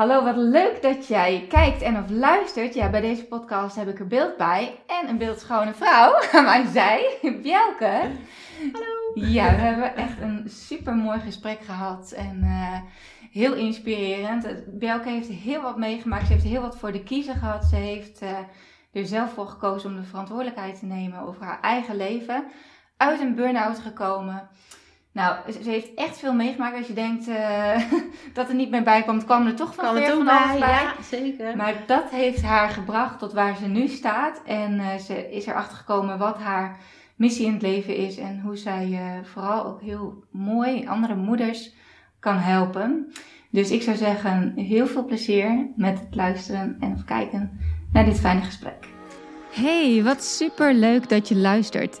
Hallo, 0.00 0.24
wat 0.24 0.36
leuk 0.36 0.82
dat 0.82 1.06
jij 1.06 1.46
kijkt 1.48 1.82
en 1.82 1.96
of 1.96 2.10
luistert. 2.10 2.74
Ja, 2.74 2.90
bij 2.90 3.00
deze 3.00 3.24
podcast 3.24 3.76
heb 3.76 3.88
ik 3.88 3.98
er 3.98 4.06
beeld 4.06 4.36
bij 4.36 4.80
en 4.86 5.08
een 5.08 5.18
beeldschone 5.18 5.74
vrouw 5.74 6.20
aan 6.32 6.44
mijn 6.44 6.68
zij, 6.68 7.18
Bjelke. 7.42 8.10
Hallo. 8.72 9.28
Ja, 9.30 9.44
we 9.54 9.60
hebben 9.60 9.96
echt 9.96 10.20
een 10.20 10.44
super 10.48 10.94
mooi 10.94 11.20
gesprek 11.20 11.60
gehad 11.60 12.12
en 12.12 12.40
uh, 12.44 12.78
heel 13.30 13.54
inspirerend. 13.54 14.46
Bjelke 14.78 15.08
heeft 15.08 15.28
heel 15.28 15.62
wat 15.62 15.76
meegemaakt, 15.76 16.26
ze 16.26 16.32
heeft 16.32 16.44
heel 16.44 16.62
wat 16.62 16.78
voor 16.78 16.92
de 16.92 17.02
kiezer 17.02 17.34
gehad. 17.34 17.64
Ze 17.64 17.76
heeft 17.76 18.22
uh, 18.22 18.38
er 18.92 19.06
zelf 19.06 19.32
voor 19.32 19.46
gekozen 19.46 19.90
om 19.90 19.96
de 19.96 20.06
verantwoordelijkheid 20.06 20.78
te 20.78 20.86
nemen 20.86 21.20
over 21.20 21.44
haar 21.44 21.60
eigen 21.60 21.96
leven. 21.96 22.44
Uit 22.96 23.20
een 23.20 23.34
burn-out 23.34 23.78
gekomen. 23.78 24.48
Nou, 25.12 25.52
ze 25.62 25.70
heeft 25.70 25.94
echt 25.94 26.18
veel 26.18 26.34
meegemaakt. 26.34 26.76
Als 26.76 26.86
je 26.86 26.92
denkt 26.92 27.28
uh, 27.28 27.76
dat 28.34 28.48
er 28.48 28.54
niet 28.54 28.70
meer 28.70 28.82
bij 28.82 29.02
komt, 29.02 29.24
kwam 29.24 29.46
er 29.46 29.54
toch 29.54 29.74
van 29.74 29.94
weer 29.94 30.08
van 30.08 30.24
bij. 30.24 30.56
bij. 30.58 30.68
Ja, 30.68 30.94
zeker. 31.02 31.56
Maar 31.56 31.74
dat 31.86 32.10
heeft 32.10 32.42
haar 32.42 32.68
gebracht 32.68 33.18
tot 33.18 33.32
waar 33.32 33.56
ze 33.56 33.66
nu 33.66 33.88
staat. 33.88 34.42
En 34.44 34.72
uh, 34.74 34.94
ze 34.94 35.30
is 35.30 35.46
erachter 35.46 35.76
gekomen 35.76 36.18
wat 36.18 36.38
haar 36.38 36.78
missie 37.16 37.46
in 37.46 37.52
het 37.52 37.62
leven 37.62 37.96
is. 37.96 38.16
En 38.16 38.40
hoe 38.40 38.56
zij 38.56 38.88
uh, 38.88 39.24
vooral 39.24 39.64
ook 39.64 39.80
heel 39.80 40.24
mooi 40.30 40.86
andere 40.86 41.14
moeders 41.14 41.74
kan 42.20 42.36
helpen. 42.36 43.12
Dus 43.50 43.70
ik 43.70 43.82
zou 43.82 43.96
zeggen, 43.96 44.52
heel 44.56 44.86
veel 44.86 45.04
plezier 45.04 45.70
met 45.76 46.00
het 46.00 46.14
luisteren 46.14 46.76
en 46.80 46.92
of 46.92 47.04
kijken 47.04 47.60
naar 47.92 48.04
dit 48.04 48.20
fijne 48.20 48.42
gesprek. 48.42 48.88
Hey, 49.50 50.02
wat 50.02 50.24
super 50.24 50.74
leuk 50.74 51.08
dat 51.08 51.28
je 51.28 51.36
luistert. 51.36 52.00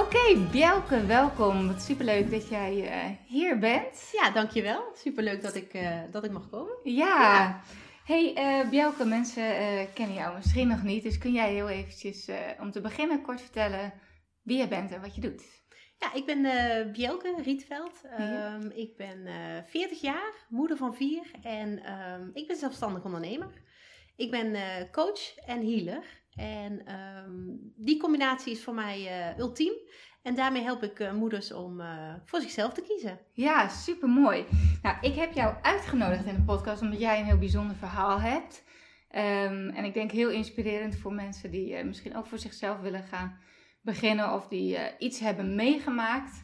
Oké, 0.00 0.16
okay, 0.16 0.48
Bjelke, 0.50 1.06
welkom. 1.06 1.66
Wat 1.66 1.82
superleuk 1.82 2.30
dat 2.30 2.48
jij 2.48 2.74
uh, 2.76 3.16
hier 3.26 3.58
bent. 3.58 4.10
Ja, 4.12 4.30
dankjewel. 4.30 4.82
Superleuk 4.94 5.42
dat 5.42 5.54
ik, 5.54 5.74
uh, 5.74 6.00
dat 6.10 6.24
ik 6.24 6.30
mag 6.30 6.50
komen. 6.50 6.72
Ja. 6.82 7.22
ja. 7.22 7.62
Hey 8.04 8.60
uh, 8.62 8.70
Bjelke, 8.70 9.04
mensen 9.04 9.42
kennen 9.94 10.16
jou 10.16 10.36
misschien 10.36 10.68
nog 10.68 10.82
niet. 10.82 11.02
Dus 11.02 11.18
kun 11.18 11.32
jij 11.32 11.52
heel 11.52 11.68
eventjes 11.68 12.28
om 12.60 12.70
te 12.70 12.80
beginnen 12.80 13.22
kort 13.22 13.40
vertellen 13.40 13.92
wie 14.42 14.58
je 14.58 14.68
bent 14.68 14.92
en 14.92 15.00
wat 15.00 15.14
je 15.14 15.20
doet? 15.20 15.42
Ja, 15.98 16.12
ik 16.14 16.26
ben 16.26 16.42
Bjelke 16.92 17.34
Rietveld. 17.42 18.00
Ja. 18.18 18.54
Um, 18.54 18.70
ik 18.70 18.96
ben 18.96 19.28
40 19.66 20.00
jaar, 20.00 20.32
moeder 20.48 20.76
van 20.76 20.94
vier 20.94 21.30
en 21.42 21.92
um, 21.92 22.30
ik 22.34 22.46
ben 22.46 22.56
zelfstandig 22.56 23.04
ondernemer. 23.04 23.52
Ik 24.16 24.30
ben 24.30 24.56
coach 24.90 25.36
en 25.46 25.66
healer. 25.66 26.18
En 26.34 26.94
um, 26.94 27.72
die 27.76 28.00
combinatie 28.00 28.52
is 28.52 28.64
voor 28.64 28.74
mij 28.74 29.00
uh, 29.00 29.38
ultiem. 29.38 29.72
En 30.22 30.34
daarmee 30.34 30.62
help 30.62 30.82
ik 30.82 30.98
uh, 30.98 31.12
moeders 31.12 31.52
om 31.52 31.82
voor 32.24 32.40
zichzelf 32.40 32.72
te 32.72 32.82
kiezen. 32.82 33.18
Ja, 33.32 33.68
super 33.68 34.08
mooi. 34.08 34.44
Nou, 34.82 34.96
ik 35.00 35.14
heb 35.14 35.32
jou 35.32 35.54
uitgenodigd 35.62 36.24
in 36.24 36.34
de 36.34 36.42
podcast 36.42 36.82
omdat 36.82 37.00
jij 37.00 37.18
een 37.18 37.24
heel 37.24 37.38
bijzonder 37.38 37.76
verhaal 37.76 38.20
hebt. 38.20 38.64
Um, 39.14 39.68
en 39.68 39.84
ik 39.84 39.94
denk 39.94 40.10
heel 40.10 40.30
inspirerend 40.30 40.96
voor 40.96 41.12
mensen 41.12 41.50
die 41.50 41.84
misschien 41.84 42.16
ook 42.16 42.26
voor 42.26 42.38
zichzelf 42.38 42.80
willen 42.80 43.02
gaan 43.02 43.38
beginnen 43.80 44.32
of 44.32 44.48
die 44.48 44.78
iets 44.98 45.20
hebben 45.20 45.54
meegemaakt. 45.54 46.42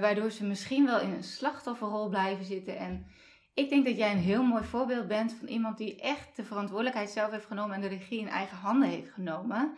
waardoor 0.00 0.30
ze 0.30 0.44
misschien 0.44 0.86
wel 0.86 1.00
in 1.00 1.12
een 1.12 1.24
slachtofferrol 1.24 2.08
blijven 2.08 2.44
zitten 2.44 2.78
en 2.78 3.06
ik 3.54 3.68
denk 3.68 3.84
dat 3.84 3.96
jij 3.96 4.12
een 4.12 4.18
heel 4.18 4.42
mooi 4.42 4.64
voorbeeld 4.64 5.08
bent 5.08 5.32
van 5.32 5.48
iemand 5.48 5.78
die 5.78 6.00
echt 6.00 6.36
de 6.36 6.44
verantwoordelijkheid 6.44 7.10
zelf 7.10 7.30
heeft 7.30 7.46
genomen 7.46 7.74
en 7.74 7.80
de 7.80 7.88
regie 7.88 8.20
in 8.20 8.28
eigen 8.28 8.56
handen 8.56 8.88
heeft 8.88 9.10
genomen. 9.10 9.76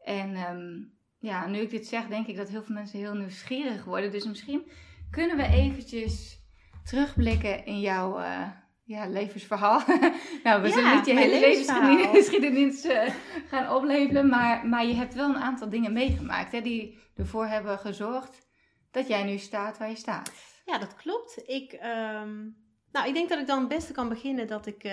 En 0.00 0.36
um, 0.36 0.92
ja, 1.18 1.46
nu 1.46 1.58
ik 1.58 1.70
dit 1.70 1.86
zeg, 1.86 2.06
denk 2.06 2.26
ik 2.26 2.36
dat 2.36 2.48
heel 2.48 2.62
veel 2.62 2.74
mensen 2.74 2.98
heel 2.98 3.14
nieuwsgierig 3.14 3.84
worden. 3.84 4.10
Dus 4.10 4.24
misschien 4.24 4.70
kunnen 5.10 5.36
we 5.36 5.46
eventjes 5.46 6.42
terugblikken 6.84 7.64
in 7.64 7.80
jouw 7.80 8.20
uh, 8.20 8.48
ja, 8.84 9.06
levensverhaal. 9.06 9.82
nou, 10.44 10.62
we 10.62 10.68
ja, 10.68 10.74
zullen 10.74 10.94
niet 10.94 11.06
je 11.06 11.14
hele 11.14 11.40
levensgeschiedenis 11.40 12.84
uh, 12.84 13.08
gaan 13.48 13.76
opleveren, 13.76 14.28
maar, 14.28 14.66
maar 14.66 14.86
je 14.86 14.94
hebt 14.94 15.14
wel 15.14 15.28
een 15.28 15.42
aantal 15.42 15.68
dingen 15.68 15.92
meegemaakt 15.92 16.52
hè, 16.52 16.60
die 16.60 16.98
ervoor 17.16 17.46
hebben 17.46 17.78
gezorgd 17.78 18.46
dat 18.90 19.08
jij 19.08 19.22
nu 19.22 19.38
staat 19.38 19.78
waar 19.78 19.88
je 19.88 19.96
staat. 19.96 20.32
Ja, 20.64 20.78
dat 20.78 20.94
klopt. 20.94 21.42
Ik. 21.46 21.78
Um 21.82 22.66
nou, 22.92 23.08
ik 23.08 23.14
denk 23.14 23.28
dat 23.28 23.38
ik 23.38 23.46
dan 23.46 23.58
het 23.58 23.68
beste 23.68 23.92
kan 23.92 24.08
beginnen 24.08 24.46
dat 24.46 24.66
ik 24.66 24.84
uh, 24.84 24.92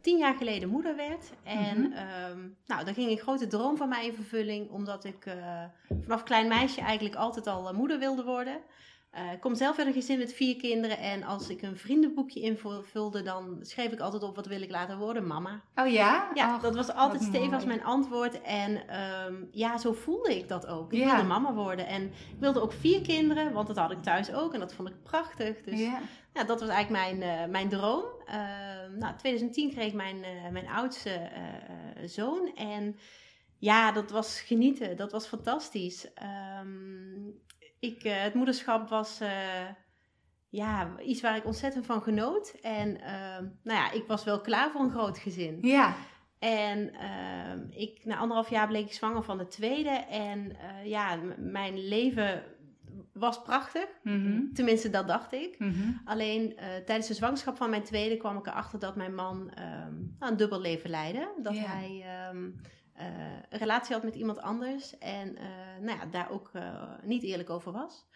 tien 0.00 0.18
jaar 0.18 0.34
geleden 0.34 0.68
moeder 0.68 0.96
werd. 0.96 1.30
En 1.42 1.78
mm 1.78 1.92
-hmm. 1.92 2.56
nou, 2.66 2.84
dan 2.84 2.94
ging 2.94 3.10
een 3.10 3.18
grote 3.18 3.46
droom 3.46 3.76
van 3.76 3.88
mij 3.88 4.06
in 4.06 4.14
vervulling, 4.14 4.70
omdat 4.70 5.04
ik 5.04 5.26
uh, 5.26 5.64
vanaf 6.02 6.22
klein 6.22 6.48
meisje 6.48 6.80
eigenlijk 6.80 7.14
altijd 7.14 7.46
al 7.46 7.74
moeder 7.74 7.98
wilde 7.98 8.24
worden. 8.24 8.60
Uh, 9.14 9.32
ik 9.32 9.40
kom 9.40 9.54
zelf 9.54 9.78
uit 9.78 9.86
een 9.86 9.92
gezin 9.92 10.18
met 10.18 10.32
vier 10.32 10.56
kinderen 10.56 10.98
en 10.98 11.22
als 11.22 11.48
ik 11.48 11.62
een 11.62 11.76
vriendenboekje 11.76 12.40
invulde, 12.40 13.22
dan 13.22 13.58
schreef 13.60 13.92
ik 13.92 14.00
altijd 14.00 14.22
op 14.22 14.36
wat 14.36 14.46
wil 14.46 14.62
ik 14.62 14.70
laten 14.70 14.98
worden, 14.98 15.26
mama. 15.26 15.62
Oh 15.74 15.88
ja? 15.88 16.30
Ja, 16.34 16.58
dat 16.58 16.74
was 16.74 16.92
altijd 16.92 17.22
stevig 17.22 17.66
mijn 17.66 17.84
antwoord 17.84 18.42
en 18.42 18.96
um, 19.26 19.48
ja, 19.52 19.78
zo 19.78 19.92
voelde 19.92 20.36
ik 20.36 20.48
dat 20.48 20.66
ook. 20.66 20.92
Ik 20.92 20.98
ja. 20.98 21.06
wilde 21.06 21.28
mama 21.28 21.52
worden 21.52 21.86
en 21.86 22.02
ik 22.04 22.38
wilde 22.38 22.60
ook 22.60 22.72
vier 22.72 23.00
kinderen, 23.00 23.52
want 23.52 23.66
dat 23.66 23.76
had 23.76 23.90
ik 23.90 24.02
thuis 24.02 24.32
ook 24.32 24.54
en 24.54 24.60
dat 24.60 24.74
vond 24.74 24.88
ik 24.88 25.02
prachtig. 25.02 25.62
Dus 25.62 25.80
ja, 26.32 26.44
dat 26.44 26.60
was 26.60 26.68
eigenlijk 26.68 27.18
mijn, 27.18 27.40
uh, 27.40 27.50
mijn 27.52 27.68
droom. 27.68 28.04
Uh, 28.26 28.34
nou, 28.98 29.16
2010 29.16 29.70
kreeg 29.70 29.86
ik 29.86 29.94
mijn, 29.94 30.16
uh, 30.16 30.50
mijn 30.50 30.68
oudste 30.68 31.30
zoon 32.04 32.54
en 32.54 32.96
ja, 33.58 33.92
dat 33.92 34.10
was 34.10 34.40
genieten, 34.40 34.96
dat 34.96 35.12
was 35.12 35.26
fantastisch. 35.26 36.06
Um, 36.60 37.40
ik, 37.80 38.04
uh, 38.04 38.22
het 38.22 38.34
moederschap 38.34 38.88
was 38.88 39.20
uh, 39.20 39.28
ja, 40.48 40.98
iets 41.00 41.20
waar 41.20 41.36
ik 41.36 41.44
ontzettend 41.44 41.86
van 41.86 42.02
genoot. 42.02 42.54
En 42.62 42.88
uh, 42.88 43.38
nou 43.62 43.78
ja, 43.78 43.90
ik 43.90 44.04
was 44.06 44.24
wel 44.24 44.40
klaar 44.40 44.70
voor 44.70 44.80
een 44.80 44.90
groot 44.90 45.18
gezin. 45.18 45.58
Ja. 45.60 45.94
En 46.38 46.92
ehm, 46.94 47.66
ik, 47.70 48.04
na 48.04 48.16
anderhalf 48.16 48.50
jaar 48.50 48.68
bleek 48.68 48.86
ik 48.86 48.92
zwanger 48.92 49.22
van 49.22 49.38
de 49.38 49.46
tweede. 49.46 49.90
En 50.10 50.56
eh, 50.56 50.86
ja, 50.86 51.18
mijn 51.36 51.88
leven 51.88 52.42
was 53.12 53.42
prachtig. 53.42 53.86
Mm 54.02 54.24
-hmm. 54.24 54.54
Tenminste, 54.54 54.90
dat 54.90 55.06
dacht 55.06 55.32
ik. 55.32 55.58
Mm 55.58 55.72
-hmm. 55.72 56.00
Alleen 56.04 56.54
tijdens 56.84 57.06
de 57.06 57.14
zwangerschap 57.14 57.56
van 57.56 57.70
mijn 57.70 57.82
tweede 57.82 58.16
kwam 58.16 58.38
ik 58.38 58.46
erachter 58.46 58.78
dat 58.78 58.96
mijn 58.96 59.14
man 59.14 59.52
um, 59.86 60.16
een 60.18 60.36
dubbel 60.36 60.60
leven 60.60 60.90
leidde. 60.90 61.32
Dat 61.42 61.56
hij 61.56 62.04
um, 62.32 62.60
een 63.48 63.58
relatie 63.58 63.94
had 63.94 64.04
met 64.04 64.14
iemand 64.14 64.40
anders 64.40 64.98
en 64.98 65.28
uh, 65.28 65.44
nou 65.80 65.98
ja, 65.98 66.06
daar 66.06 66.30
ook 66.30 66.50
uh, 66.52 66.82
niet 67.02 67.22
eerlijk 67.22 67.50
over 67.50 67.72
was. 67.72 68.06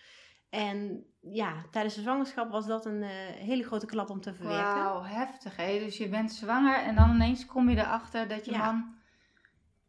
En 0.51 1.07
ja, 1.21 1.53
tijdens 1.71 1.95
de 1.95 2.01
zwangerschap 2.01 2.51
was 2.51 2.67
dat 2.67 2.87
een 2.87 3.03
hele 3.03 3.63
grote 3.63 3.87
klap 3.87 4.11
om 4.11 4.21
te 4.21 4.35
verwerken. 4.35 4.75
Wauw, 4.75 5.03
heftig 5.03 5.57
hè. 5.57 5.79
Dus 5.79 5.97
je 5.97 6.09
bent 6.09 6.33
zwanger 6.33 6.79
en 6.79 6.95
dan 6.95 7.11
ineens 7.11 7.47
kom 7.47 7.71
je 7.71 7.77
erachter 7.77 8.29
dat 8.29 8.45
je 8.45 8.51
ja. 8.51 8.73
man 8.73 8.95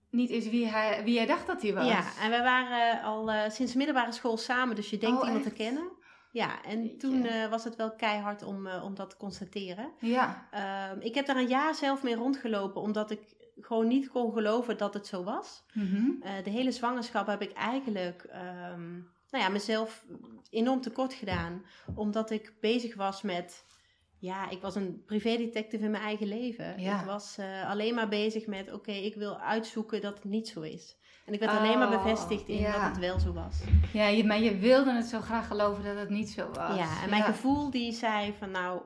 niet 0.10 0.30
is 0.30 0.50
wie, 0.50 0.68
hij, 0.68 1.04
wie 1.04 1.14
jij 1.14 1.26
dacht 1.26 1.48
dat 1.48 1.62
hij 1.62 1.74
was. 1.74 1.88
Ja, 1.88 2.04
en 2.22 2.32
we 2.32 2.42
waren 2.42 3.02
al 3.02 3.52
sinds 3.52 3.74
middelbare 3.74 4.12
school 4.12 4.38
samen, 4.38 4.76
dus 4.76 4.90
je 4.90 4.98
denkt 4.98 5.22
oh, 5.22 5.28
iemand 5.28 5.46
echt? 5.46 5.56
te 5.56 5.64
kennen. 5.64 5.92
Ja, 6.36 6.64
en 6.64 6.98
toen 6.98 7.26
uh, 7.26 7.50
was 7.50 7.64
het 7.64 7.76
wel 7.76 7.96
keihard 7.96 8.44
om, 8.44 8.68
uh, 8.68 8.84
om 8.84 8.96
dat 8.96 9.10
te 9.10 9.18
constateren. 9.18 9.92
Ja. 10.00 10.48
Uh, 10.54 11.04
ik 11.06 11.16
heb 11.16 11.26
daar 11.26 11.36
een 11.36 11.48
jaar 11.48 11.76
zelf 11.76 12.04
mee 12.04 12.16
rondgelopen, 12.16 12.82
omdat 12.82 13.12
ik 13.12 13.20
gewoon 13.60 13.88
niet 13.88 14.10
kon 14.10 14.34
geloven 14.34 14.78
dat 14.78 14.94
het 14.94 15.08
zo 15.08 15.24
was. 15.24 15.64
Mm 15.74 15.88
-hmm. 15.88 16.20
de 16.44 16.50
hele 16.50 16.72
zwangerschap 16.72 17.28
heb 17.28 17.42
ik 17.42 17.52
eigenlijk 17.52 18.30
um, 18.74 19.14
nou 19.36 19.44
ja, 19.44 19.50
mezelf 19.50 20.06
enorm 20.50 20.82
tekort 20.82 21.14
gedaan. 21.14 21.66
Omdat 21.96 22.32
ik 22.32 22.54
bezig 22.60 22.96
was 22.96 23.22
met... 23.22 23.66
Ja, 24.20 24.50
ik 24.50 24.62
was 24.62 24.76
een 24.76 25.04
privédetective 25.06 25.84
in 25.84 25.92
mijn 25.92 26.04
eigen 26.04 26.28
leven. 26.28 26.80
Ja. 26.80 27.00
Ik 27.00 27.06
was 27.06 27.38
uh, 27.40 27.70
alleen 27.70 27.96
maar 27.96 28.08
bezig 28.08 28.48
met... 28.48 28.68
Oké, 28.68 28.76
okay, 28.76 29.04
ik 29.04 29.16
wil 29.16 29.40
uitzoeken 29.40 30.02
dat 30.02 30.14
het 30.14 30.24
niet 30.24 30.48
zo 30.48 30.62
is. 30.62 30.98
En 31.26 31.34
ik 31.34 31.40
werd 31.40 31.52
oh, 31.52 31.60
alleen 31.60 31.80
maar 31.80 31.90
bevestigd 31.90 32.48
in 32.48 32.60
ja. 32.60 32.72
dat 32.72 32.82
het 32.82 32.98
wel 32.98 33.20
zo 33.20 33.34
was. 33.34 33.62
Ja, 33.94 34.08
je, 34.08 34.24
maar 34.24 34.40
je 34.40 34.58
wilde 34.58 34.92
het 34.92 35.06
zo 35.06 35.22
graag 35.22 35.48
geloven 35.48 35.84
dat 35.84 35.98
het 35.98 36.10
niet 36.10 36.30
zo 36.30 36.48
was. 36.48 36.78
Ja, 36.78 37.04
en 37.04 37.10
mijn 37.10 37.24
gevoel 37.24 37.70
die 37.70 37.94
zei 37.94 38.34
van 38.40 38.52
nou, 38.52 38.82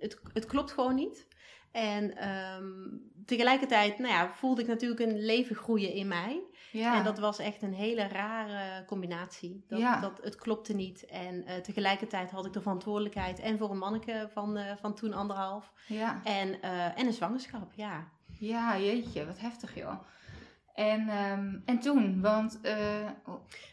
het, 0.00 0.20
het 0.32 0.46
klopt 0.46 0.72
gewoon 0.72 0.94
niet. 0.94 1.26
En 1.72 2.28
um, 2.28 3.10
tegelijkertijd 3.26 3.98
nou 3.98 4.12
ja, 4.12 4.32
voelde 4.32 4.60
ik 4.60 4.66
natuurlijk 4.66 5.00
een 5.00 5.24
leven 5.24 5.56
groeien 5.56 5.92
in 5.92 6.08
mij. 6.08 6.42
Ja. 6.72 6.96
En 6.96 7.04
dat 7.04 7.18
was 7.18 7.38
echt 7.38 7.62
een 7.62 7.74
hele 7.74 8.08
rare 8.08 8.84
combinatie. 8.84 9.64
Dat, 9.68 9.78
ja. 9.78 10.00
dat, 10.00 10.20
het 10.22 10.36
klopte 10.36 10.74
niet. 10.74 11.06
En 11.06 11.34
uh, 11.34 11.54
tegelijkertijd 11.54 12.30
had 12.30 12.46
ik 12.46 12.52
de 12.52 12.60
verantwoordelijkheid 12.60 13.40
en 13.40 13.58
voor 13.58 13.70
een 13.70 13.78
manneke 13.78 14.28
van, 14.32 14.58
uh, 14.58 14.64
van 14.80 14.94
toen 14.94 15.12
anderhalf. 15.12 15.72
Ja. 15.86 16.20
En, 16.24 16.48
uh, 16.48 16.98
en 16.98 17.06
een 17.06 17.12
zwangerschap, 17.12 17.72
ja. 17.74 18.08
Ja, 18.38 18.78
jeetje, 18.78 19.26
wat 19.26 19.40
heftig 19.40 19.74
joh. 19.74 20.00
En, 20.74 21.08
ehm, 21.08 21.58
en 21.64 21.78
toen, 21.78 22.20
want... 22.20 22.58
Uh, 22.62 22.74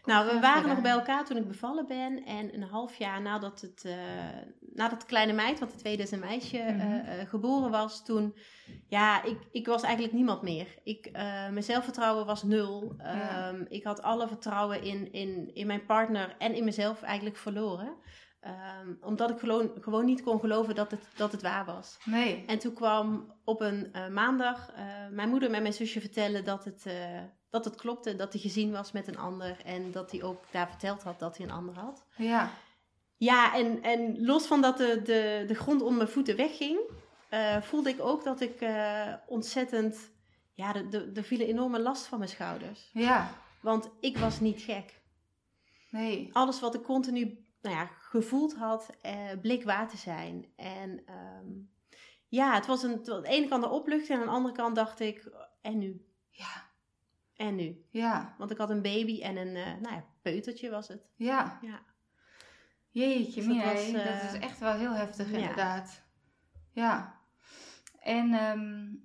nou, 0.06 0.34
we 0.34 0.40
waren 0.40 0.70
nog 0.70 0.82
bij 0.82 0.92
elkaar 0.92 1.26
toen 1.26 1.38
ik 1.38 1.48
bevallen 1.48 1.88
ben. 1.88 2.26
En 2.26 2.54
een 2.54 2.64
half 2.64 2.96
jaar 2.96 3.22
nadat 3.22 3.62
het, 3.62 3.84
uh, 3.86 3.94
nadat 4.74 5.06
kleine 5.06 5.34
meid, 5.34 5.60
want 5.60 5.72
de 5.72 5.78
tweede 5.78 6.04
is 6.04 6.12
een 6.12 6.20
meisje, 6.20 6.58
mm 6.58 6.98
geboren 7.28 7.72
was, 7.72 8.06
toen... 8.06 8.36
Ja, 8.88 9.24
ik, 9.24 9.38
ik 9.52 9.68
was 9.68 9.84
eigenlijk 9.84 10.14
niemand 10.14 10.42
meer. 10.42 10.68
Ik, 10.84 11.10
mijn 11.52 11.64
zelfvertrouwen 11.64 12.26
was 12.26 12.44
nul. 12.44 12.94
Ehm, 12.98 13.66
ik 13.70 13.84
had 13.84 14.02
alle 14.02 14.28
vertrouwen 14.28 14.84
in, 14.84 15.12
in, 15.12 15.52
in 15.54 15.68
mijn 15.68 15.86
partner 15.86 16.36
en 16.38 16.54
in 16.54 16.64
mezelf 16.64 17.02
eigenlijk 17.02 17.38
verloren. 17.38 17.96
Um, 18.86 18.98
omdat 19.02 19.30
ik 19.30 19.40
gewoon, 19.40 19.72
gewoon 19.80 20.06
niet 20.06 20.24
kon 20.24 20.40
geloven 20.40 20.76
dat 20.76 20.92
het, 20.92 21.08
dat 21.16 21.32
het 21.32 21.42
waar 21.42 21.66
was. 21.66 21.98
Nee. 22.06 22.44
En 22.48 22.60
toen 22.60 22.74
kwam 22.74 23.34
op 23.44 23.62
een 23.62 23.90
uh, 23.94 24.08
maandag 24.08 24.72
mijn 25.12 25.30
moeder 25.30 25.50
met 25.50 25.62
mijn 25.62 25.74
zusje 25.74 26.02
vertellen 26.02 26.46
dat 26.46 26.66
het, 26.66 26.86
dat 27.50 27.66
het 27.66 27.76
klopte. 27.76 28.16
Dat 28.16 28.34
hij 28.34 28.42
gezien 28.42 28.72
was 28.72 28.92
met 28.92 29.08
een 29.08 29.18
ander. 29.18 29.58
En 29.66 29.92
dat 29.92 30.12
hij 30.12 30.24
ook 30.24 30.44
daar 30.52 30.68
verteld 30.68 31.04
had 31.04 31.20
dat 31.20 31.38
hij 31.38 31.46
een 31.46 31.54
ander 31.54 31.76
had. 31.76 32.06
Ja. 32.16 32.50
Ja, 33.20 33.56
en, 33.56 33.84
en 33.84 34.26
los 34.26 34.48
van 34.48 34.62
dat 34.62 34.78
de, 34.78 35.02
de, 35.04 35.44
de 35.48 35.56
grond 35.56 35.82
onder 35.82 35.98
mijn 35.98 36.10
voeten 36.10 36.36
wegging, 36.36 36.80
voelde 37.62 37.90
ik 37.90 38.02
ook 38.02 38.24
dat 38.24 38.42
ik 38.42 38.66
ontzettend. 39.28 40.12
Ja, 40.54 40.76
er 41.14 41.24
viel 41.24 41.40
een 41.40 41.48
enorme 41.48 41.80
last 41.80 42.06
van 42.06 42.18
mijn 42.18 42.30
schouders. 42.30 42.90
Ja. 42.94 43.32
Want 43.62 43.90
ik 44.00 44.18
was 44.18 44.40
niet 44.40 44.62
gek. 44.62 45.02
Nee. 45.90 46.30
Alles 46.34 46.60
wat 46.60 46.76
ik 46.76 46.84
continu 46.84 47.50
nou 47.62 47.76
ja, 47.76 47.86
gevoeld 47.86 48.56
had, 48.56 48.90
eh, 49.02 49.32
blik 49.42 49.64
waar 49.64 49.90
te 49.90 49.98
zijn. 49.98 50.46
En 50.56 51.02
ehm, 51.06 51.48
ja, 52.28 52.54
het 52.54 52.66
was 52.66 52.84
een, 52.84 53.10
aan 53.12 53.22
de 53.22 53.28
ene 53.28 53.48
kant 53.48 53.64
een 53.64 53.70
opluchting 53.70 54.10
en 54.10 54.20
aan 54.20 54.30
de 54.30 54.34
andere 54.34 54.56
kant 54.56 54.76
dacht 54.76 55.00
ik, 55.00 55.32
en 55.62 55.78
nu? 55.78 56.06
Ja. 56.30 56.68
En 57.36 57.56
nu? 57.56 57.86
Ja. 57.90 58.36
Want 58.38 58.52
ik 58.52 58.58
had 58.58 58.70
een 58.70 58.82
baby 58.82 59.22
en 59.22 59.38
een, 59.38 59.56
uh, 59.56 59.82
nou 59.82 59.96
ja, 59.96 60.06
peutertje 60.22 60.70
was 60.70 60.88
het. 60.88 61.08
Ja. 61.16 61.60
Ja. 61.62 61.82
Jeetje, 63.00 63.48
dus 63.48 63.56
dat, 63.56 63.74
was, 63.74 63.90
uh, 63.90 64.06
dat 64.06 64.34
is 64.34 64.40
echt 64.40 64.60
wel 64.60 64.74
heel 64.74 64.94
heftig 64.94 65.32
inderdaad. 65.32 66.02
Ja. 66.72 67.20
En 68.00 68.34
um, 68.34 69.02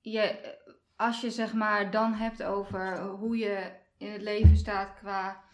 je, 0.00 0.56
als 0.96 1.20
je 1.20 1.30
zeg 1.30 1.52
maar 1.52 1.90
dan 1.90 2.14
hebt 2.14 2.42
over 2.42 3.00
hoe 3.00 3.36
je 3.36 3.72
in 3.96 4.12
het 4.12 4.22
leven 4.22 4.56
staat 4.56 4.94
qua 4.94 5.44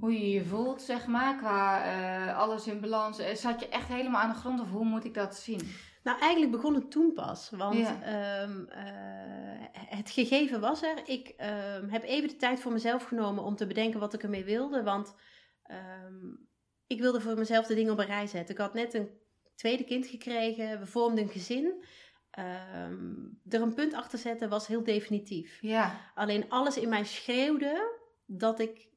hoe 0.00 0.12
je 0.12 0.30
je 0.30 0.44
voelt, 0.44 0.82
zeg 0.82 1.06
maar, 1.06 1.36
qua 1.36 1.84
uh, 1.84 2.38
alles 2.38 2.66
in 2.66 2.80
balans. 2.80 3.18
Eh, 3.18 3.34
zat 3.34 3.60
je 3.60 3.68
echt 3.68 3.88
helemaal 3.88 4.20
aan 4.20 4.30
de 4.30 4.38
grond 4.38 4.60
of 4.60 4.70
hoe 4.70 4.84
moet 4.84 5.04
ik 5.04 5.14
dat 5.14 5.36
zien? 5.36 5.60
Nou, 6.02 6.20
eigenlijk 6.20 6.52
begon 6.52 6.74
het 6.74 6.90
toen 6.90 7.12
pas. 7.12 7.50
Want 7.50 7.78
ja. 7.78 8.42
um, 8.42 8.68
uh, 8.68 9.66
het 9.72 10.10
gegeven 10.10 10.60
was 10.60 10.82
er. 10.82 11.08
Ik 11.08 11.28
um, 11.28 11.88
heb 11.88 12.02
even 12.02 12.28
de 12.28 12.36
tijd 12.36 12.60
voor 12.60 12.72
mezelf 12.72 13.04
genomen 13.04 13.44
om 13.44 13.56
te 13.56 13.66
bedenken 13.66 14.00
wat 14.00 14.14
ik 14.14 14.22
ermee 14.22 14.44
wilde. 14.44 14.82
Want 14.82 15.14
um, 15.70 16.48
ik 16.86 17.00
wilde 17.00 17.20
voor 17.20 17.34
mezelf 17.34 17.66
de 17.66 17.74
dingen 17.74 17.92
op 17.92 17.98
een 17.98 18.06
rij 18.06 18.26
zetten. 18.26 18.54
Ik 18.54 18.60
had 18.60 18.74
net 18.74 18.94
een 18.94 19.10
tweede 19.54 19.84
kind 19.84 20.06
gekregen. 20.06 20.78
We 20.78 20.86
vormden 20.86 21.24
een 21.24 21.30
gezin. 21.30 21.84
er 23.48 23.62
een 23.62 23.74
punt 23.74 23.94
achter 23.94 24.18
zetten 24.18 24.48
was 24.48 24.66
heel 24.66 24.84
definitief. 24.84 25.58
Ja. 25.60 26.12
Alleen 26.14 26.48
alles 26.48 26.76
in 26.76 26.88
mij 26.88 27.04
schreeuwde 27.04 27.98
dat 28.26 28.60
ik 28.60 28.88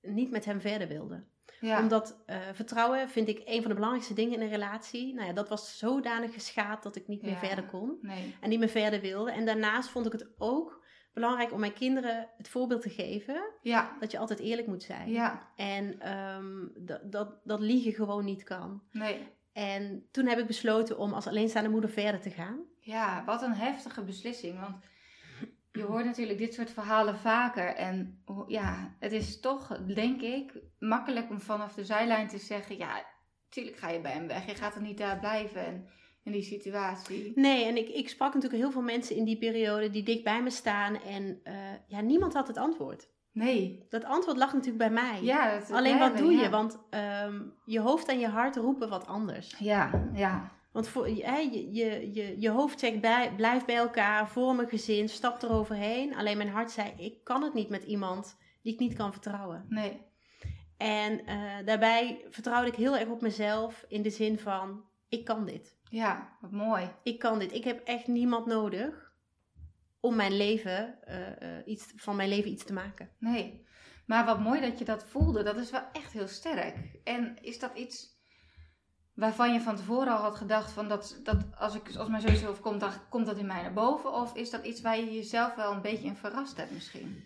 niet 0.00 0.30
met 0.30 0.44
hem 0.44 0.60
verder 0.60 0.88
wilde. 0.88 1.24
Ja. 1.62 1.80
Omdat 1.80 2.22
uh, 2.26 2.36
vertrouwen 2.52 3.08
vind 3.08 3.28
ik 3.28 3.42
een 3.44 3.60
van 3.60 3.68
de 3.68 3.74
belangrijkste 3.74 4.14
dingen 4.14 4.34
in 4.34 4.40
een 4.40 4.48
relatie. 4.48 5.14
Nou 5.14 5.26
ja, 5.26 5.32
dat 5.32 5.48
was 5.48 5.78
zodanig 5.78 6.32
geschaad 6.32 6.82
dat 6.82 6.96
ik 6.96 7.08
niet 7.08 7.22
meer 7.22 7.36
verder 7.36 7.64
kon. 7.64 7.98
Nee. 8.00 8.34
En 8.40 8.48
niet 8.48 8.58
meer 8.58 8.68
verder 8.68 9.00
wilde. 9.00 9.32
En 9.32 9.44
daarnaast 9.44 9.88
vond 9.88 10.06
ik 10.06 10.12
het 10.12 10.28
ook 10.38 10.84
belangrijk 11.12 11.52
om 11.52 11.60
mijn 11.60 11.72
kinderen 11.72 12.28
het 12.36 12.48
voorbeeld 12.48 12.82
te 12.82 12.90
geven. 12.90 13.42
Ja. 13.60 13.96
Dat 14.00 14.10
je 14.10 14.18
altijd 14.18 14.38
eerlijk 14.38 14.66
moet 14.66 14.82
zijn. 14.82 15.10
Ja. 15.10 15.48
En 15.56 16.12
um, 16.12 16.72
dat, 16.76 17.12
dat, 17.12 17.34
dat 17.44 17.60
liegen 17.60 17.92
gewoon 17.92 18.24
niet 18.24 18.44
kan. 18.44 18.82
Nee. 18.90 19.28
En 19.52 20.08
toen 20.10 20.26
heb 20.26 20.38
ik 20.38 20.46
besloten 20.46 20.98
om 20.98 21.12
als 21.12 21.26
alleenstaande 21.26 21.70
moeder 21.70 21.90
verder 21.90 22.20
te 22.20 22.30
gaan. 22.30 22.60
Ja, 22.78 23.24
wat 23.24 23.42
een 23.42 23.54
heftige 23.54 24.02
beslissing. 24.02 24.60
Want 24.60 24.76
je 25.72 25.82
hoort 25.82 26.04
natuurlijk 26.04 26.38
dit 26.38 26.54
soort 26.54 26.70
verhalen 26.70 27.18
vaker. 27.18 27.74
En 27.74 28.22
ja, 28.46 28.96
het 28.98 29.12
is 29.12 29.40
toch, 29.40 29.84
denk 29.94 30.20
ik, 30.20 30.52
makkelijk 30.78 31.30
om 31.30 31.40
vanaf 31.40 31.74
de 31.74 31.84
zijlijn 31.84 32.28
te 32.28 32.38
zeggen: 32.38 32.76
ja, 32.76 33.04
tuurlijk 33.48 33.76
ga 33.76 33.88
je 33.88 34.00
bij 34.00 34.12
hem 34.12 34.26
weg. 34.26 34.46
Je 34.46 34.54
gaat 34.54 34.74
er 34.74 34.82
niet 34.82 34.98
daar 34.98 35.18
blijven. 35.18 35.66
En 35.66 35.88
in 36.24 36.32
die 36.32 36.42
situatie. 36.42 37.32
Nee, 37.34 37.64
en 37.64 37.76
ik, 37.76 37.88
ik 37.88 38.08
sprak 38.08 38.34
natuurlijk 38.34 38.62
heel 38.62 38.72
veel 38.72 38.82
mensen 38.82 39.16
in 39.16 39.24
die 39.24 39.38
periode 39.38 39.90
die 39.90 40.02
dik 40.02 40.24
bij 40.24 40.42
me 40.42 40.50
staan. 40.50 41.02
En 41.02 41.40
uh, 41.44 41.54
ja, 41.86 42.00
niemand 42.00 42.34
had 42.34 42.48
het 42.48 42.56
antwoord. 42.56 43.10
Nee. 43.32 43.86
Dat 43.88 44.04
antwoord 44.04 44.36
lag 44.36 44.52
natuurlijk 44.52 44.78
bij 44.78 44.90
mij. 44.90 45.22
Ja, 45.22 45.58
dat 45.58 45.70
Alleen 45.70 45.98
wat 45.98 46.16
doe 46.16 46.32
je? 46.32 46.50
Want 46.50 46.78
um, 47.24 47.54
je 47.64 47.80
hoofd 47.80 48.08
en 48.08 48.18
je 48.18 48.28
hart 48.28 48.56
roepen 48.56 48.88
wat 48.88 49.06
anders. 49.06 49.54
Ja, 49.58 50.08
ja. 50.12 50.52
Want 50.72 50.88
voor, 50.88 51.10
je, 51.10 51.70
je, 51.72 52.12
je, 52.12 52.40
je 52.40 52.50
hoofd 52.50 52.80
zegt 52.80 53.00
bij, 53.00 53.32
blijf 53.36 53.64
bij 53.64 53.76
elkaar, 53.76 54.28
vorm 54.28 54.58
een 54.58 54.68
gezin, 54.68 55.08
stap 55.08 55.42
eroverheen. 55.42 56.14
Alleen 56.14 56.36
mijn 56.36 56.48
hart 56.48 56.70
zei, 56.70 56.92
ik 56.96 57.24
kan 57.24 57.42
het 57.42 57.54
niet 57.54 57.68
met 57.68 57.84
iemand 57.84 58.36
die 58.62 58.72
ik 58.72 58.78
niet 58.78 58.94
kan 58.94 59.12
vertrouwen. 59.12 59.64
Nee. 59.68 60.00
En 60.76 61.20
uh, 61.26 61.52
daarbij 61.64 62.24
vertrouwde 62.30 62.70
ik 62.70 62.76
heel 62.76 62.96
erg 62.96 63.08
op 63.08 63.20
mezelf 63.20 63.84
in 63.88 64.02
de 64.02 64.10
zin 64.10 64.38
van, 64.38 64.84
ik 65.08 65.24
kan 65.24 65.44
dit. 65.44 65.76
Ja, 65.90 66.36
wat 66.40 66.50
mooi. 66.50 66.90
Ik 67.02 67.18
kan 67.18 67.38
dit. 67.38 67.52
Ik 67.52 67.64
heb 67.64 67.80
echt 67.84 68.06
niemand 68.06 68.46
nodig 68.46 69.12
om 70.00 70.16
mijn 70.16 70.36
leven, 70.36 70.98
uh, 71.08 71.18
uh, 71.18 71.66
iets, 71.66 71.92
van 71.96 72.16
mijn 72.16 72.28
leven 72.28 72.50
iets 72.50 72.64
te 72.64 72.72
maken. 72.72 73.10
Nee. 73.18 73.66
Maar 74.06 74.24
wat 74.24 74.40
mooi 74.40 74.60
dat 74.60 74.78
je 74.78 74.84
dat 74.84 75.04
voelde. 75.04 75.42
Dat 75.42 75.56
is 75.56 75.70
wel 75.70 75.84
echt 75.92 76.12
heel 76.12 76.28
sterk. 76.28 76.76
En 77.04 77.38
is 77.40 77.58
dat 77.58 77.70
iets 77.74 78.11
waarvan 79.14 79.52
je 79.52 79.60
van 79.60 79.76
tevoren 79.76 80.16
al 80.16 80.22
had 80.22 80.36
gedacht 80.36 80.72
van 80.72 80.88
dat, 80.88 81.20
dat 81.22 81.36
als, 81.58 81.74
ik, 81.74 81.96
als 81.96 82.08
mijn 82.08 82.22
zus 82.22 82.46
overkomt, 82.46 82.80
dan 82.80 82.92
komt 83.08 83.26
dat 83.26 83.38
in 83.38 83.46
mij 83.46 83.62
naar 83.62 83.72
boven? 83.72 84.12
Of 84.12 84.34
is 84.34 84.50
dat 84.50 84.64
iets 84.64 84.80
waar 84.80 84.96
je 84.96 85.14
jezelf 85.14 85.54
wel 85.54 85.72
een 85.72 85.82
beetje 85.82 86.06
in 86.06 86.16
verrast 86.16 86.56
hebt 86.56 86.70
misschien? 86.70 87.24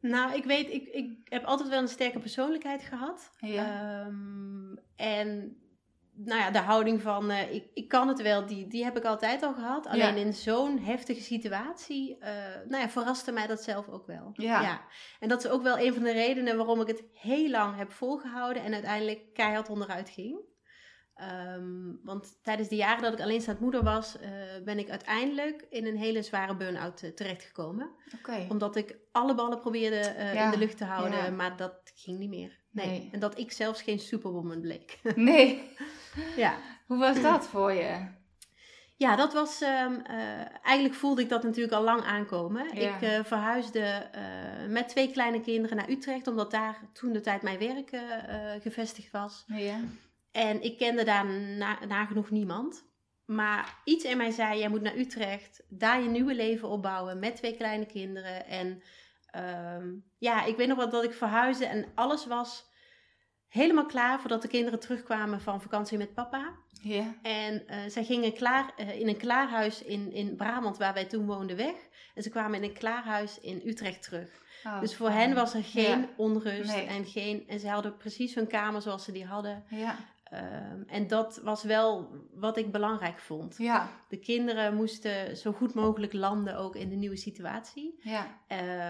Nou, 0.00 0.34
ik 0.34 0.44
weet, 0.44 0.70
ik, 0.70 0.86
ik 0.86 1.18
heb 1.24 1.44
altijd 1.44 1.68
wel 1.68 1.80
een 1.80 1.88
sterke 1.88 2.18
persoonlijkheid 2.18 2.82
gehad. 2.82 3.30
Ja. 3.38 4.04
Um, 4.06 4.78
en 4.96 5.56
nou 6.16 6.40
ja, 6.40 6.50
de 6.50 6.58
houding 6.58 7.02
van 7.02 7.30
uh, 7.30 7.54
ik, 7.54 7.64
ik 7.74 7.88
kan 7.88 8.08
het 8.08 8.22
wel, 8.22 8.46
die, 8.46 8.66
die 8.66 8.84
heb 8.84 8.96
ik 8.96 9.04
altijd 9.04 9.42
al 9.42 9.54
gehad. 9.54 9.86
Alleen 9.86 10.16
ja. 10.16 10.24
in 10.24 10.32
zo'n 10.32 10.78
heftige 10.78 11.20
situatie, 11.20 12.16
uh, 12.20 12.28
nou 12.68 12.82
ja, 12.82 12.88
verraste 12.88 13.32
mij 13.32 13.46
dat 13.46 13.62
zelf 13.62 13.88
ook 13.88 14.06
wel. 14.06 14.30
Ja. 14.32 14.60
ja. 14.60 14.80
En 15.20 15.28
dat 15.28 15.44
is 15.44 15.50
ook 15.50 15.62
wel 15.62 15.78
een 15.78 15.94
van 15.94 16.02
de 16.02 16.12
redenen 16.12 16.56
waarom 16.56 16.80
ik 16.80 16.86
het 16.86 17.02
heel 17.12 17.50
lang 17.50 17.76
heb 17.76 17.92
volgehouden 17.92 18.62
en 18.62 18.72
uiteindelijk 18.72 19.34
keihard 19.34 19.68
onderuit 19.68 20.10
ging. 20.10 20.38
Um, 21.20 22.00
want 22.02 22.38
tijdens 22.42 22.68
de 22.68 22.76
jaren 22.76 23.02
dat 23.02 23.12
ik 23.12 23.20
alleenstaand 23.20 23.60
moeder 23.60 23.82
was, 23.82 24.16
uh, 24.16 24.28
ben 24.64 24.78
ik 24.78 24.90
uiteindelijk 24.90 25.66
in 25.70 25.86
een 25.86 25.96
hele 25.96 26.22
zware 26.22 26.56
burn-out 26.56 27.02
uh, 27.02 27.10
terechtgekomen. 27.10 27.90
Okay. 28.18 28.46
Omdat 28.48 28.76
ik 28.76 28.96
alle 29.12 29.34
ballen 29.34 29.60
probeerde 29.60 30.14
uh, 30.16 30.34
ja. 30.34 30.44
in 30.44 30.50
de 30.50 30.58
lucht 30.58 30.76
te 30.76 30.84
houden, 30.84 31.24
ja. 31.24 31.30
maar 31.30 31.56
dat 31.56 31.92
ging 31.94 32.18
niet 32.18 32.28
meer. 32.28 32.58
Nee. 32.70 32.86
nee. 32.86 33.08
En 33.12 33.20
dat 33.20 33.38
ik 33.38 33.52
zelfs 33.52 33.82
geen 33.82 33.98
superwoman 33.98 34.60
bleek. 34.60 34.98
nee. 35.14 35.70
ja. 36.36 36.56
Hoe 36.86 36.98
was 36.98 37.22
dat 37.22 37.46
voor 37.46 37.72
je? 37.72 38.06
Ja, 38.96 39.16
dat 39.16 39.32
was. 39.32 39.60
Um, 39.60 40.02
eigenlijk 40.62 40.94
voelde 40.94 41.22
ik 41.22 41.28
dat 41.28 41.42
natuurlijk 41.42 41.74
al 41.74 41.82
lang 41.82 42.02
aankomen. 42.02 42.80
Ja. 42.80 42.98
Ik 42.98 43.26
verhuisde 43.26 44.10
met 44.68 44.88
twee 44.88 45.10
kleine 45.10 45.40
kinderen 45.40 45.76
naar 45.76 45.90
Utrecht, 45.90 46.26
omdat 46.26 46.50
daar 46.50 46.80
toen 46.92 47.12
de 47.12 47.20
tijd 47.20 47.42
mijn 47.42 47.58
werk 47.58 47.90
gevestigd 48.62 49.10
was. 49.10 49.44
Ja. 49.46 49.80
En 50.34 50.62
ik 50.62 50.78
kende 50.78 51.04
daar 51.04 51.26
na, 51.26 51.78
nagenoeg 51.86 52.30
niemand. 52.30 52.84
Maar 53.24 53.80
iets 53.84 54.04
in 54.04 54.16
mij 54.16 54.30
zei, 54.30 54.58
jij 54.58 54.68
moet 54.68 54.82
naar 54.82 54.96
Utrecht, 54.96 55.62
daar 55.68 56.02
je 56.02 56.08
nieuwe 56.08 56.34
leven 56.34 56.68
opbouwen 56.68 57.18
met 57.18 57.36
twee 57.36 57.56
kleine 57.56 57.86
kinderen. 57.86 58.46
En 58.46 58.82
um, 59.78 60.04
ja, 60.18 60.44
ik 60.44 60.56
weet 60.56 60.68
nog 60.68 60.76
wel 60.76 60.90
dat 60.90 61.04
ik 61.04 61.12
verhuisde 61.12 61.66
en 61.66 61.86
alles 61.94 62.26
was 62.26 62.72
helemaal 63.48 63.86
klaar 63.86 64.20
voordat 64.20 64.42
de 64.42 64.48
kinderen 64.48 64.80
terugkwamen 64.80 65.40
van 65.40 65.62
vakantie 65.62 65.98
met 65.98 66.14
papa. 66.14 66.52
Ja. 66.82 67.14
En 67.22 67.64
uh, 67.66 67.76
zij 67.88 68.04
gingen 68.04 68.32
klaar, 68.32 68.72
uh, 68.76 69.00
in 69.00 69.08
een 69.08 69.16
klaarhuis 69.16 69.82
in, 69.82 70.12
in 70.12 70.36
Brabant, 70.36 70.76
waar 70.76 70.94
wij 70.94 71.04
toen 71.04 71.26
woonden, 71.26 71.56
weg. 71.56 71.74
En 72.14 72.22
ze 72.22 72.30
kwamen 72.30 72.62
in 72.62 72.68
een 72.68 72.78
klaarhuis 72.78 73.40
in 73.40 73.62
Utrecht 73.64 74.02
terug. 74.02 74.42
Oh, 74.64 74.80
dus 74.80 74.96
voor 74.96 75.10
hen 75.10 75.34
was 75.34 75.54
er 75.54 75.64
geen 75.64 76.00
ja. 76.00 76.08
onrust 76.16 76.74
Nee. 76.74 76.86
en, 76.86 77.04
geen, 77.04 77.48
en 77.48 77.60
ze 77.60 77.68
hadden 77.68 77.96
precies 77.96 78.34
hun 78.34 78.46
kamer 78.46 78.82
zoals 78.82 79.04
ze 79.04 79.12
die 79.12 79.26
hadden. 79.26 79.64
Ja. 79.68 79.96
Um, 80.34 80.84
en 80.86 81.06
dat 81.06 81.40
was 81.44 81.62
wel 81.62 82.10
wat 82.34 82.56
ik 82.56 82.72
belangrijk 82.72 83.18
vond. 83.18 83.54
Ja. 83.58 83.88
De 84.08 84.18
kinderen 84.18 84.74
moesten 84.74 85.36
zo 85.36 85.52
goed 85.52 85.74
mogelijk 85.74 86.12
landen 86.12 86.56
ook 86.56 86.76
in 86.76 86.88
de 86.88 86.96
nieuwe 86.96 87.16
situatie. 87.16 88.00
Ja. 88.02 88.26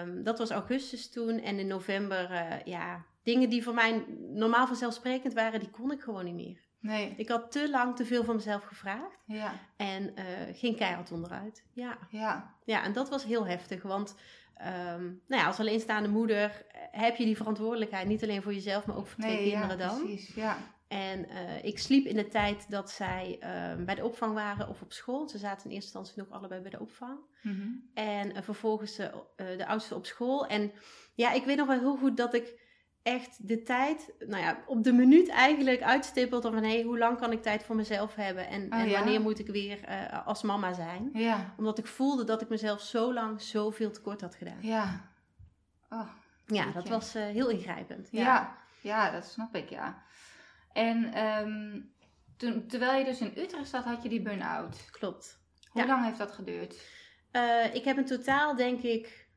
Um, 0.02 0.22
dat 0.22 0.38
was 0.38 0.50
augustus 0.50 1.10
toen. 1.10 1.40
En 1.40 1.58
in 1.58 1.66
november, 1.66 2.30
uh, 2.30 2.64
ja, 2.64 3.04
dingen 3.22 3.48
die 3.48 3.62
voor 3.62 3.74
mij 3.74 4.04
normaal 4.32 4.66
vanzelfsprekend 4.66 5.34
waren, 5.34 5.60
die 5.60 5.70
kon 5.70 5.92
ik 5.92 6.00
gewoon 6.00 6.24
niet 6.24 6.34
meer. 6.34 6.62
Nee. 6.80 7.14
Ik 7.16 7.28
had 7.28 7.52
te 7.52 7.70
lang 7.70 7.96
te 7.96 8.04
veel 8.04 8.24
van 8.24 8.34
mezelf 8.34 8.64
gevraagd. 8.64 9.22
Ja. 9.26 9.52
En 9.76 10.02
uh, 10.02 10.24
ging 10.52 10.76
keihard 10.76 11.12
onderuit. 11.12 11.64
Ja. 11.72 11.98
Ja. 12.10 12.54
Ja, 12.64 12.82
en 12.84 12.92
dat 12.92 13.08
was 13.08 13.24
heel 13.24 13.46
heftig. 13.46 13.82
Want 13.82 14.14
um, 14.58 15.20
nou 15.26 15.42
ja, 15.42 15.46
als 15.46 15.58
alleenstaande 15.58 16.08
moeder 16.08 16.66
eh, 16.68 16.80
heb 17.02 17.16
je 17.16 17.24
die 17.24 17.36
verantwoordelijkheid. 17.36 18.06
Niet 18.06 18.22
alleen 18.22 18.42
voor 18.42 18.54
jezelf, 18.54 18.86
maar 18.86 18.96
ook 18.96 19.06
voor 19.06 19.22
twee 19.22 19.50
kinderen 19.50 19.78
dan. 19.78 19.98
Precies, 19.98 20.34
ja. 20.34 20.56
En 20.94 21.26
uh, 21.30 21.64
ik 21.64 21.78
sliep 21.78 22.06
in 22.06 22.16
de 22.16 22.28
tijd 22.28 22.70
dat 22.70 22.90
zij 22.90 23.38
uh, 23.40 23.84
bij 23.84 23.94
de 23.94 24.04
opvang 24.04 24.34
waren 24.34 24.68
of 24.68 24.82
op 24.82 24.92
school. 24.92 25.28
Ze 25.28 25.38
zaten 25.38 25.64
in 25.64 25.74
eerste 25.74 25.98
instantie 25.98 26.22
nog 26.22 26.38
allebei 26.38 26.60
bij 26.60 26.70
de 26.70 26.80
opvang. 26.80 27.18
Mm 27.42 27.52
-hmm. 27.52 27.90
En 27.94 28.30
uh, 28.30 28.42
vervolgens 28.42 28.96
de 29.36 29.66
oudste 29.66 29.94
op 29.94 30.06
school. 30.06 30.46
En 30.46 30.72
ja, 31.14 31.32
ik 31.32 31.44
weet 31.44 31.56
nog 31.56 31.66
wel 31.66 31.78
heel 31.78 31.96
goed 31.96 32.16
dat 32.16 32.34
ik 32.34 32.62
echt 33.02 33.48
de 33.48 33.62
tijd, 33.62 34.12
nou 34.18 34.42
ja, 34.42 34.62
op 34.66 34.84
de 34.84 34.92
minuut 34.92 35.28
eigenlijk 35.28 35.82
uitstippelde 35.82 36.50
van 36.50 36.62
hé, 36.62 36.74
hey, 36.74 36.82
hoe 36.82 36.98
lang 36.98 37.18
kan 37.18 37.32
ik 37.32 37.42
tijd 37.42 37.62
voor 37.62 37.76
mezelf 37.76 38.14
hebben 38.14 38.48
en, 38.48 38.72
oh, 38.72 38.78
en 38.78 38.90
wanneer 38.90 39.20
moet 39.20 39.38
ik 39.38 39.46
weer 39.46 39.86
als 40.24 40.42
mama 40.42 40.72
zijn? 40.72 41.10
Ja. 41.12 41.54
Omdat 41.56 41.78
ik 41.78 41.86
voelde 41.86 42.24
dat 42.24 42.42
ik 42.42 42.48
mezelf 42.48 42.80
zo 42.80 43.12
lang 43.12 43.40
zoveel 43.40 43.90
tekort 43.90 44.20
had 44.20 44.34
gedaan. 44.34 44.58
Ja. 44.60 45.10
Oh, 45.88 46.08
ja, 46.46 46.72
dat 46.72 46.88
was 46.88 47.12
heel 47.12 47.48
ingrijpend. 47.48 48.08
Ja. 48.10 48.22
ja. 48.22 48.62
Ja, 48.80 49.10
dat 49.10 49.24
snap 49.24 49.54
ik, 49.54 49.68
ja. 49.70 50.03
En 50.74 51.26
um, 51.26 51.92
toen, 52.36 52.66
terwijl 52.66 52.98
je 52.98 53.04
dus 53.04 53.20
in 53.20 53.32
Utrecht 53.36 53.68
zat, 53.68 53.84
had 53.84 54.02
je 54.02 54.08
die 54.08 54.22
burn-out. 54.22 54.88
Klopt. 54.90 55.42
Hoe 55.70 55.86
lang 55.86 56.04
heeft 56.04 56.18
dat 56.18 56.32
geduurd? 56.32 56.76
Uh, 57.32 57.74
ik 57.74 57.84
heb 57.84 57.96
in 57.96 58.04
totaal, 58.04 58.56
denk 58.56 58.82
ik, 58.82 59.28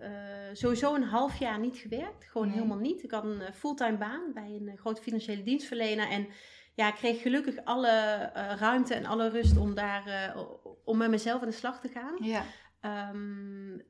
uh, 0.00 0.08
sowieso 0.52 0.94
een 0.94 1.02
half 1.02 1.38
jaar 1.38 1.58
niet 1.58 1.76
gewerkt. 1.76 2.24
Gewoon 2.24 2.50
helemaal 2.50 2.78
niet. 2.78 3.02
Ik 3.02 3.10
had 3.10 3.24
een 3.24 3.40
uh, 3.40 3.50
fulltime 3.52 3.98
baan 3.98 4.32
bij 4.34 4.60
een 4.60 4.78
grote 4.78 5.02
financiële 5.02 5.42
dienstverlener. 5.42 6.08
En 6.08 6.28
ja, 6.74 6.88
ik 6.88 6.94
kreeg 6.94 7.22
gelukkig 7.22 7.64
alle 7.64 8.30
ruimte 8.58 8.94
en 8.94 9.06
alle 9.06 9.28
rust 9.28 9.56
om 9.56 9.74
daar 9.74 10.36
om 10.84 10.96
met 10.96 11.10
mezelf 11.10 11.42
aan 11.42 11.48
de 11.48 11.54
slag 11.54 11.80
te 11.80 11.88
gaan. 11.88 12.16
Ja. 12.20 12.42
Um, 13.10 13.82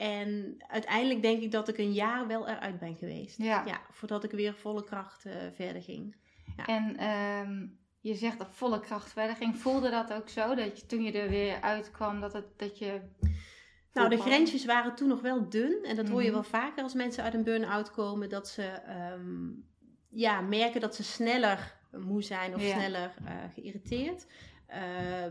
en 0.00 0.54
uiteindelijk 0.66 1.22
denk 1.22 1.42
ik 1.42 1.50
dat 1.50 1.68
ik 1.68 1.78
een 1.78 1.92
jaar 1.92 2.26
wel 2.26 2.48
eruit 2.48 2.78
ben 2.78 2.96
geweest. 2.96 3.38
Ja. 3.38 3.62
ja 3.66 3.80
voordat 3.90 4.24
ik 4.24 4.30
weer 4.30 4.54
volle 4.54 4.84
kracht 4.84 5.26
verder 5.54 5.82
ging. 5.82 6.16
Ja. 6.56 6.66
En 6.66 7.08
um, 7.48 7.78
je 8.00 8.14
zegt 8.14 8.38
dat 8.38 8.48
volle 8.50 8.80
kracht 8.80 9.12
verder 9.12 9.36
ging. 9.36 9.56
Voelde 9.56 9.90
dat 9.90 10.12
ook 10.12 10.28
zo? 10.28 10.54
Dat 10.54 10.80
je 10.80 10.86
toen 10.86 11.02
je 11.02 11.12
er 11.12 11.28
weer 11.28 11.60
uitkwam, 11.60 12.20
dat, 12.20 12.32
het, 12.32 12.44
dat 12.56 12.78
je 12.78 13.00
nou, 13.92 14.08
de 14.08 14.18
grensjes 14.18 14.64
waren 14.64 14.94
toen 14.94 15.08
nog 15.08 15.20
wel 15.20 15.48
dun. 15.48 15.84
En 15.84 15.96
dat 15.96 16.08
hoor 16.08 16.20
je 16.20 16.30
mhm. 16.30 16.34
wel 16.34 16.60
vaker 16.60 16.82
als 16.82 16.94
mensen 16.94 17.24
uit 17.24 17.34
een 17.34 17.44
burn-out 17.44 17.90
komen. 17.90 18.28
Dat 18.28 18.48
ze 18.48 18.62
ehm, 18.62 19.48
ja, 20.08 20.40
merken 20.40 20.80
dat 20.80 20.94
ze 20.94 21.02
sneller 21.02 21.78
moe 21.90 22.22
zijn 22.22 22.54
of 22.54 22.60
sneller 22.60 23.14
uh, 23.22 23.30
geïrriteerd. 23.54 24.26
Uh, 24.68 24.76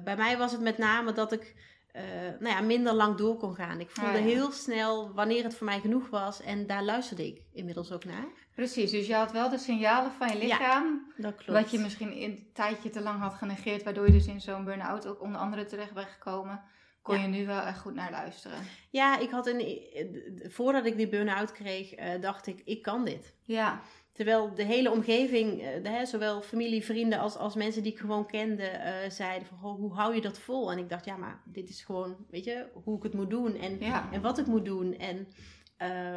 bij 0.03 0.15
mij 0.15 0.37
was 0.37 0.51
het 0.51 0.61
met 0.61 0.77
name 0.77 1.11
dat 1.11 1.31
ik 1.31 1.55
uh, 1.95 2.01
nou 2.39 2.55
ja, 2.55 2.61
minder 2.61 2.93
lang 2.93 3.17
door 3.17 3.37
kon 3.37 3.55
gaan. 3.55 3.79
Ik 3.79 3.89
voelde 3.89 4.17
ah, 4.17 4.23
heel 4.23 4.51
snel 4.51 5.13
wanneer 5.13 5.43
het 5.43 5.55
voor 5.55 5.65
mij 5.65 5.79
genoeg 5.79 6.09
was. 6.09 6.41
En 6.41 6.67
daar 6.67 6.83
luisterde 6.83 7.27
ik 7.27 7.41
inmiddels 7.53 7.91
ook 7.91 8.05
naar. 8.05 8.25
Precies, 8.55 8.91
dus 8.91 9.07
je 9.07 9.15
had 9.15 9.31
wel 9.31 9.49
de 9.49 9.57
signalen 9.57 10.11
van 10.11 10.27
je 10.27 10.37
lichaam. 10.37 11.11
Ja, 11.17 11.21
dat 11.23 11.35
klopt. 11.35 11.59
Wat 11.61 11.71
je 11.71 11.79
misschien 11.79 12.21
een 12.21 12.49
tijdje 12.53 12.89
te 12.89 13.01
lang 13.01 13.19
had 13.19 13.33
genegeerd. 13.33 13.83
Waardoor 13.83 14.05
je 14.05 14.11
dus 14.11 14.27
in 14.27 14.41
zo'n 14.41 14.65
burn-out 14.65 15.07
ook 15.07 15.21
onder 15.21 15.41
andere 15.41 15.65
terecht 15.65 15.93
bent 15.93 16.07
gekomen 16.07 16.61
kon 17.01 17.21
je 17.21 17.27
nu 17.27 17.45
wel 17.45 17.61
echt 17.61 17.79
goed 17.79 17.93
naar 17.93 18.11
luisteren. 18.11 18.59
Ja, 18.89 19.19
ik 19.19 19.29
had 19.29 19.47
een, 19.47 19.79
voordat 20.43 20.85
ik 20.85 20.97
die 20.97 21.09
burn-out 21.09 21.51
kreeg, 21.51 21.99
uh, 21.99 22.21
dacht 22.21 22.47
ik, 22.47 22.61
ik 22.65 22.81
kan 22.81 23.05
dit. 23.05 23.35
Ja. 23.43 23.81
Terwijl 24.19 24.55
de 24.55 24.63
hele 24.63 24.91
omgeving, 24.91 25.61
uh, 25.61 25.83
de, 25.83 26.05
zowel 26.05 26.41
familie, 26.41 26.85
vrienden 26.85 27.19
als, 27.19 27.35
als 27.35 27.55
mensen 27.55 27.83
die 27.83 27.91
ik 27.91 27.99
gewoon 27.99 28.25
kende, 28.25 28.63
uh, 28.63 29.09
zeiden 29.09 29.47
van, 29.47 29.75
hoe 29.75 29.93
hou 29.93 30.15
je 30.15 30.21
dat 30.21 30.39
vol? 30.39 30.71
En 30.71 30.77
ik 30.77 30.89
dacht, 30.89 31.05
ja, 31.05 31.15
maar 31.15 31.41
dit 31.45 31.69
is 31.69 31.83
gewoon, 31.83 32.25
weet 32.29 32.43
je, 32.43 32.67
hoe 32.83 32.97
ik 32.97 33.03
het 33.03 33.13
moet 33.13 33.29
doen 33.29 33.55
en, 33.55 33.79
en 34.11 34.21
wat 34.21 34.37
ik 34.37 34.45
moet 34.45 34.65
doen. 34.65 34.97
En 34.97 35.17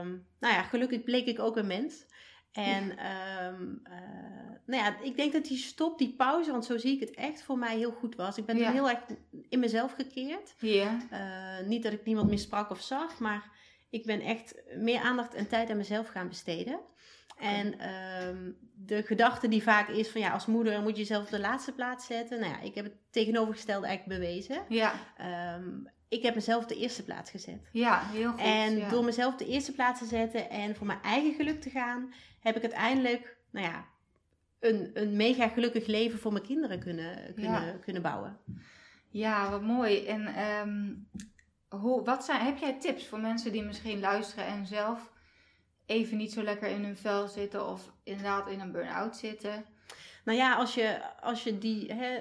um, 0.00 0.26
nou 0.40 0.54
ja, 0.54 0.62
gelukkig 0.62 1.02
bleek 1.02 1.26
ik 1.26 1.38
ook 1.38 1.56
een 1.56 1.66
mens. 1.66 2.06
En 2.52 2.82
um, 2.90 3.82
nou 4.66 4.82
ja, 4.82 5.00
ik 5.02 5.16
denk 5.16 5.32
dat 5.32 5.44
die 5.44 5.59
stop, 5.59 5.99
die 5.99 6.14
pauze, 6.16 6.50
want 6.50 6.64
zo 6.64 6.78
zie 6.78 6.94
ik 6.94 7.00
het 7.00 7.11
echt, 7.11 7.42
voor 7.42 7.59
mij 7.59 7.76
heel 7.76 7.92
goed 7.92 8.16
was. 8.16 8.38
Ik 8.38 8.47
ben 8.47 8.73
heel 8.73 8.88
erg 8.88 9.00
in 9.49 9.61
mezelf 9.61 9.92
gekeerd. 9.92 10.54
Ja. 10.59 10.99
Uh, 11.12 11.68
niet 11.68 11.82
dat 11.82 11.92
ik 11.92 12.04
niemand 12.04 12.28
meer 12.28 12.38
sprak 12.38 12.71
of 12.71 12.80
zag, 12.80 13.18
maar 13.18 13.50
ik 13.90 14.04
ben 14.06 14.21
echt 14.21 14.54
meer 14.76 15.00
aandacht 15.00 15.35
en 15.35 15.49
tijd 15.49 15.71
aan 15.71 15.76
mezelf 15.76 16.09
gaan 16.09 16.28
besteden. 16.28 16.80
En 17.38 17.66
um, 18.28 18.56
de 18.74 19.02
gedachte 19.02 19.48
die 19.48 19.62
vaak 19.62 19.88
is 19.88 20.08
van 20.08 20.20
ja, 20.20 20.30
als 20.30 20.46
moeder 20.46 20.82
moet 20.82 20.92
je 20.92 20.98
jezelf 20.98 21.24
op 21.24 21.30
de 21.30 21.40
laatste 21.40 21.72
plaats 21.72 22.06
zetten. 22.06 22.40
Nou 22.40 22.52
ja, 22.52 22.60
ik 22.60 22.74
heb 22.74 22.84
het 22.84 22.96
tegenovergestelde 23.10 23.86
eigenlijk 23.86 24.20
bewezen. 24.20 24.62
Ja. 24.68 24.92
Um, 25.56 25.88
ik 26.08 26.22
heb 26.22 26.34
mezelf 26.34 26.66
de 26.66 26.76
eerste 26.76 27.04
plaats 27.04 27.30
gezet. 27.30 27.68
Ja, 27.72 28.02
heel 28.04 28.30
goed. 28.30 28.40
En 28.40 28.88
door 28.88 29.04
mezelf 29.04 29.36
de 29.36 29.46
eerste 29.46 29.72
plaats 29.72 30.00
te 30.00 30.06
zetten 30.06 30.50
en 30.50 30.76
voor 30.76 30.86
mijn 30.86 31.02
eigen 31.02 31.34
geluk 31.34 31.60
te 31.60 31.70
gaan, 31.70 32.12
heb 32.40 32.56
ik 32.56 32.62
uiteindelijk, 32.62 33.36
nou 33.50 33.66
ja, 33.66 33.84
een, 34.60 34.90
een 34.94 35.16
mega 35.16 35.48
gelukkig 35.48 35.86
leven 35.86 36.18
voor 36.18 36.32
mijn 36.32 36.44
kinderen 36.44 36.78
kunnen, 36.78 37.34
kunnen, 37.34 37.80
kunnen 37.80 38.02
bouwen. 38.02 38.38
Ja, 39.08 39.50
wat 39.50 39.62
mooi. 39.62 40.06
En 40.06 40.40
um, 40.40 41.08
hoe, 41.68 42.04
wat 42.04 42.24
zijn, 42.24 42.44
heb 42.44 42.58
jij 42.58 42.72
tips 42.72 43.06
voor 43.06 43.20
mensen 43.20 43.52
die 43.52 43.62
misschien 43.62 44.00
luisteren 44.00 44.46
en 44.46 44.66
zelf 44.66 45.12
even 45.92 46.16
niet 46.16 46.32
zo 46.32 46.42
lekker 46.42 46.68
in 46.68 46.84
hun 46.84 46.96
vel 46.96 47.28
zitten 47.28 47.68
of 47.68 47.92
inderdaad 48.04 48.49
in 48.49 48.61
een 48.61 48.72
burn-out 48.72 49.16
zitten? 49.16 49.64
Nou 50.25 50.38
ja, 50.38 50.54
als 50.54 50.75
je, 50.75 51.00
als 51.20 51.44
je 51.44 51.58
die 51.58 51.92
hè, 51.92 52.20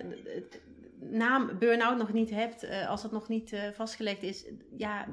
naam 0.99 1.57
burn-out 1.59 1.97
nog 1.97 2.13
niet 2.13 2.29
hebt, 2.29 2.63
uh, 2.63 2.89
als 2.89 3.01
dat 3.01 3.11
nog 3.11 3.27
niet 3.27 3.51
uh, 3.51 3.61
vastgelegd 3.73 4.23
is, 4.23 4.45
ja, 4.77 5.05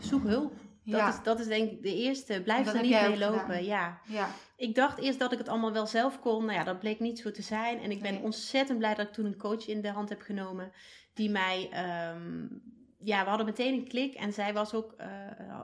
zoek 0.00 0.22
hulp. 0.22 0.52
Dat, 0.84 1.00
ja. 1.00 1.08
is, 1.08 1.22
dat 1.22 1.40
is 1.40 1.46
denk 1.46 1.70
ik 1.70 1.82
de 1.82 1.94
eerste. 1.94 2.40
Blijf 2.42 2.72
er 2.72 2.82
niet 2.82 2.90
mee 2.90 3.18
lopen. 3.18 3.64
Ja. 3.64 4.00
ja. 4.06 4.28
Ik 4.56 4.74
dacht 4.74 4.98
eerst 4.98 5.18
dat 5.18 5.32
ik 5.32 5.38
het 5.38 5.48
allemaal 5.48 5.72
wel 5.72 5.86
zelf 5.86 6.20
kon. 6.20 6.44
Nou 6.44 6.58
ja, 6.58 6.64
dat 6.64 6.78
bleek 6.78 7.00
niet 7.00 7.18
zo 7.18 7.30
te 7.30 7.42
zijn. 7.42 7.80
En 7.80 7.90
ik 7.90 8.02
ben 8.02 8.22
ontzettend 8.22 8.78
blij 8.78 8.94
dat 8.94 9.06
ik 9.06 9.12
toen 9.12 9.24
een 9.24 9.36
coach 9.36 9.66
in 9.66 9.80
de 9.80 9.90
hand 9.90 10.08
heb 10.08 10.20
genomen. 10.20 10.72
Die 11.14 11.30
mij 11.30 11.70
um, 12.14 12.62
ja, 13.00 13.22
we 13.22 13.28
hadden 13.28 13.46
meteen 13.46 13.74
een 13.74 13.88
klik 13.88 14.14
en 14.14 14.32
zij 14.32 14.52
was 14.52 14.74
ook 14.74 14.94
uh, 15.00 15.06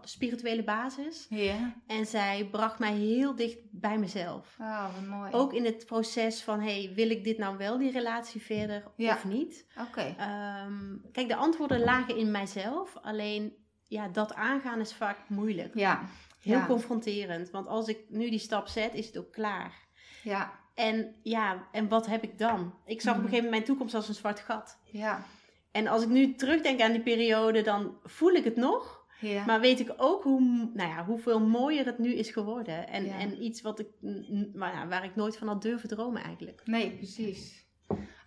spirituele 0.02 0.64
basis. 0.64 1.26
Ja. 1.28 1.74
En 1.86 2.06
zij 2.06 2.48
bracht 2.50 2.78
mij 2.78 2.92
heel 2.92 3.34
dicht 3.36 3.58
bij 3.70 3.98
mezelf. 3.98 4.56
Oh, 4.60 4.94
wat 4.94 5.06
mooi. 5.06 5.32
Ook 5.32 5.52
in 5.52 5.64
het 5.64 5.86
proces 5.86 6.42
van, 6.42 6.60
hey, 6.60 6.92
wil 6.94 7.10
ik 7.10 7.24
dit 7.24 7.38
nou 7.38 7.56
wel, 7.56 7.78
die 7.78 7.90
relatie 7.90 8.42
verder 8.42 8.92
of 8.96 9.24
niet? 9.24 9.66
Oké. 9.88 10.16
Um, 10.66 11.02
kijk, 11.12 11.28
de 11.28 11.36
antwoorden 11.36 11.80
lagen 11.80 12.16
in 12.16 12.30
mijzelf. 12.30 12.96
Alleen, 13.02 13.52
ja, 13.88 14.08
dat 14.08 14.34
aangaan 14.34 14.80
is 14.80 14.94
vaak 14.94 15.18
moeilijk. 15.28 15.74
Ja. 15.78 16.02
Heel 16.40 16.66
confronterend. 16.66 17.50
Want 17.50 17.66
als 17.66 17.88
ik 17.88 17.98
nu 18.08 18.30
die 18.30 18.38
stap 18.38 18.68
zet, 18.68 18.94
is 18.94 19.06
het 19.06 19.18
ook 19.18 19.32
klaar. 19.32 19.72
Ja. 20.22 20.52
En 20.74 21.14
ja, 21.22 21.68
en 21.72 21.88
wat 21.88 22.06
heb 22.06 22.22
ik 22.22 22.38
dan? 22.38 22.74
Ik 22.84 23.00
zag 23.00 23.12
op 23.12 23.18
een 23.18 23.24
mhm. 23.24 23.30
gegeven 23.30 23.44
moment 23.44 23.50
mijn 23.50 23.64
toekomst 23.64 23.94
als 23.94 24.08
een 24.08 24.14
zwart 24.14 24.40
gat. 24.40 24.78
Ja. 24.84 25.24
En 25.75 25.87
als 25.87 26.02
ik 26.02 26.09
nu 26.09 26.35
terugdenk 26.35 26.81
aan 26.81 26.93
die 26.93 27.02
periode, 27.02 27.62
dan 27.62 27.97
voel 28.04 28.33
ik 28.33 28.45
het 28.45 28.57
nog. 28.57 29.07
Ja. 29.21 29.45
Maar 29.45 29.61
weet 29.61 29.81
ik 29.81 29.95
ook 29.97 30.23
hoe, 30.23 30.40
nou 30.75 30.88
ja, 30.88 31.04
hoeveel 31.04 31.40
mooier 31.40 31.85
het 31.85 31.99
nu 31.99 32.14
is 32.14 32.31
geworden. 32.31 32.88
En, 32.88 33.07
en 33.07 33.43
iets 33.43 33.62
wat 33.62 33.78
ik, 33.78 33.87
waar, 34.52 34.88
waar 34.88 35.04
ik 35.04 35.16
nooit 35.16 35.37
van 35.37 35.49
had 35.49 35.62
durven 35.62 35.88
dromen 35.88 36.23
eigenlijk. 36.23 36.61
Nee, 36.64 36.90
precies. 36.90 37.66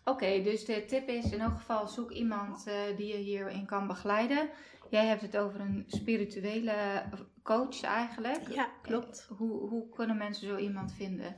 Oké, 0.04 0.42
dus 0.44 0.66
de 0.66 0.86
tip 0.86 1.08
is 1.10 1.32
in 1.32 1.39
elk 1.39 1.58
geval 1.58 1.88
zoek 1.88 2.12
iemand 2.12 2.66
uh, 2.68 2.74
die 2.98 3.08
je 3.08 3.18
hierin 3.18 3.66
kan 3.66 3.88
begeleiden. 3.88 4.50
Jij 4.89 5.06
hebt 5.06 5.22
het 5.22 5.38
over 5.38 5.60
een 5.60 5.84
spirituele 5.88 7.04
coach 7.44 7.82
eigenlijk. 7.82 8.54
Ja, 8.54 8.70
klopt. 8.82 9.27
Hoe, 9.38 9.70
hoe 9.70 9.89
kunnen 9.89 10.18
mensen 10.18 10.48
zo 10.48 10.58
iemand 10.58 10.94
vinden? 10.94 11.36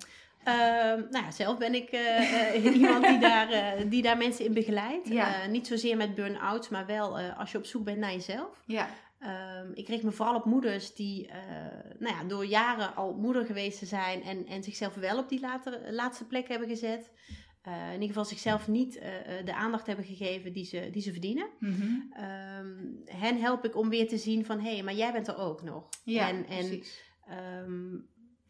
Ehm, 0.49 0.99
nou 1.09 1.25
ja, 1.25 1.31
zelf 1.31 1.57
ben 1.57 1.73
ik 1.73 1.91
uh, 1.91 2.63
uh, 2.63 2.75
iemand 2.81 3.07
die 3.07 3.19
daar, 3.19 3.51
uh, 3.51 3.89
die 3.89 4.01
daar 4.01 4.17
mensen 4.17 4.45
in 4.45 4.53
begeleidt. 4.53 5.09
niet 5.49 5.67
zozeer 5.67 5.97
met 5.97 6.15
burn-out, 6.15 6.69
maar 6.69 6.85
wel 6.85 7.19
als 7.19 7.51
je 7.51 7.57
op 7.57 7.65
zoek 7.65 7.83
bent 7.83 7.97
naar 7.97 8.11
jezelf. 8.11 8.63
Ja. 8.65 8.89
Um, 9.61 9.71
ik 9.73 9.87
richt 9.87 10.03
me 10.03 10.11
vooral 10.11 10.35
op 10.35 10.45
moeders 10.45 10.95
die 10.95 11.29
nou 11.99 12.15
ja, 12.15 12.23
door 12.23 12.45
jaren 12.45 12.95
al 12.95 13.13
moeder 13.13 13.45
geweest 13.45 13.79
te 13.79 13.85
zijn 13.85 14.23
en, 14.23 14.45
en 14.45 14.63
zichzelf 14.63 14.93
wel 14.93 15.17
op 15.17 15.29
die 15.29 15.39
later, 15.39 15.93
laatste 15.93 16.25
plek 16.25 16.47
hebben 16.47 16.67
gezet. 16.67 17.11
in 17.65 17.93
ieder 17.93 18.07
geval 18.07 18.25
zichzelf 18.25 18.67
niet 18.67 19.01
de 19.45 19.53
aandacht 19.53 19.87
hebben 19.87 20.05
gegeven 20.05 20.53
die 20.53 20.65
ze, 20.65 20.89
die 20.91 21.01
ze 21.01 21.11
verdienen. 21.11 21.47
Mm 21.59 21.75
-hmm. 21.75 22.13
um, 22.23 23.01
hen 23.05 23.41
help 23.41 23.65
ik 23.65 23.75
om 23.75 23.89
weer 23.89 24.07
te 24.07 24.17
zien 24.17 24.45
van 24.45 24.59
hé, 24.59 24.73
hey, 24.73 24.83
maar 24.83 24.93
jij 24.93 25.11
bent 25.11 25.27
er 25.27 25.37
ook 25.37 25.61
nog. 25.61 25.89
Ja, 26.03 26.29
en, 26.29 26.45
en 26.47 26.83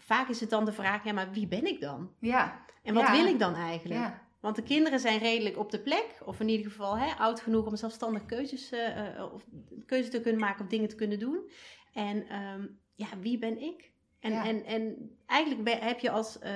vaak 0.10 0.30
is 0.30 0.39
het 0.39 0.50
dan 0.50 0.66
de 0.66 0.72
vraag, 0.72 1.04
ja, 1.04 1.13
maar 1.13 1.32
wie 1.32 1.48
ben 1.48 1.66
ik 1.66 1.82
dan? 1.82 2.12
Ja. 2.20 2.66
En 2.84 2.94
wat 2.94 3.10
wil 3.10 3.25
ik 3.25 3.39
dan 3.39 3.56
eigenlijk? 3.56 4.00
Ja. 4.00 4.28
Want 4.39 4.56
de 4.56 4.63
kinderen 4.63 5.00
zijn 5.00 5.20
redelijk 5.20 5.58
op 5.58 5.72
de 5.72 5.80
plek, 5.80 6.22
of 6.25 6.39
in 6.39 6.50
ieder 6.50 6.72
geval 6.72 6.98
hè, 6.98 7.13
oud 7.13 7.42
genoeg 7.42 7.66
om 7.66 7.75
zelfstandig 7.75 8.25
keuzes, 8.25 8.72
uh, 8.72 9.34
of 9.34 9.46
keuze 9.86 10.10
te 10.10 10.22
kunnen 10.22 10.42
maken 10.42 10.63
of 10.63 10.70
dingen 10.70 10.89
te 10.89 10.96
kunnen 10.96 11.20
doen. 11.20 11.50
En 11.94 12.36
um, 12.36 12.80
ja, 12.96 13.08
wie 13.20 13.39
ben 13.39 13.62
ik? 13.62 13.92
En, 14.20 14.34
en, 14.34 14.66
en 14.66 15.12
eigenlijk 15.25 15.84
heb 15.84 16.00
je 16.00 16.10
als, 16.10 16.38
uh, 16.44 16.50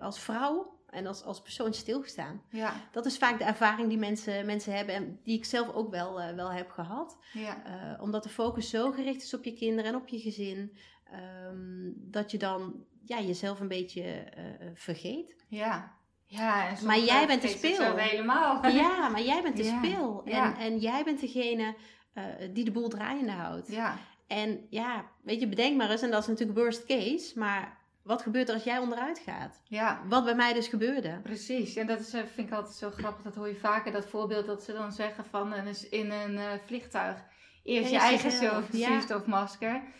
als 0.00 0.20
vrouw 0.20 0.78
en 0.90 1.06
als, 1.06 1.24
als 1.24 1.42
persoon 1.42 1.74
stilgestaan. 1.74 2.42
Ja. 2.50 2.72
Dat 2.92 3.06
is 3.06 3.18
vaak 3.18 3.38
de 3.38 3.44
ervaring 3.44 3.88
die 3.88 3.98
mensen, 3.98 4.46
mensen 4.46 4.76
hebben 4.76 4.94
en 4.94 5.20
die 5.24 5.36
ik 5.36 5.44
zelf 5.44 5.72
ook 5.74 5.90
wel, 5.90 6.20
uh, 6.20 6.30
wel 6.30 6.52
heb 6.52 6.70
gehad. 6.70 7.18
Ja. 7.32 7.62
Uh, 7.66 8.02
omdat 8.02 8.22
de 8.22 8.28
focus 8.28 8.70
zo 8.70 8.90
gericht 8.90 9.22
is 9.22 9.34
op 9.34 9.44
je 9.44 9.52
kinderen 9.52 9.90
en 9.90 9.96
op 9.96 10.08
je 10.08 10.18
gezin, 10.18 10.76
um, 11.12 11.94
dat 11.96 12.30
je 12.30 12.38
dan 12.38 12.84
ja, 13.04 13.20
jezelf 13.20 13.60
een 13.60 13.68
beetje 13.68 14.02
uh, 14.02 14.44
vergeet. 14.74 15.44
Ja. 15.48 15.96
Ja, 16.24 16.68
en 16.68 16.86
maar 16.86 16.98
jij 16.98 17.26
bent 17.26 17.42
de 17.42 17.48
speel. 17.48 17.96
helemaal. 17.96 18.66
Ja, 18.66 19.08
maar 19.08 19.22
jij 19.22 19.42
bent 19.42 19.56
de 19.56 19.64
Ja. 19.64 19.78
speel. 19.78 20.22
En, 20.24 20.32
Ja. 20.32 20.58
en 20.58 20.78
jij 20.78 21.04
bent 21.04 21.20
degene 21.20 21.74
uh, 22.14 22.24
die 22.52 22.64
de 22.64 22.70
boel 22.70 22.88
draaiende 22.88 23.32
houdt. 23.32 23.68
Ja. 23.68 23.98
En 24.26 24.66
ja, 24.70 25.04
weet 25.22 25.40
je, 25.40 25.48
bedenk 25.48 25.76
maar 25.76 25.90
eens, 25.90 26.02
en 26.02 26.10
dat 26.10 26.22
is 26.22 26.28
natuurlijk 26.28 26.58
worst 26.58 26.84
case, 26.86 27.38
maar 27.38 27.78
wat 28.02 28.22
gebeurt 28.22 28.48
er 28.48 28.54
als 28.54 28.64
jij 28.64 28.78
onderuit 28.78 29.18
gaat? 29.18 29.60
Ja. 29.64 30.02
Wat 30.08 30.24
bij 30.24 30.34
mij 30.34 30.52
dus 30.52 30.68
gebeurde. 30.68 31.20
Precies, 31.22 31.76
en 31.76 31.86
dat 31.86 32.00
is, 32.00 32.12
eh, 32.12 32.22
vind 32.34 32.48
ik 32.48 32.54
altijd 32.54 32.74
zo 32.74 32.90
grappig. 32.90 33.22
Dat 33.22 33.34
hoor 33.34 33.48
je 33.48 33.54
vaker, 33.56 33.92
dat 33.92 34.06
voorbeeld 34.06 34.46
dat 34.46 34.62
ze 34.62 34.72
dan 34.72 34.92
zeggen 34.92 35.24
van 35.24 35.52
eh, 35.52 35.66
in 35.90 36.10
een 36.10 36.38
eh, 36.38 36.52
vliegtuig. 36.66 37.24
Eerst 37.68 37.88
je 37.88 37.94
Eerst 37.94 38.06
eigen 38.06 38.30
zuur- 38.30 38.64
ja. 38.70 38.88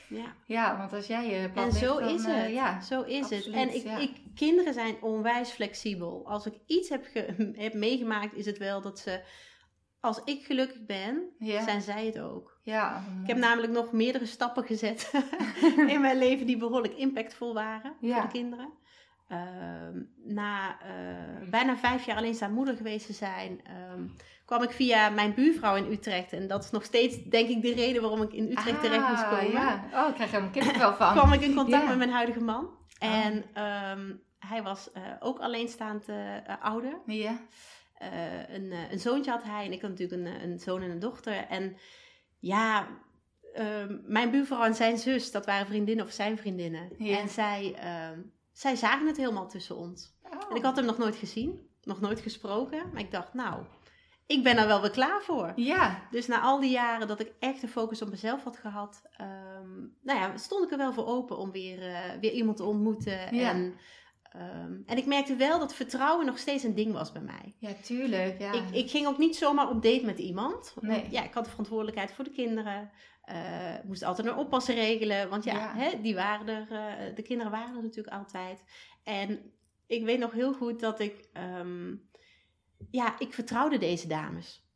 Ja. 0.08 0.34
Ja, 0.46 0.78
want 0.78 0.92
als 0.92 1.06
jij 1.06 1.28
je 1.28 1.48
plat 1.50 1.64
En 1.64 1.70
ligt, 1.72 1.84
zo 1.84 2.00
dan, 2.00 2.08
is 2.14 2.24
eh, 2.24 2.34
het. 2.34 2.52
ja, 2.52 2.80
Zo 2.80 3.02
is 3.02 3.30
het. 3.30 3.46
En 3.46 3.74
ik, 3.74 3.82
ja. 3.84 3.98
ik, 3.98 4.10
kinderen 4.34 4.74
zijn 4.74 4.96
onwijs 5.02 5.50
flexibel. 5.50 6.22
Als 6.28 6.46
ik 6.46 6.54
iets 6.66 6.88
heb, 6.88 7.04
ge- 7.12 7.52
heb 7.64 7.74
meegemaakt, 7.74 8.34
is 8.34 8.46
het 8.46 8.58
wel 8.58 8.80
dat 8.80 8.98
ze, 8.98 9.20
als 10.00 10.20
ik 10.24 10.44
gelukkig 10.44 10.84
ben, 10.86 11.22
ja. 11.38 11.62
zijn 11.62 11.80
zij 11.82 12.06
het 12.06 12.18
ook. 12.18 12.58
ja. 12.62 13.02
Ik 13.22 13.28
heb 13.28 13.36
namelijk 13.36 13.72
nog 13.72 13.92
meerdere 13.92 14.26
stappen 14.26 14.64
gezet 14.64 15.10
in 15.94 16.00
mijn 16.00 16.18
leven 16.18 16.46
die 16.46 16.56
behoorlijk 16.56 16.94
impactvol 16.94 17.54
waren 17.54 17.92
Ja. 18.00 18.14
voor 18.14 18.22
de 18.22 18.28
kinderen. 18.38 18.72
Ehm, 19.28 20.02
na 20.24 20.80
eh, 20.80 21.48
bijna 21.50 21.76
vijf 21.76 22.06
jaar 22.06 22.16
alleenstaand 22.16 22.54
moeder 22.54 22.76
geweest 22.76 23.06
te 23.06 23.12
zijn, 23.12 23.60
ehm, 23.64 24.02
kwam 24.48 24.62
ik 24.62 24.70
via 24.70 25.08
mijn 25.08 25.34
buurvrouw 25.34 25.76
in 25.76 25.92
Utrecht. 25.92 26.32
En 26.32 26.46
dat 26.46 26.64
is 26.64 26.70
nog 26.70 26.84
steeds, 26.84 27.22
denk 27.22 27.48
ik, 27.48 27.62
de 27.62 27.72
reden 27.72 28.02
waarom 28.02 28.22
ik 28.22 28.32
in 28.32 28.50
Utrecht 28.50 28.80
terecht 28.82 29.08
moest 29.08 29.22
Ah, 29.22 29.30
komen. 29.30 29.52
Ja. 29.52 29.84
Oh, 29.94 30.08
ik 30.08 30.14
krijg 30.14 30.32
er 30.32 30.42
een 30.42 30.50
kippenvel 30.50 30.94
van. 30.94 31.12
kwam 31.12 31.32
ik 31.32 31.40
in 31.40 31.54
contact 31.54 31.82
Ja. 31.82 31.88
met 31.88 31.98
mijn 31.98 32.10
huidige 32.10 32.40
man. 32.40 32.64
Oh. 32.64 32.72
En 32.98 33.44
ehm, 33.52 34.12
hij 34.38 34.62
was 34.62 34.92
eh, 34.92 35.02
ook 35.20 35.38
alleenstaand 35.38 36.08
eh, 36.08 36.36
eh, 36.36 36.62
ouder. 36.62 36.98
Ja. 37.06 37.40
Een, 38.48 38.72
een 38.90 38.98
zoontje 38.98 39.30
had 39.30 39.42
hij 39.42 39.64
en 39.64 39.72
ik 39.72 39.80
had 39.82 39.90
natuurlijk 39.90 40.22
een, 40.22 40.50
een 40.50 40.58
zoon 40.58 40.82
en 40.82 40.90
een 40.90 40.98
dochter. 40.98 41.34
En 41.48 41.76
ja, 42.38 42.86
ehm, 43.54 43.96
mijn 44.06 44.30
buurvrouw 44.30 44.62
en 44.64 44.74
zijn 44.74 44.98
zus, 44.98 45.30
dat 45.30 45.46
waren 45.46 45.66
vriendinnen 45.66 46.04
of 46.04 46.12
zijn 46.12 46.38
vriendinnen. 46.38 46.88
Ja. 46.98 47.18
En 47.18 47.28
zij, 47.28 47.74
ehm, 47.78 48.20
zij 48.52 48.76
zagen 48.76 49.06
het 49.06 49.16
helemaal 49.16 49.48
tussen 49.48 49.76
ons. 49.76 50.16
Oh. 50.22 50.50
En 50.50 50.56
ik 50.56 50.62
had 50.62 50.76
hem 50.76 50.84
nog 50.84 50.98
nooit 50.98 51.16
gezien, 51.16 51.68
nog 51.82 52.00
nooit 52.00 52.20
gesproken. 52.20 52.82
Maar 52.92 53.00
ik 53.02 53.10
dacht, 53.10 53.34
nou, 53.34 53.62
ik 54.28 54.42
ben 54.42 54.56
er 54.56 54.66
wel 54.66 54.80
weer 54.80 54.90
klaar 54.90 55.22
voor. 55.22 55.52
Ja. 55.56 56.06
Dus 56.10 56.26
na 56.26 56.40
al 56.40 56.60
die 56.60 56.70
jaren 56.70 57.08
dat 57.08 57.20
ik 57.20 57.32
echt 57.38 57.60
de 57.60 57.68
focus 57.68 58.02
op 58.02 58.10
mezelf 58.10 58.44
had 58.44 58.56
gehad, 58.56 59.02
ehm, 59.16 59.78
nou 60.02 60.18
ja, 60.18 60.36
stond 60.36 60.64
ik 60.64 60.70
er 60.70 60.78
wel 60.78 60.92
voor 60.92 61.06
open 61.06 61.38
om 61.38 61.50
weer, 61.52 61.82
eh, 61.82 62.00
weer 62.20 62.32
iemand 62.32 62.56
te 62.56 62.64
ontmoeten. 62.64 63.34
Ja. 63.36 63.50
En, 63.50 63.74
ehm, 64.22 64.72
en 64.86 64.96
ik 64.96 65.06
merkte 65.06 65.36
wel 65.36 65.58
dat 65.58 65.74
vertrouwen 65.74 66.26
nog 66.26 66.38
steeds 66.38 66.62
een 66.64 66.74
ding 66.74 66.92
was 66.92 67.12
bij 67.12 67.22
mij. 67.22 67.54
Ja, 67.58 67.72
tuurlijk. 67.82 68.38
Ja. 68.40 68.52
Ik, 68.52 68.70
ik 68.72 68.90
ging 68.90 69.06
ook 69.06 69.18
niet 69.18 69.36
zomaar 69.36 69.68
op 69.68 69.82
date 69.82 70.04
met 70.04 70.18
iemand. 70.18 70.74
Nee. 70.80 71.06
Ja, 71.10 71.22
ik 71.24 71.34
had 71.34 71.44
de 71.44 71.50
verantwoordelijkheid 71.50 72.12
voor 72.12 72.24
de 72.24 72.30
kinderen. 72.32 72.90
eh, 73.22 73.74
moest 73.84 74.02
altijd 74.02 74.26
een 74.28 74.36
oppassen 74.36 74.74
regelen. 74.74 75.28
Want 75.28 75.44
ja, 75.44 75.54
Ja. 75.54 75.72
Hè, 75.76 76.00
die 76.00 76.14
waren 76.14 76.48
er, 76.48 76.66
eh, 76.70 77.14
de 77.14 77.22
kinderen 77.22 77.52
waren 77.52 77.76
er 77.76 77.82
natuurlijk 77.82 78.16
altijd. 78.16 78.62
En 79.04 79.52
ik 79.86 80.04
weet 80.04 80.18
nog 80.18 80.32
heel 80.32 80.52
goed 80.54 80.80
dat 80.80 81.00
ik, 81.00 81.28
ehm, 81.32 81.94
ja, 82.90 83.18
ik 83.18 83.32
vertrouwde 83.34 83.78
deze 83.78 84.08
dames. 84.08 84.66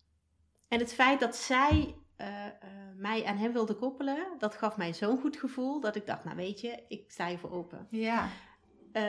En 0.69 0.79
het 0.79 0.95
feit 0.95 1.21
dat 1.21 1.37
zij 1.37 1.95
eh, 2.17 2.47
eh, 2.47 2.53
mij 2.97 3.25
aan 3.25 3.37
hem 3.37 3.53
wilden 3.53 3.79
koppelen, 3.79 4.27
dat 4.39 4.55
gaf 4.55 4.77
mij 4.77 4.95
zo'n 4.95 5.21
goed 5.21 5.37
gevoel 5.37 5.81
dat 5.81 5.97
ik 5.97 6.07
dacht, 6.07 6.25
nou 6.25 6.37
weet 6.37 6.61
je, 6.61 6.83
ik 6.89 7.11
sta 7.11 7.27
hier 7.29 7.39
voor 7.39 7.53
open. 7.53 7.87
Ja. 7.91 8.29
Eh, 8.93 9.03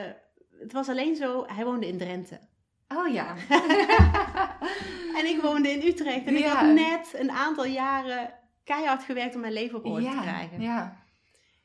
het 0.60 0.74
was 0.74 0.90
alleen 0.90 1.16
zo, 1.16 1.46
hij 1.48 1.66
woonde 1.66 1.88
in 1.88 1.98
Drenthe. 1.98 2.40
Oh 2.88 3.14
ja. 3.14 3.36
En 5.18 5.26
ik 5.26 5.42
woonde 5.42 5.70
in 5.70 5.88
Utrecht. 5.88 6.26
En 6.26 6.36
ik 6.36 6.46
had 6.46 6.74
net 6.74 7.14
een 7.14 7.32
aantal 7.32 7.66
jaren 7.66 8.34
keihard 8.64 9.04
gewerkt 9.04 9.36
om 9.36 9.42
mijn 9.42 9.54
leven 9.54 9.78
op 9.78 9.86
orde 9.86 10.06
te 10.06 10.20
krijgen. 10.22 10.62
Ja. 10.62 11.03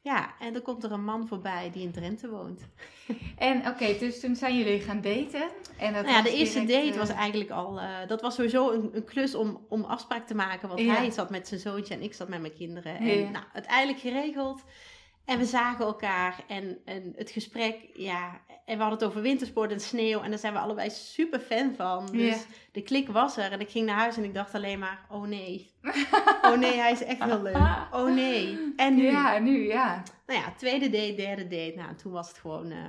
Ja. 0.02 0.34
en 0.40 0.52
dan 0.52 0.62
komt 0.62 0.84
er 0.84 0.92
een 0.92 1.04
man 1.04 1.28
voorbij 1.28 1.70
die 1.72 1.82
in 1.82 1.92
Drenthe 1.92 2.28
woont. 2.28 2.60
En 3.38 3.66
oké, 3.68 3.98
dus 3.98 4.20
toen 4.20 4.36
zijn 4.36 4.56
jullie 4.58 4.80
gaan 4.80 5.00
daten. 5.00 5.48
En 5.78 5.92
dat 5.92 6.04
Nou 6.04 6.16
ja, 6.16 6.22
de 6.22 6.32
eerste 6.36 6.64
direct, 6.64 6.84
date 6.84 6.92
eh, 6.92 6.98
was 6.98 7.08
eigenlijk 7.16 7.50
al... 7.50 7.80
eh, 7.80 7.88
dat 8.06 8.20
was 8.20 8.34
sowieso 8.34 8.70
een, 8.70 8.90
een 8.92 9.04
klus 9.04 9.34
om, 9.34 9.66
om 9.68 9.84
afspraak 9.84 10.26
te 10.26 10.34
maken. 10.34 10.68
Want 10.68 10.80
Ja. 10.80 10.94
hij 10.94 11.10
zat 11.10 11.30
met 11.30 11.48
zijn 11.48 11.60
zoontje 11.60 11.94
en 11.94 12.02
ik 12.02 12.14
zat 12.14 12.28
met 12.28 12.40
mijn 12.40 12.54
kinderen. 12.54 12.96
En 12.96 13.06
Ja. 13.18 13.30
nou, 13.30 13.44
uiteindelijk 13.52 13.98
geregeld. 13.98 14.62
En 15.28 15.38
we 15.38 15.44
zagen 15.44 15.84
elkaar 15.84 16.44
en, 16.46 16.78
en 16.84 17.12
het 17.16 17.30
gesprek, 17.30 17.76
ja... 17.94 18.40
En 18.64 18.76
we 18.76 18.82
hadden 18.82 18.98
het 18.98 19.08
over 19.08 19.22
wintersport 19.22 19.72
en 19.72 19.80
sneeuw. 19.80 20.20
En 20.20 20.30
daar 20.30 20.38
zijn 20.38 20.52
we 20.52 20.58
allebei 20.58 20.90
super 20.90 21.40
fan 21.40 21.74
van. 21.76 22.06
Dus 22.06 22.36
Ja. 22.36 22.42
de 22.72 22.82
klik 22.82 23.08
was 23.08 23.36
er. 23.36 23.52
En 23.52 23.60
ik 23.60 23.70
ging 23.70 23.86
naar 23.86 23.96
huis 23.98 24.16
en 24.16 24.24
ik 24.24 24.34
dacht 24.34 24.54
alleen 24.54 24.78
maar... 24.78 25.06
Oh 25.10 25.22
nee. 25.26 25.70
Oh 26.42 26.58
nee, 26.58 26.76
hij 26.76 26.92
is 26.92 27.02
echt 27.04 27.22
heel 27.24 27.42
leuk. 27.42 27.56
Oh 27.90 28.14
nee. 28.14 28.72
En 28.76 28.94
nu? 28.94 29.02
Ja, 29.10 29.34
en 29.34 29.42
nu, 29.44 29.66
ja. 29.66 30.02
Nou 30.26 30.40
ja, 30.40 30.52
tweede 30.56 30.90
date, 30.90 31.14
derde 31.14 31.42
date. 31.48 31.72
Nou, 31.76 31.94
toen 31.96 32.12
was 32.12 32.28
het 32.28 32.38
gewoon, 32.38 32.70
eh, 32.70 32.84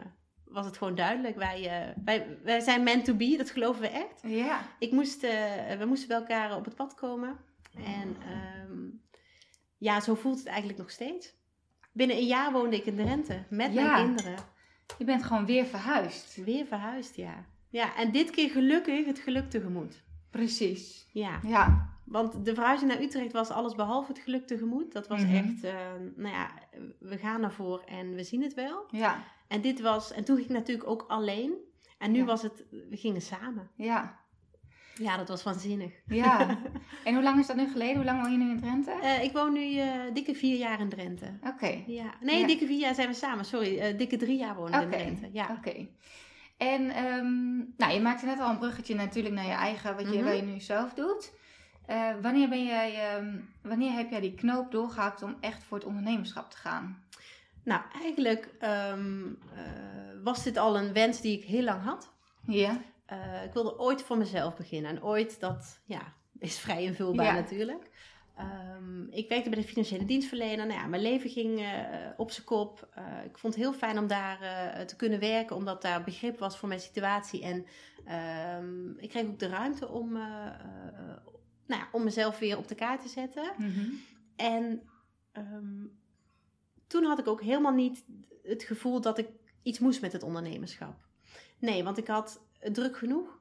was 0.46 0.66
het 0.66 0.78
gewoon 0.78 0.96
duidelijk. 0.96 1.36
Wij, 1.36 1.68
eh, 1.70 1.96
wij, 2.06 2.38
wij 2.44 2.60
zijn 2.60 2.84
meant 2.84 3.06
to 3.06 3.14
be, 3.14 3.36
dat 3.38 3.50
geloven 3.50 3.82
we 3.82 3.88
echt. 3.88 4.22
Ja. 4.24 4.62
Ik 4.80 4.92
moest, 4.92 5.24
eh, 5.24 5.32
we 5.78 5.86
moesten 5.86 6.08
bij 6.08 6.18
elkaar 6.18 6.56
op 6.56 6.66
het 6.66 6.76
pad 6.76 6.94
komen. 6.94 7.38
En 7.86 8.18
ehm, 8.22 8.88
ja, 9.78 10.00
zo 10.00 10.16
voelt 10.16 10.38
het 10.38 10.48
eigenlijk 10.48 10.78
nog 10.80 10.90
steeds. 10.92 11.38
Binnen 11.92 12.18
een 12.18 12.26
jaar 12.28 12.52
woonde 12.52 12.76
ik 12.76 12.86
in 12.86 12.96
Drenthe 12.96 13.44
met 13.50 13.74
Ja. 13.74 13.92
mijn 13.92 14.06
kinderen. 14.06 14.36
Je 14.98 15.04
bent 15.06 15.24
gewoon 15.24 15.46
weer 15.46 15.66
verhuisd. 15.66 16.44
Weer 16.44 16.66
verhuisd, 16.66 17.16
ja. 17.16 17.46
Ja, 17.70 17.96
en 17.96 18.12
dit 18.12 18.30
keer 18.30 18.50
gelukkig 18.50 19.06
het 19.06 19.20
geluk 19.20 19.50
tegemoet. 19.50 20.04
Precies. 20.30 21.08
Ja, 21.12 21.40
Ja. 21.44 21.90
want 22.06 22.46
de 22.46 22.54
verhuizing 22.54 22.92
naar 22.92 23.02
Utrecht 23.02 23.32
was 23.32 23.50
alles 23.50 23.76
behalve 23.76 24.12
het 24.12 24.22
geluk 24.22 24.48
tegemoet. 24.48 24.92
Dat 24.94 25.08
was 25.08 25.22
Mhm. 25.22 25.36
echt, 25.36 25.64
eh, 25.64 25.74
nou 26.16 26.34
ja, 26.36 26.50
we 27.00 27.18
gaan 27.18 27.44
ervoor 27.44 27.82
en 27.86 28.14
we 28.16 28.24
zien 28.24 28.42
het 28.44 28.54
wel. 28.54 28.86
Ja. 28.92 29.24
En 29.48 29.62
dit 29.62 29.82
was, 29.82 30.12
en 30.12 30.24
toen 30.24 30.36
ging 30.36 30.48
ik 30.50 30.56
natuurlijk 30.56 30.90
ook 30.90 31.06
alleen. 31.08 31.54
En 31.98 32.12
nu 32.12 32.18
Ja. 32.20 32.26
was 32.26 32.42
het, 32.42 32.64
we 32.70 32.98
gingen 32.98 33.22
samen. 33.22 33.70
Ja. 33.76 34.19
Ja, 34.96 35.18
dat 35.18 35.28
was 35.30 35.44
waanzinnig. 35.44 35.92
Ja. 36.08 36.48
En 37.04 37.14
hoe 37.14 37.24
lang 37.24 37.40
is 37.40 37.48
dat 37.48 37.56
nu 37.56 37.68
geleden? 37.70 37.96
Hoe 37.96 38.06
lang 38.06 38.22
woon 38.22 38.32
je 38.32 38.38
nu 38.38 38.50
in 38.50 38.60
Drenthe? 38.60 38.92
Eh, 38.92 39.24
ik 39.24 39.32
woon 39.32 39.54
nu 39.54 39.78
eh, 39.78 39.90
dikke 40.14 40.36
vier 40.36 40.58
jaar 40.58 40.80
in 40.80 40.90
Drenthe. 40.90 41.26
Oké. 41.44 41.84
Ja. 41.88 42.14
Nee, 42.22 42.40
Ja. 42.40 42.48
dikke 42.48 42.66
vier 42.66 42.80
jaar 42.80 42.96
zijn 42.96 43.08
we 43.08 43.14
samen. 43.14 43.46
Sorry, 43.46 43.80
eh, 43.80 43.98
dikke 43.98 44.18
drie 44.18 44.38
jaar 44.38 44.56
wonen 44.56 44.80
we 44.80 44.86
Oké. 44.86 44.96
in 44.96 45.02
Drenthe. 45.16 45.30
Ja. 45.38 45.48
Oké. 45.58 45.88
En 46.58 46.90
ehm, 46.90 47.58
nou, 47.78 47.94
je 47.94 48.00
maakte 48.02 48.26
net 48.26 48.40
al 48.40 48.50
een 48.50 48.58
bruggetje 48.58 48.96
natuurlijk 48.96 49.36
naar 49.36 49.46
je 49.46 49.52
eigen, 49.52 49.96
wat 49.96 50.12
je, 50.12 50.18
Mhm. 50.18 50.24
wat 50.28 50.36
je 50.36 50.42
nu 50.42 50.60
zelf 50.60 50.94
doet. 50.94 51.32
Wanneer, 52.22 52.50
ben 52.50 52.64
jij, 52.66 52.94
ehm, 53.16 53.38
wanneer 53.62 53.92
heb 53.92 54.10
jij 54.12 54.20
die 54.20 54.36
knoop 54.36 54.72
doorgehakt 54.72 55.22
om 55.24 55.36
echt 55.40 55.64
voor 55.64 55.78
het 55.78 55.88
ondernemerschap 55.88 56.52
te 56.52 56.58
gaan? 56.58 57.04
Nou, 57.64 57.82
eigenlijk 58.02 58.50
ehm, 58.60 59.24
eh, 59.56 59.62
was 60.24 60.44
dit 60.44 60.58
al 60.58 60.78
een 60.78 60.94
wens 60.94 61.22
die 61.22 61.38
ik 61.38 61.44
heel 61.44 61.64
lang 61.64 61.84
had. 61.84 62.12
Ja. 62.48 62.78
Eh, 63.10 63.44
ik 63.44 63.54
wilde 63.54 63.80
ooit 63.80 64.02
voor 64.04 64.18
mezelf 64.18 64.56
beginnen. 64.56 64.92
En 64.92 65.04
ooit, 65.04 65.40
dat 65.40 65.80
ja, 65.86 66.14
is 66.40 66.60
vrij 66.60 66.84
invulbaar 66.84 67.26
Ja. 67.26 67.34
natuurlijk. 67.34 67.90
Ehm, 68.36 69.08
ik 69.10 69.30
werkte 69.30 69.50
bij 69.50 69.60
de 69.60 69.68
financiële 69.68 70.06
dienstverlener. 70.06 70.68
Nou 70.68 70.80
ja, 70.80 70.86
mijn 70.86 71.02
leven 71.02 71.30
ging 71.30 71.60
eh, 71.60 72.10
op 72.18 72.32
zijn 72.32 72.46
kop. 72.46 72.90
Eh, 72.94 73.04
ik 73.26 73.38
vond 73.38 73.54
het 73.54 73.64
heel 73.64 73.74
fijn 73.74 73.98
om 73.98 74.08
daar 74.08 74.38
te 74.86 74.96
kunnen 74.96 75.20
werken, 75.20 75.56
omdat 75.56 75.82
daar 75.82 76.04
begrip 76.04 76.40
was 76.40 76.58
voor 76.58 76.68
mijn 76.68 76.80
situatie. 76.80 77.44
En 77.44 77.66
ehm, 78.06 78.90
ik 78.98 79.10
kreeg 79.10 79.28
ook 79.28 79.40
de 79.40 79.48
ruimte 79.48 79.88
om, 79.88 80.12
nou 80.12 81.82
ja, 81.82 81.88
om 81.92 82.04
mezelf 82.04 82.40
weer 82.40 82.58
op 82.58 82.68
de 82.68 82.76
kaart 82.76 83.02
te 83.02 83.10
zetten. 83.10 83.52
Mhm. 83.58 83.86
En 84.36 84.82
ehm, 85.32 85.86
toen 86.88 87.04
had 87.04 87.20
ik 87.20 87.28
ook 87.28 87.42
helemaal 87.42 87.74
niet 87.74 88.06
het 88.44 88.64
gevoel 88.64 89.02
dat 89.02 89.18
ik 89.18 89.28
iets 89.64 89.80
moest 89.80 90.02
met 90.02 90.12
het 90.12 90.24
ondernemerschap. 90.24 91.08
Nee, 91.60 91.84
want 91.84 91.98
ik 91.98 92.08
had 92.08 92.42
druk 92.60 92.98
genoeg. 92.98 93.38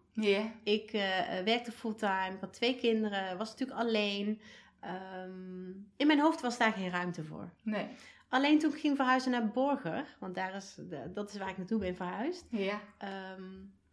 Ik 0.62 0.92
eh, 0.92 1.40
werkte 1.44 1.72
fulltime, 1.72 2.34
ik 2.34 2.40
had 2.40 2.52
twee 2.52 2.76
kinderen, 2.76 3.38
was 3.38 3.50
natuurlijk 3.50 3.78
alleen. 3.80 4.40
Ehm, 4.80 5.68
in 5.96 6.06
mijn 6.06 6.20
hoofd 6.20 6.40
was 6.40 6.58
daar 6.58 6.72
geen 6.72 6.90
ruimte 6.90 7.24
voor. 7.24 7.50
Nee. 7.62 7.86
Alleen 8.28 8.58
toen 8.58 8.72
ik 8.74 8.80
ging 8.80 8.96
verhuizen 8.96 9.30
naar 9.30 9.48
Borger, 9.50 10.16
want 10.20 10.34
daar 10.34 10.54
is, 10.54 10.78
dat 11.14 11.30
is 11.30 11.38
waar 11.38 11.48
ik 11.50 11.56
naartoe 11.56 11.78
ben 11.78 11.96
verhuisd, 11.96 12.46
Ja. 12.50 12.80
ehm, 12.98 13.42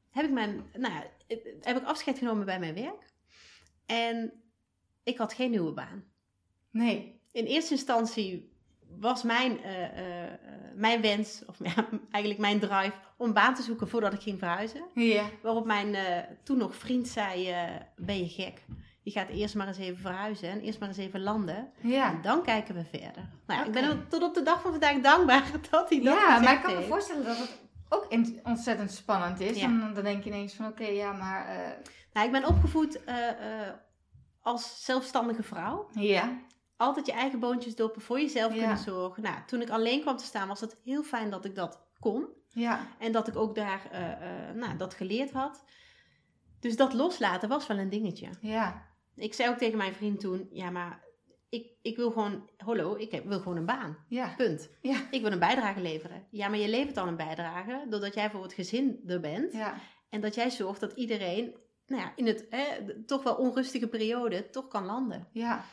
heb, 0.10 0.26
ik 0.26 0.32
mijn, 0.32 0.64
nou 0.74 0.94
ja, 0.94 1.04
eh, 1.28 1.38
heb 1.62 1.78
ik 1.78 1.84
afscheid 1.84 2.18
genomen 2.18 2.46
bij 2.46 2.60
mijn 2.60 2.74
werk. 2.76 3.14
En 3.86 4.34
ik 5.04 5.18
had 5.18 5.34
geen 5.34 5.50
nieuwe 5.50 5.72
baan. 5.74 6.04
Nee. 6.70 7.20
In 7.32 7.46
eerste 7.46 7.74
instantie 7.74 8.54
was 9.00 9.24
mijn, 9.24 9.60
mijn 10.76 11.02
wens, 11.02 11.44
of 11.46 11.58
ja, 11.76 11.88
eigenlijk 12.12 12.42
mijn 12.42 12.60
drive, 12.60 12.94
om 13.18 13.34
baan 13.34 13.54
te 13.54 13.62
zoeken 13.62 13.90
voordat 13.90 14.14
ik 14.14 14.22
ging 14.22 14.40
verhuizen. 14.40 14.82
Ja. 14.94 15.24
Waarop 15.42 15.66
mijn 15.66 15.96
toen 16.44 16.58
nog 16.58 16.76
vriend 16.76 17.08
zei, 17.08 17.56
ben 17.96 18.18
je 18.18 18.30
gek? 18.30 18.66
Je 19.02 19.12
gaat 19.12 19.30
eerst 19.30 19.56
maar 19.56 19.68
eens 19.68 19.78
even 19.78 20.02
verhuizen 20.02 20.50
en 20.50 20.62
eerst 20.62 20.80
maar 20.80 20.88
eens 20.88 20.98
even 20.98 21.22
landen. 21.22 21.72
Ja. 21.82 22.12
En 22.12 22.22
dan 22.22 22.44
kijken 22.44 22.76
we 22.76 22.84
verder. 22.84 23.30
Nou, 23.48 23.60
ja, 23.60 23.66
Ik 23.66 23.72
ben 23.72 24.06
tot 24.10 24.24
op 24.24 24.34
de 24.34 24.44
dag 24.44 24.62
van 24.62 24.72
vandaag 24.72 25.00
dankbaar 25.02 25.52
dat 25.70 25.90
hij 25.90 26.02
dat 26.02 26.14
Ja, 26.14 26.40
maar 26.40 26.54
ik 26.54 26.62
kan 26.62 26.76
me 26.76 26.82
voorstellen 26.82 27.26
dat 27.26 27.38
het 27.38 27.60
ook 27.90 28.08
ontzettend 28.44 28.92
spannend 28.92 29.40
is. 29.40 29.62
En 29.62 29.92
dan 29.94 30.04
denk 30.04 30.24
je 30.24 30.30
ineens 30.30 30.54
van, 30.54 30.68
oké, 30.68 30.86
ja, 30.86 31.12
maar... 31.12 31.48
Nou, 32.14 32.26
ik 32.26 32.32
ben 32.32 32.46
opgevoed 32.46 33.00
als 34.42 34.86
zelfstandige 34.86 35.44
vrouw. 35.44 35.90
Ja. 35.92 36.40
Altijd 36.78 37.06
je 37.06 37.12
eigen 37.12 37.40
boontjes 37.40 37.76
doppen, 37.76 38.02
voor 38.02 38.20
jezelf 38.20 38.54
kunnen 38.54 38.78
zorgen. 38.78 39.24
Nou, 39.24 39.36
toen 39.46 39.62
ik 39.62 39.70
alleen 39.70 40.02
kwam 40.02 40.18
te 40.18 40.24
staan, 40.24 40.48
was 40.48 40.60
het 40.62 40.78
heel 40.84 41.04
fijn 41.04 41.30
dat 41.30 41.46
ik 41.46 41.56
dat 41.56 41.84
kon. 42.00 42.28
Ja. 42.50 42.88
En 43.00 43.12
dat 43.12 43.28
ik 43.28 43.36
ook 43.36 43.56
daar 43.56 43.90
nou, 44.56 44.78
dat 44.78 44.94
geleerd 44.94 45.32
had. 45.32 45.64
Dus 46.60 46.76
dat 46.76 46.94
loslaten 46.94 47.50
was 47.50 47.68
wel 47.68 47.78
een 47.78 47.90
dingetje. 47.90 48.30
Ja. 48.42 48.94
Ik 49.16 49.34
zei 49.34 49.50
ook 49.50 49.58
tegen 49.58 49.78
mijn 49.78 49.94
vriend 49.94 50.20
toen, 50.20 50.48
ja, 50.52 50.70
maar 50.70 51.04
ik, 51.50 51.72
ik 51.82 51.96
wil 51.96 52.12
gewoon, 52.12 52.50
hallo, 52.58 52.96
ik 52.96 53.22
wil 53.26 53.40
gewoon 53.40 53.58
een 53.58 53.66
baan. 53.66 53.98
Ja. 54.08 54.34
Punt. 54.38 54.70
Ja. 54.82 55.08
Ik 55.12 55.22
wil 55.22 55.32
een 55.32 55.40
bijdrage 55.40 55.82
leveren. 55.82 56.28
Ja, 56.32 56.48
maar 56.48 56.60
je 56.60 56.70
levert 56.70 56.96
dan 56.96 57.08
een 57.08 57.16
bijdrage 57.16 57.86
doordat 57.90 58.14
jij 58.14 58.30
voor 58.30 58.44
het 58.44 58.54
gezin 58.54 59.04
er 59.08 59.20
bent. 59.20 59.54
Ja. 59.54 59.76
En 60.10 60.22
dat 60.22 60.36
jij 60.36 60.50
zorgt 60.50 60.80
dat 60.80 60.94
iedereen, 60.94 61.56
nou 61.86 62.02
ja, 62.02 62.12
in 62.16 62.28
het 62.28 62.48
toch 63.08 63.24
wel 63.24 63.36
onrustige 63.36 63.88
periode 63.88 64.50
toch 64.50 64.68
kan 64.68 64.86
landen. 64.86 65.28
Ja. 65.32 65.66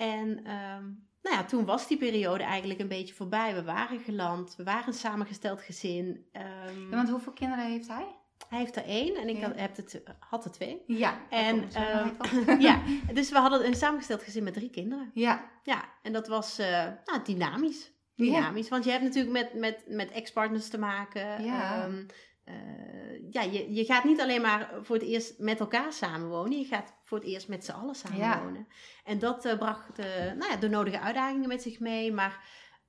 En 0.00 0.28
um, 0.28 1.08
nou 1.22 1.36
ja, 1.36 1.44
toen 1.44 1.64
was 1.64 1.86
die 1.86 1.98
periode 1.98 2.42
eigenlijk 2.42 2.80
een 2.80 2.88
beetje 2.88 3.14
voorbij. 3.14 3.54
We 3.54 3.62
waren 3.62 4.00
geland, 4.00 4.56
we 4.56 4.64
waren 4.64 4.86
een 4.86 4.92
samengesteld 4.92 5.60
gezin. 5.60 6.06
Um, 6.32 6.90
ja, 6.90 6.96
want 6.96 7.08
hoeveel 7.08 7.32
kinderen 7.32 7.64
heeft 7.64 7.88
hij? 7.88 8.18
Hij 8.48 8.58
heeft 8.58 8.76
er 8.76 8.84
één 8.84 9.16
en 9.16 9.28
ik 9.28 9.42
had, 9.42 9.52
heb 9.56 9.76
het, 9.76 10.02
had 10.18 10.44
er 10.44 10.50
twee. 10.50 10.82
Ja. 10.86 11.18
En, 11.30 11.56
uh, 11.56 12.58
ja, 12.68 12.82
dus 13.12 13.30
we 13.30 13.38
hadden 13.38 13.66
een 13.66 13.74
samengesteld 13.74 14.22
gezin 14.22 14.44
met 14.44 14.54
drie 14.54 14.70
kinderen. 14.70 15.10
Ja. 15.14 15.50
Ja, 15.62 15.84
en 16.02 16.12
dat 16.12 16.28
was 16.28 16.60
uh, 16.60 16.86
nou, 17.04 17.22
dynamisch. 17.24 17.92
Dynamisch, 18.16 18.64
ja. 18.64 18.70
want 18.70 18.84
je 18.84 18.90
hebt 18.90 19.02
natuurlijk 19.02 19.32
met, 19.32 19.54
met, 19.54 19.84
met 19.86 20.10
ex-partners 20.10 20.68
te 20.68 20.78
maken. 20.78 21.44
Ja. 21.44 21.84
Um, 21.84 22.06
uh, 22.50 23.32
ja, 23.32 23.42
je, 23.42 23.74
je 23.74 23.84
gaat 23.84 24.04
niet 24.04 24.20
alleen 24.20 24.40
maar 24.40 24.70
voor 24.82 24.96
het 24.96 25.04
eerst 25.04 25.38
met 25.38 25.60
elkaar 25.60 25.92
samenwonen. 25.92 26.58
Je 26.58 26.64
gaat 26.64 26.94
voor 27.04 27.18
het 27.18 27.26
eerst 27.26 27.48
met 27.48 27.64
z'n 27.64 27.72
allen 27.72 27.94
samenwonen. 27.94 28.66
Ja. 28.68 28.74
En 29.04 29.18
dat 29.18 29.56
bracht 29.58 29.96
nou 30.36 30.50
ja, 30.50 30.56
de 30.56 30.68
nodige 30.68 31.00
uitdagingen 31.00 31.48
met 31.48 31.62
zich 31.62 31.80
mee. 31.80 32.12
Maar 32.12 32.44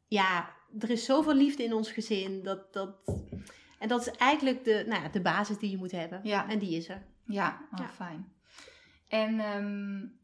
ja, 0.07 0.49
er 0.79 0.89
is 0.89 1.05
zoveel 1.05 1.33
liefde 1.33 1.63
in 1.63 1.73
ons 1.73 1.91
gezin. 1.91 2.43
Dat, 2.43 2.73
dat, 2.73 2.95
en 3.79 3.87
dat 3.87 4.01
is 4.01 4.11
eigenlijk 4.11 4.63
de, 4.63 4.83
nou 4.87 5.01
ja, 5.01 5.09
de 5.09 5.21
basis 5.21 5.57
die 5.57 5.71
je 5.71 5.77
moet 5.77 5.91
hebben. 5.91 6.19
Ja. 6.23 6.49
En 6.49 6.59
die 6.59 6.75
is 6.75 6.89
er. 6.89 7.05
Ja, 7.25 7.67
oh, 7.79 7.89
fijn. 7.89 8.33
En 9.07 9.39
um, 9.39 10.19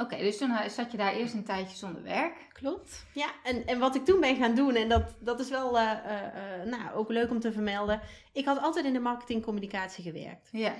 oké, 0.00 0.16
dus 0.16 0.38
toen 0.38 0.50
zat 0.70 0.90
je 0.90 0.96
daar 0.96 1.14
eerst 1.14 1.34
een 1.34 1.44
tijdje 1.44 1.76
zonder 1.76 2.02
werk. 2.02 2.46
Klopt. 2.52 3.06
Ja, 3.14 3.30
en, 3.42 3.66
en 3.66 3.78
wat 3.78 3.94
ik 3.94 4.04
toen 4.04 4.20
ben 4.20 4.36
gaan 4.36 4.54
doen, 4.54 4.74
en 4.74 4.88
dat, 4.88 5.14
dat 5.20 5.40
is 5.40 5.48
wel 5.50 5.76
uh, 5.76 5.92
uh, 6.06 6.12
uh, 6.12 6.70
nou, 6.70 6.94
ook 6.94 7.08
leuk 7.10 7.30
om 7.30 7.40
te 7.40 7.52
vermelden. 7.52 8.00
Ik 8.32 8.44
had 8.44 8.58
altijd 8.60 8.84
in 8.84 8.92
de 8.92 8.98
marketingcommunicatie 9.00 10.04
gewerkt. 10.04 10.48
Ja. 10.52 10.74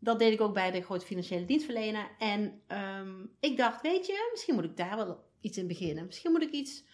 Dat 0.00 0.18
deed 0.18 0.32
ik 0.32 0.40
ook 0.40 0.54
bij 0.54 0.70
de 0.70 0.82
grote 0.82 1.06
financiële 1.06 1.44
dienstverlener. 1.44 2.08
En 2.18 2.62
um, 2.98 3.30
ik 3.40 3.56
dacht, 3.56 3.82
weet 3.82 4.06
je, 4.06 4.28
misschien 4.32 4.54
moet 4.54 4.64
ik 4.64 4.76
daar 4.76 4.96
wel 4.96 5.24
iets 5.40 5.58
in 5.58 5.66
beginnen. 5.66 6.06
Misschien 6.06 6.32
moet 6.32 6.42
ik 6.42 6.50
iets 6.50 6.84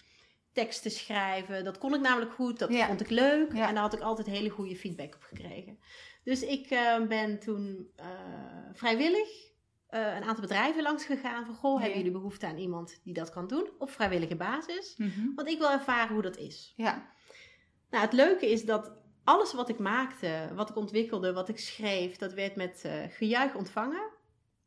teksten 0.53 0.90
schrijven. 0.90 1.64
Dat 1.64 1.79
kon 1.79 1.94
ik 1.94 2.00
namelijk 2.00 2.33
goed, 2.33 2.59
dat 2.59 2.72
Ja. 2.72 2.87
vond 2.87 3.00
ik 3.00 3.11
leuk. 3.11 3.53
Ja. 3.53 3.68
En 3.68 3.74
daar 3.74 3.83
had 3.83 3.92
ik 3.94 4.00
altijd 4.00 4.27
hele 4.27 4.48
goede 4.48 4.77
feedback 4.77 5.14
op 5.14 5.22
gekregen. 5.22 5.79
Dus 6.24 6.42
ik 6.42 6.70
eh, 6.70 7.07
ben 7.09 7.38
toen 7.38 7.90
eh, 7.96 8.07
vrijwillig 8.72 9.29
eh, 9.94 10.16
een 10.16 10.22
aantal 10.24 10.40
bedrijven 10.40 10.83
langs 10.83 11.04
gegaan. 11.04 11.44
Van, 11.46 11.54
goh, 11.54 11.74
Ja. 11.74 11.80
hebben 11.80 11.98
jullie 11.98 12.12
behoefte 12.12 12.46
aan 12.46 12.57
iemand 12.57 13.00
die 13.04 13.14
dat 13.14 13.30
kan 13.30 13.46
doen? 13.46 13.68
Op 13.78 13.90
vrijwillige 13.90 14.37
basis. 14.37 14.94
Mhm. 14.96 15.35
Want 15.35 15.48
ik 15.48 15.59
wil 15.59 15.70
ervaren 15.70 16.12
hoe 16.12 16.22
dat 16.22 16.37
is. 16.37 16.72
Ja. 16.76 17.07
Nou, 17.90 18.04
het 18.04 18.12
leuke 18.12 18.50
is 18.50 18.64
dat 18.64 18.92
alles 19.24 19.52
wat 19.52 19.68
ik 19.68 19.78
maakte, 19.78 20.48
wat 20.54 20.70
ik 20.70 20.76
ontwikkelde, 20.76 21.33
wat 21.33 21.48
ik 21.48 21.59
schreef, 21.59 22.16
dat 22.16 22.33
werd 22.33 22.57
met 22.57 22.83
eh, 22.85 23.02
gejuich 23.09 23.54
ontvangen. 23.54 24.11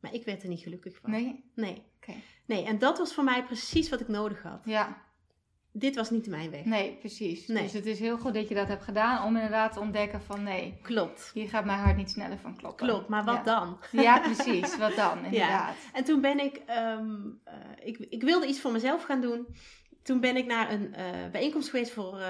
Maar 0.00 0.14
ik 0.14 0.24
werd 0.24 0.42
er 0.42 0.48
niet 0.48 0.62
gelukkig 0.62 0.96
van. 1.00 1.10
Nee? 1.10 1.50
Nee. 1.54 1.86
Nee, 2.46 2.64
en 2.64 2.78
dat 2.78 2.98
was 2.98 3.14
voor 3.14 3.24
mij 3.24 3.44
precies 3.44 3.88
wat 3.88 4.00
ik 4.00 4.08
nodig 4.08 4.42
had. 4.42 4.60
Ja. 4.64 5.06
Dit 5.72 5.94
was 5.94 6.10
niet 6.10 6.26
mijn 6.26 6.50
weg. 6.50 6.64
Nee, 6.64 6.96
precies. 6.96 7.46
Nee. 7.46 7.62
Dus 7.62 7.72
het 7.72 7.86
is 7.86 7.98
heel 7.98 8.18
goed 8.18 8.34
dat 8.34 8.48
je 8.48 8.54
dat 8.54 8.68
hebt 8.68 8.82
gedaan 8.82 9.24
om 9.24 9.34
inderdaad 9.36 9.72
te 9.72 9.80
ontdekken 9.80 10.22
van 10.22 10.42
nee, 10.42 10.78
Klopt. 10.82 11.30
hier 11.34 11.48
gaat 11.48 11.64
mijn 11.64 11.78
hart 11.78 11.96
niet 11.96 12.10
sneller 12.10 12.38
van 12.38 12.56
kloppen. 12.56 12.86
Klopt, 12.86 13.08
maar 13.08 13.24
wat 13.24 13.34
ja. 13.34 13.42
dan? 13.42 13.78
Ja, 13.92 14.18
precies. 14.20 14.76
Wat 14.76 14.96
dan, 14.96 15.24
inderdaad. 15.24 15.74
En 15.92 16.04
toen 16.04 16.20
ben 16.20 16.38
ik, 16.44 16.56
ehm, 16.66 17.16
eh, 17.44 17.54
ik, 17.82 17.98
ik 17.98 18.22
wilde 18.22 18.46
iets 18.46 18.60
voor 18.60 18.72
mezelf 18.72 19.02
gaan 19.02 19.20
doen. 19.20 19.46
Toen 20.02 20.20
ben 20.20 20.36
ik 20.36 20.46
naar 20.46 20.72
een 20.72 20.94
eh, 20.94 21.04
bijeenkomst 21.32 21.70
geweest 21.70 21.92
voor 21.92 22.18
eh, 22.18 22.28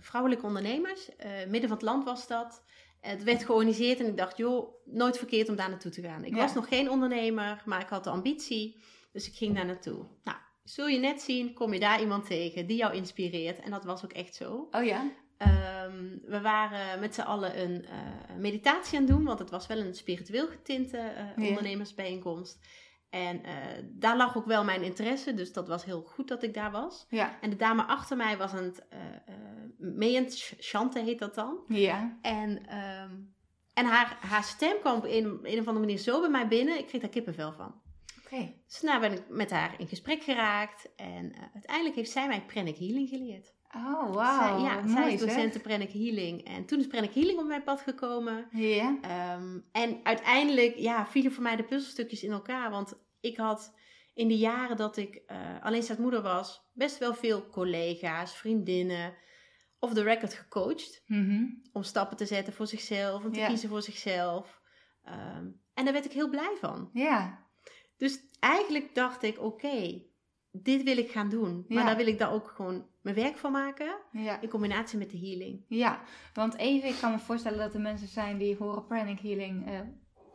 vrouwelijke 0.00 0.46
ondernemers. 0.46 1.08
Midden 1.48 1.68
van 1.68 1.76
het 1.78 1.82
land 1.82 2.04
was 2.04 2.26
dat. 2.26 2.62
Het 3.00 3.22
werd 3.22 3.44
georganiseerd 3.44 4.00
en 4.00 4.06
ik 4.06 4.16
dacht, 4.16 4.36
joh, 4.36 4.74
nooit 4.84 5.18
verkeerd 5.18 5.48
om 5.48 5.56
daar 5.56 5.68
naartoe 5.68 5.90
te 5.90 6.02
gaan. 6.02 6.24
Ik 6.24 6.34
Ja. 6.34 6.40
was 6.40 6.54
nog 6.54 6.68
geen 6.68 6.90
ondernemer, 6.90 7.62
maar 7.64 7.80
ik 7.80 7.88
had 7.88 8.04
de 8.04 8.10
ambitie. 8.10 8.82
Dus 9.12 9.26
ik 9.26 9.34
ging 9.34 9.54
daar 9.54 9.66
naartoe. 9.66 10.06
Nou, 10.24 10.36
zul 10.64 10.86
je 10.86 10.98
net 10.98 11.20
zien, 11.20 11.54
kom 11.54 11.72
je 11.72 11.80
daar 11.80 12.00
iemand 12.00 12.26
tegen 12.26 12.66
die 12.66 12.76
jou 12.76 12.94
inspireert. 12.94 13.60
En 13.60 13.70
dat 13.70 13.84
was 13.84 14.04
ook 14.04 14.12
echt 14.12 14.34
zo. 14.34 14.68
Oh 14.70 14.84
ja? 14.84 15.10
Ehm, 15.36 16.18
we 16.22 16.40
waren 16.40 17.00
met 17.00 17.14
z'n 17.14 17.20
allen 17.20 17.60
een 17.60 17.84
eh, 17.84 18.36
meditatie 18.38 18.98
aan 18.98 19.04
het 19.04 19.12
doen, 19.12 19.24
want 19.24 19.38
het 19.38 19.50
was 19.50 19.66
wel 19.66 19.78
een 19.78 19.94
spiritueel 19.94 20.46
getinte 20.48 20.96
eh, 20.98 21.36
Ja. 21.36 21.48
ondernemersbijeenkomst. 21.48 22.58
En 23.10 23.44
eh, 23.44 23.54
daar 23.84 24.16
lag 24.16 24.36
ook 24.36 24.46
wel 24.46 24.64
mijn 24.64 24.82
interesse, 24.82 25.34
dus 25.34 25.52
dat 25.52 25.68
was 25.68 25.84
heel 25.84 26.02
goed 26.02 26.28
dat 26.28 26.42
ik 26.42 26.54
daar 26.54 26.70
was. 26.70 27.06
Ja. 27.08 27.38
En 27.40 27.50
de 27.50 27.56
dame 27.56 27.84
achter 27.84 28.16
mij 28.16 28.36
was 28.36 28.52
aan 28.52 28.64
het 28.64 28.84
chanten, 30.58 31.04
heet 31.04 31.18
dat 31.18 31.34
dan. 31.34 31.58
Ja. 31.68 32.18
En, 32.22 32.66
ehm, 32.66 33.10
en 33.74 33.86
haar, 33.86 34.16
haar 34.20 34.44
stem 34.44 34.76
kwam 34.80 34.96
op 34.96 35.04
een, 35.04 35.40
een 35.42 35.60
of 35.60 35.66
andere 35.66 35.78
manier 35.78 35.98
zo 35.98 36.20
bij 36.20 36.30
mij 36.30 36.48
binnen, 36.48 36.78
ik 36.78 36.86
kreeg 36.86 37.00
daar 37.00 37.10
kippenvel 37.10 37.52
van. 37.52 37.81
Oké. 38.32 38.54
Dus 38.66 38.80
ben 39.00 39.12
ik 39.12 39.22
met 39.28 39.50
haar 39.50 39.74
in 39.80 39.88
gesprek 39.88 40.22
geraakt 40.22 40.94
en 40.96 41.32
eh, 41.32 41.42
uiteindelijk 41.52 41.94
heeft 41.94 42.10
zij 42.10 42.26
mij 42.26 42.44
pranic 42.44 42.76
healing 42.76 43.08
geleerd. 43.08 43.54
Oh, 43.76 44.14
wauw. 44.14 44.58
Zij, 44.58 44.68
ja, 44.68 44.80
Mooi, 44.80 44.92
zij 44.92 45.12
is 45.12 45.20
docenten 45.20 45.60
Pranic 45.60 45.92
Healing. 45.92 46.44
En 46.44 46.64
toen 46.64 46.78
is 46.78 46.86
Pranic 46.86 47.14
Healing 47.14 47.38
op 47.38 47.46
mijn 47.46 47.62
pad 47.62 47.80
gekomen. 47.80 48.46
Ja. 48.50 48.98
Ehm, 49.00 49.58
en 49.72 50.00
uiteindelijk 50.02 50.76
ja, 50.76 51.06
vielen 51.06 51.32
voor 51.32 51.42
mij 51.42 51.56
de 51.56 51.64
puzzelstukjes 51.64 52.22
in 52.22 52.30
elkaar. 52.30 52.70
Want 52.70 52.98
ik 53.20 53.36
had 53.36 53.74
in 54.14 54.28
de 54.28 54.36
jaren 54.36 54.76
dat 54.76 54.96
ik 54.96 55.22
uh, 55.26 55.62
alleenstaandmoeder 55.62 56.22
was... 56.22 56.70
best 56.72 56.98
wel 56.98 57.14
veel 57.14 57.46
collega's, 57.48 58.36
vriendinnen... 58.36 59.14
of 59.78 59.94
the 59.94 60.02
record 60.02 60.34
gecoacht. 60.34 61.02
Mhm. 61.06 61.44
Om 61.72 61.82
stappen 61.82 62.16
te 62.16 62.26
zetten 62.26 62.52
voor 62.52 62.66
zichzelf. 62.66 63.24
Om 63.24 63.32
te 63.32 63.44
kiezen 63.46 63.68
voor 63.68 63.82
zichzelf. 63.82 64.60
Ehm, 65.02 65.46
en 65.74 65.84
daar 65.84 65.92
werd 65.92 66.04
ik 66.04 66.12
heel 66.12 66.28
blij 66.28 66.56
van. 66.60 66.90
Ja. 66.92 67.41
Dus 68.02 68.20
eigenlijk 68.40 68.94
dacht 68.94 69.22
ik, 69.22 69.40
oké... 69.42 70.02
dit 70.50 70.82
wil 70.82 70.96
ik 70.98 71.10
gaan 71.10 71.28
doen. 71.28 71.64
Maar 71.68 71.78
Ja. 71.78 71.84
daar 71.86 71.96
wil 71.96 72.06
ik 72.06 72.18
daar 72.18 72.32
ook 72.32 72.48
gewoon 72.56 72.86
mijn 73.02 73.16
werk 73.16 73.36
van 73.36 73.52
maken. 73.52 73.94
Ja. 74.12 74.40
In 74.40 74.48
combinatie 74.48 74.98
met 74.98 75.10
de 75.10 75.18
healing. 75.18 75.64
Ja, 75.68 76.00
want 76.34 76.56
even, 76.56 76.88
ik 76.88 76.96
kan 77.00 77.10
me 77.10 77.18
voorstellen 77.18 77.58
dat 77.58 77.74
er 77.74 77.80
mensen 77.80 78.08
zijn 78.08 78.38
die 78.38 78.56
horen 78.56 78.86
pranic 78.86 79.20
healing. 79.20 79.66
eh, 79.66 79.80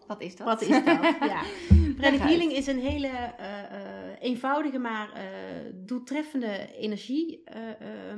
wat 0.07 0.21
is 0.21 0.35
dat? 0.35 0.47
Wat 0.47 0.61
is 0.61 0.67
dat? 0.67 0.83
ja. 1.33 1.41
Pranic. 1.97 2.19
Healing 2.19 2.51
is 2.51 2.67
een 2.67 2.79
hele 2.79 3.07
eh, 3.07 3.63
eh, 3.63 4.15
eenvoudige, 4.19 4.77
maar 4.79 5.09
doeltreffende 5.73 6.75
energie 6.75 7.43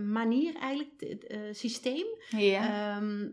manier 0.05 0.55
eigenlijk, 0.55 1.17
systeem, 1.51 2.05
Ja. 2.29 2.95
ehm, 2.97 3.27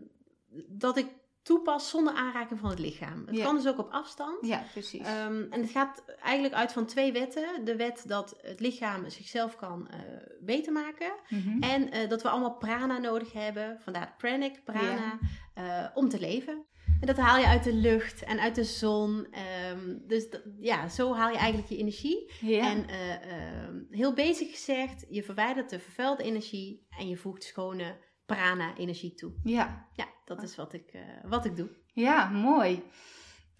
dat 0.67 0.97
ik 0.97 1.07
toepas 1.47 1.89
zonder 1.89 2.13
aanraking 2.13 2.59
van 2.59 2.69
het 2.69 2.79
lichaam. 2.79 3.23
Het 3.25 3.35
Ja. 3.35 3.43
kan 3.43 3.55
dus 3.55 3.67
ook 3.67 3.77
op 3.79 3.91
afstand. 3.91 4.45
ja, 4.47 4.63
precies. 4.71 5.05
Ehm, 5.05 5.41
en 5.49 5.61
het 5.61 5.69
gaat 5.69 6.03
eigenlijk 6.21 6.53
uit 6.53 6.71
van 6.71 6.85
twee 6.85 7.11
wetten. 7.11 7.65
De 7.65 7.75
wet 7.75 8.03
dat 8.07 8.37
het 8.41 8.59
lichaam 8.59 9.09
zichzelf 9.09 9.55
kan 9.55 9.87
eh, 9.89 9.99
beter 10.41 10.73
maken. 10.73 11.11
Mhm. 11.29 11.63
En 11.63 11.91
eh, 11.91 12.09
dat 12.09 12.21
we 12.21 12.29
allemaal 12.29 12.57
prana 12.57 12.97
nodig 12.97 13.33
hebben. 13.33 13.77
Vandaar 13.83 14.15
pranic, 14.17 14.63
prana, 14.63 15.19
eh, 15.53 15.85
om 15.93 16.09
te 16.09 16.19
leven. 16.19 16.65
En 16.99 17.07
dat 17.07 17.17
haal 17.17 17.37
je 17.39 17.47
uit 17.47 17.63
de 17.63 17.73
lucht 17.73 18.23
en 18.23 18.39
uit 18.39 18.55
de 18.55 18.63
zon. 18.63 19.27
Ehm, 19.31 19.97
dus 20.07 20.29
dat- 20.29 20.41
ja, 20.59 20.87
zo 20.89 21.13
haal 21.13 21.29
je 21.29 21.37
eigenlijk 21.37 21.69
je 21.69 21.77
energie. 21.77 22.31
ja. 22.41 22.71
En 22.71 22.87
eh, 22.89 23.13
ehm, 23.13 23.75
heel 23.89 24.13
basic 24.13 24.49
gezegd, 24.49 25.05
je 25.09 25.23
verwijdert 25.23 25.69
de 25.69 25.79
vervuilde 25.79 26.23
energie 26.23 26.85
en 26.97 27.07
je 27.09 27.17
voegt 27.17 27.43
schone 27.43 27.97
prana-energie 28.27 29.13
toe. 29.13 29.31
ja. 29.43 29.87
Ja, 29.95 30.07
dat 30.25 30.43
is 30.43 30.55
wat 30.55 30.73
ik, 30.73 30.89
eh, 30.93 31.01
wat 31.23 31.45
ik 31.45 31.55
doe. 31.55 31.69
ja, 31.93 32.29
mooi. 32.29 32.83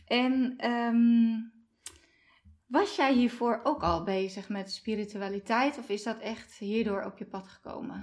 En 0.08 0.54
ehm, 0.58 1.56
Was 2.68 2.96
jij 2.96 3.14
hiervoor 3.14 3.60
ook 3.64 3.84
al 3.84 4.04
bezig 4.04 4.50
met 4.50 4.72
spiritualiteit 4.72 5.78
of 5.78 5.90
is 5.90 6.04
dat 6.04 6.20
echt 6.20 6.58
hierdoor 6.58 7.04
op 7.04 7.18
je 7.18 7.26
pad 7.26 7.48
gekomen? 7.48 8.02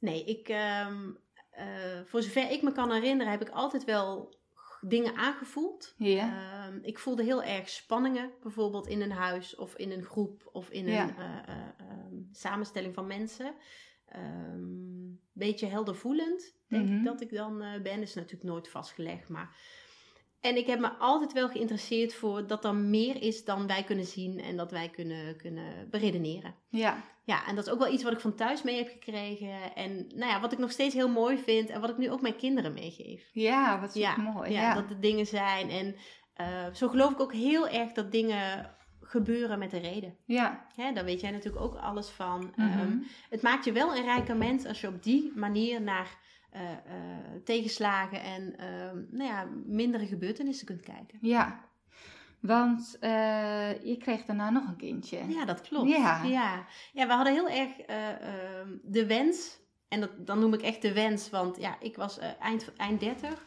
Nee, 0.00 0.24
ik, 0.24 0.48
ehm, 0.48 1.10
eh, 1.50 2.00
voor 2.04 2.22
zover 2.22 2.50
ik 2.50 2.62
me 2.62 2.72
kan 2.72 2.92
herinneren, 2.92 3.32
heb 3.32 3.40
ik 3.40 3.48
altijd 3.48 3.84
wel 3.84 4.40
dingen 4.80 5.16
aangevoeld. 5.16 5.94
Ja. 5.96 6.64
Ehm, 6.66 6.78
ik 6.82 6.98
voelde 6.98 7.22
heel 7.22 7.42
erg 7.42 7.68
spanningen, 7.68 8.30
bijvoorbeeld 8.42 8.86
in 8.86 9.00
een 9.00 9.12
huis 9.12 9.56
of 9.56 9.76
in 9.76 9.90
een 9.90 10.04
groep 10.04 10.48
of 10.52 10.70
in 10.70 10.88
een 10.88 11.08
uh, 11.18 11.38
samenstelling 12.32 12.94
van 12.94 13.06
mensen. 13.06 13.54
Um, 14.16 15.20
beetje 15.32 15.66
heldervoelend, 15.66 16.56
denk 16.68 16.84
ik 16.84 16.94
mhm. 16.94 17.04
dat 17.04 17.20
ik 17.20 17.34
dan 17.34 17.58
ben. 17.82 18.02
Is 18.02 18.14
natuurlijk 18.14 18.50
nooit 18.50 18.68
vastgelegd, 18.68 19.28
maar 19.28 19.56
en 20.42 20.56
ik 20.56 20.66
heb 20.66 20.80
me 20.80 20.88
altijd 20.88 21.32
wel 21.32 21.48
geïnteresseerd 21.48 22.14
voor 22.14 22.46
dat 22.46 22.64
er 22.64 22.74
meer 22.74 23.22
is 23.22 23.44
dan 23.44 23.66
wij 23.66 23.84
kunnen 23.84 24.06
zien 24.06 24.40
en 24.40 24.56
dat 24.56 24.70
wij 24.70 24.88
kunnen, 24.88 25.36
kunnen 25.36 25.90
beredeneren. 25.90 26.54
Ja. 26.68 27.04
Ja, 27.24 27.46
en 27.46 27.54
dat 27.54 27.66
is 27.66 27.72
ook 27.72 27.78
wel 27.78 27.92
iets 27.92 28.02
wat 28.02 28.12
ik 28.12 28.20
van 28.20 28.34
thuis 28.34 28.62
mee 28.62 28.76
heb 28.76 28.88
gekregen. 28.88 29.74
En 29.74 30.06
nou 30.14 30.30
ja, 30.30 30.40
wat 30.40 30.52
ik 30.52 30.58
nog 30.58 30.70
steeds 30.70 30.94
heel 30.94 31.08
mooi 31.08 31.38
vind 31.38 31.70
en 31.70 31.80
wat 31.80 31.90
ik 31.90 31.98
nu 31.98 32.10
ook 32.10 32.20
mijn 32.20 32.36
kinderen 32.36 32.72
meegeef. 32.72 33.28
Ja, 33.32 33.80
wat 33.80 33.96
is 33.96 34.16
mooi. 34.16 34.52
Ja, 34.52 34.60
ja, 34.60 34.74
dat 34.74 34.88
het 34.88 35.02
dingen 35.02 35.26
zijn. 35.26 35.70
En 35.70 35.96
uh, 36.40 36.74
zo 36.74 36.88
geloof 36.88 37.12
ik 37.12 37.20
ook 37.20 37.32
heel 37.32 37.68
erg 37.68 37.92
dat 37.92 38.12
dingen 38.12 38.76
gebeuren 39.12 39.58
met 39.58 39.72
een 39.72 39.80
reden. 39.80 40.16
Ja. 40.24 40.66
Hè, 40.74 40.92
daar 40.92 41.04
weet 41.04 41.20
jij 41.20 41.30
natuurlijk 41.30 41.64
ook 41.64 41.74
alles 41.74 42.08
van. 42.08 42.52
Mm 42.56 42.68
-hmm. 42.70 43.06
het 43.30 43.42
maakt 43.42 43.64
je 43.64 43.72
wel 43.72 43.96
een 43.96 44.04
rijker 44.04 44.36
mens 44.36 44.66
als 44.66 44.80
je 44.80 44.88
op 44.88 45.02
die 45.02 45.32
manier 45.34 45.82
naar 45.82 46.18
uh, 46.54 46.60
tegenslagen 47.44 48.22
en 48.22 48.56
ehm, 48.56 48.96
nou 49.10 49.30
ja, 49.30 49.48
mindere 49.64 50.06
gebeurtenissen 50.06 50.66
kunt 50.66 50.80
kijken. 50.80 51.18
Ja, 51.20 51.70
want 52.40 52.96
uh, 53.00 53.82
je 53.84 53.96
kreeg 53.98 54.24
daarna 54.24 54.50
nog 54.50 54.68
een 54.68 54.76
kindje. 54.76 55.28
Ja, 55.28 55.44
dat 55.44 55.60
klopt. 55.60 55.90
Ja, 55.90 56.22
ja. 56.22 56.66
ja 56.92 57.06
we 57.06 57.12
hadden 57.12 57.32
heel 57.32 57.48
erg 57.48 57.78
ehm, 57.78 58.68
de 58.82 59.06
wens, 59.06 59.58
en 59.88 60.00
dat, 60.00 60.26
dan 60.26 60.38
noem 60.38 60.54
ik 60.54 60.62
echt 60.62 60.82
de 60.82 60.92
wens, 60.92 61.30
want 61.30 61.56
ja, 61.56 61.76
ik 61.80 61.96
was 61.96 62.18
eind, 62.18 62.72
eind 62.76 63.00
30 63.00 63.46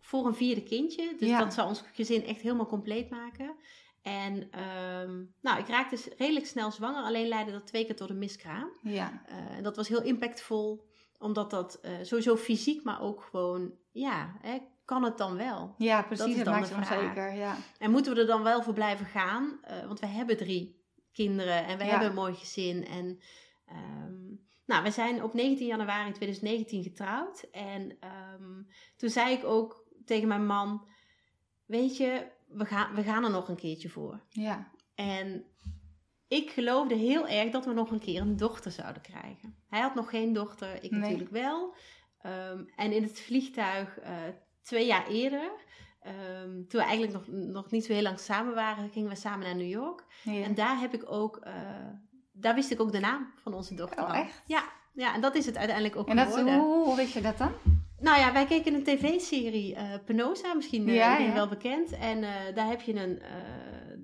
voor 0.00 0.26
een 0.26 0.34
vierde 0.34 0.62
kindje. 0.62 1.14
Dus 1.18 1.38
dat 1.38 1.54
zou 1.54 1.68
ons 1.68 1.84
gezin 1.92 2.24
echt 2.24 2.40
helemaal 2.40 2.66
compleet 2.66 3.10
maken. 3.10 3.56
En 4.02 4.34
um, 4.34 5.34
nou, 5.40 5.58
ik 5.58 5.68
raakte 5.68 5.94
dus 5.94 6.08
redelijk 6.18 6.46
snel 6.46 6.70
zwanger, 6.70 7.02
alleen 7.02 7.28
leidde 7.28 7.52
dat 7.52 7.66
twee 7.66 7.84
keer 7.84 7.96
tot 7.96 8.10
een 8.10 8.18
miskraam. 8.18 8.70
Ja. 8.82 9.22
en 9.26 9.62
dat 9.62 9.76
was 9.76 9.88
heel 9.88 10.02
impactvol 10.02 10.86
omdat 11.18 11.50
dat 11.50 11.80
uh, 11.84 11.90
sowieso 12.02 12.36
fysiek, 12.36 12.84
maar 12.84 13.00
ook 13.00 13.22
gewoon, 13.22 13.72
ja, 13.92 14.36
hè, 14.40 14.58
kan 14.84 15.02
het 15.02 15.18
dan 15.18 15.36
wel? 15.36 15.74
Ja, 15.78 16.02
precies, 16.02 16.36
dat, 16.36 16.44
dat 16.44 16.54
maakt 16.54 16.74
onzeker. 16.74 17.34
Ja. 17.34 17.56
En 17.78 17.90
moeten 17.90 18.14
we 18.14 18.20
er 18.20 18.26
dan 18.26 18.42
wel 18.42 18.62
voor 18.62 18.72
blijven 18.72 19.06
gaan? 19.06 19.60
Uh, 19.70 19.86
want 19.86 20.00
we 20.00 20.06
hebben 20.06 20.36
drie 20.36 20.82
kinderen 21.12 21.66
en 21.66 21.78
we 21.78 21.84
hebben 21.84 22.08
een 22.08 22.14
mooi 22.14 22.34
gezin. 22.34 22.86
En 22.86 23.20
um, 23.70 24.46
nou, 24.66 24.82
we 24.82 24.90
zijn 24.90 25.22
op 25.22 25.34
19 25.34 25.66
januari 25.66 26.12
2019 26.12 26.82
getrouwd. 26.82 27.40
En 27.52 27.98
um, 28.40 28.68
toen 28.96 29.10
zei 29.10 29.36
ik 29.36 29.44
ook 29.44 29.84
tegen 30.04 30.28
mijn 30.28 30.46
man, 30.46 30.86
weet 31.66 31.96
je, 31.96 32.26
we 32.48 32.64
gaan, 32.64 32.94
we 32.94 33.02
gaan 33.02 33.24
er 33.24 33.30
nog 33.30 33.48
een 33.48 33.56
keertje 33.56 33.88
voor. 33.88 34.20
Ja. 34.28 34.70
En 34.94 35.44
ik 36.28 36.50
geloofde 36.50 36.94
heel 36.94 37.28
erg 37.28 37.50
dat 37.50 37.64
we 37.64 37.72
nog 37.72 37.90
een 37.90 37.98
keer 37.98 38.20
een 38.20 38.36
dochter 38.36 38.70
zouden 38.70 39.02
krijgen. 39.02 39.56
Hij 39.68 39.80
had 39.80 39.94
nog 39.94 40.10
geen 40.10 40.32
dochter, 40.32 40.84
ik 40.84 40.90
natuurlijk 40.90 41.30
wel. 41.30 41.74
Um, 42.22 42.68
en 42.76 42.92
in 42.92 43.02
het 43.02 43.20
vliegtuig 43.20 43.98
uh, 44.00 44.06
twee 44.62 44.86
jaar 44.86 45.06
eerder, 45.06 45.50
um, 46.42 46.68
toen 46.68 46.80
we 46.80 46.86
eigenlijk 46.86 47.12
nog, 47.12 47.26
nog 47.26 47.70
niet 47.70 47.84
zo 47.84 47.92
heel 47.92 48.02
lang 48.02 48.18
samen 48.18 48.54
waren, 48.54 48.90
gingen 48.90 49.08
we 49.08 49.16
samen 49.16 49.46
naar 49.46 49.56
New 49.56 49.70
York. 49.70 50.04
Ja. 50.22 50.42
En 50.42 50.54
daar 50.54 50.80
heb 50.80 50.94
ik 50.94 51.10
ook, 51.10 51.40
uh, 51.46 51.52
daar 52.32 52.54
wist 52.54 52.70
ik 52.70 52.80
ook 52.80 52.92
de 52.92 53.00
naam 53.00 53.32
van 53.42 53.54
onze 53.54 53.74
dochter. 53.74 54.04
Oh, 54.04 54.18
echt? 54.18 54.42
Ja, 54.46 54.62
ja, 54.92 55.14
en 55.14 55.20
dat 55.20 55.34
is 55.34 55.46
het 55.46 55.56
uiteindelijk 55.56 55.96
ook 55.96 56.08
en 56.08 56.26
hoe, 56.26 56.60
hoe 56.60 56.96
wist 56.96 57.12
je 57.12 57.20
dat 57.20 57.38
dan? 57.38 57.52
Nou 58.00 58.18
ja, 58.18 58.32
wij 58.32 58.46
keken 58.46 58.74
een 58.74 58.82
tv-serie, 58.82 59.74
uh, 59.74 59.82
Penosa, 60.04 60.54
misschien 60.54 60.88
uh, 60.88 60.94
ja, 60.94 61.32
wel 61.32 61.48
bekend. 61.48 61.90
En 61.92 62.18
uh, 62.18 62.30
daar 62.54 62.68
heb 62.68 62.80
je 62.80 62.94
een, 62.94 63.22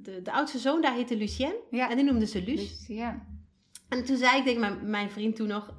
de, 0.02 0.22
de 0.22 0.32
oudste 0.32 0.58
zoon, 0.58 0.80
daar 0.80 0.94
heette 0.94 1.16
Lucien. 1.16 1.54
Ja. 1.70 1.90
En 1.90 1.96
die 1.96 2.04
noemde 2.04 2.26
ze 2.26 2.42
Luc. 2.42 2.86
ja. 2.86 3.26
En 3.88 4.04
toen 4.04 4.16
zei 4.16 4.38
ik 4.38 4.44
tegen 4.44 4.60
mijn, 4.60 4.90
mijn 4.90 5.10
vriend 5.10 5.36
toen 5.36 5.48
nog, 5.48 5.74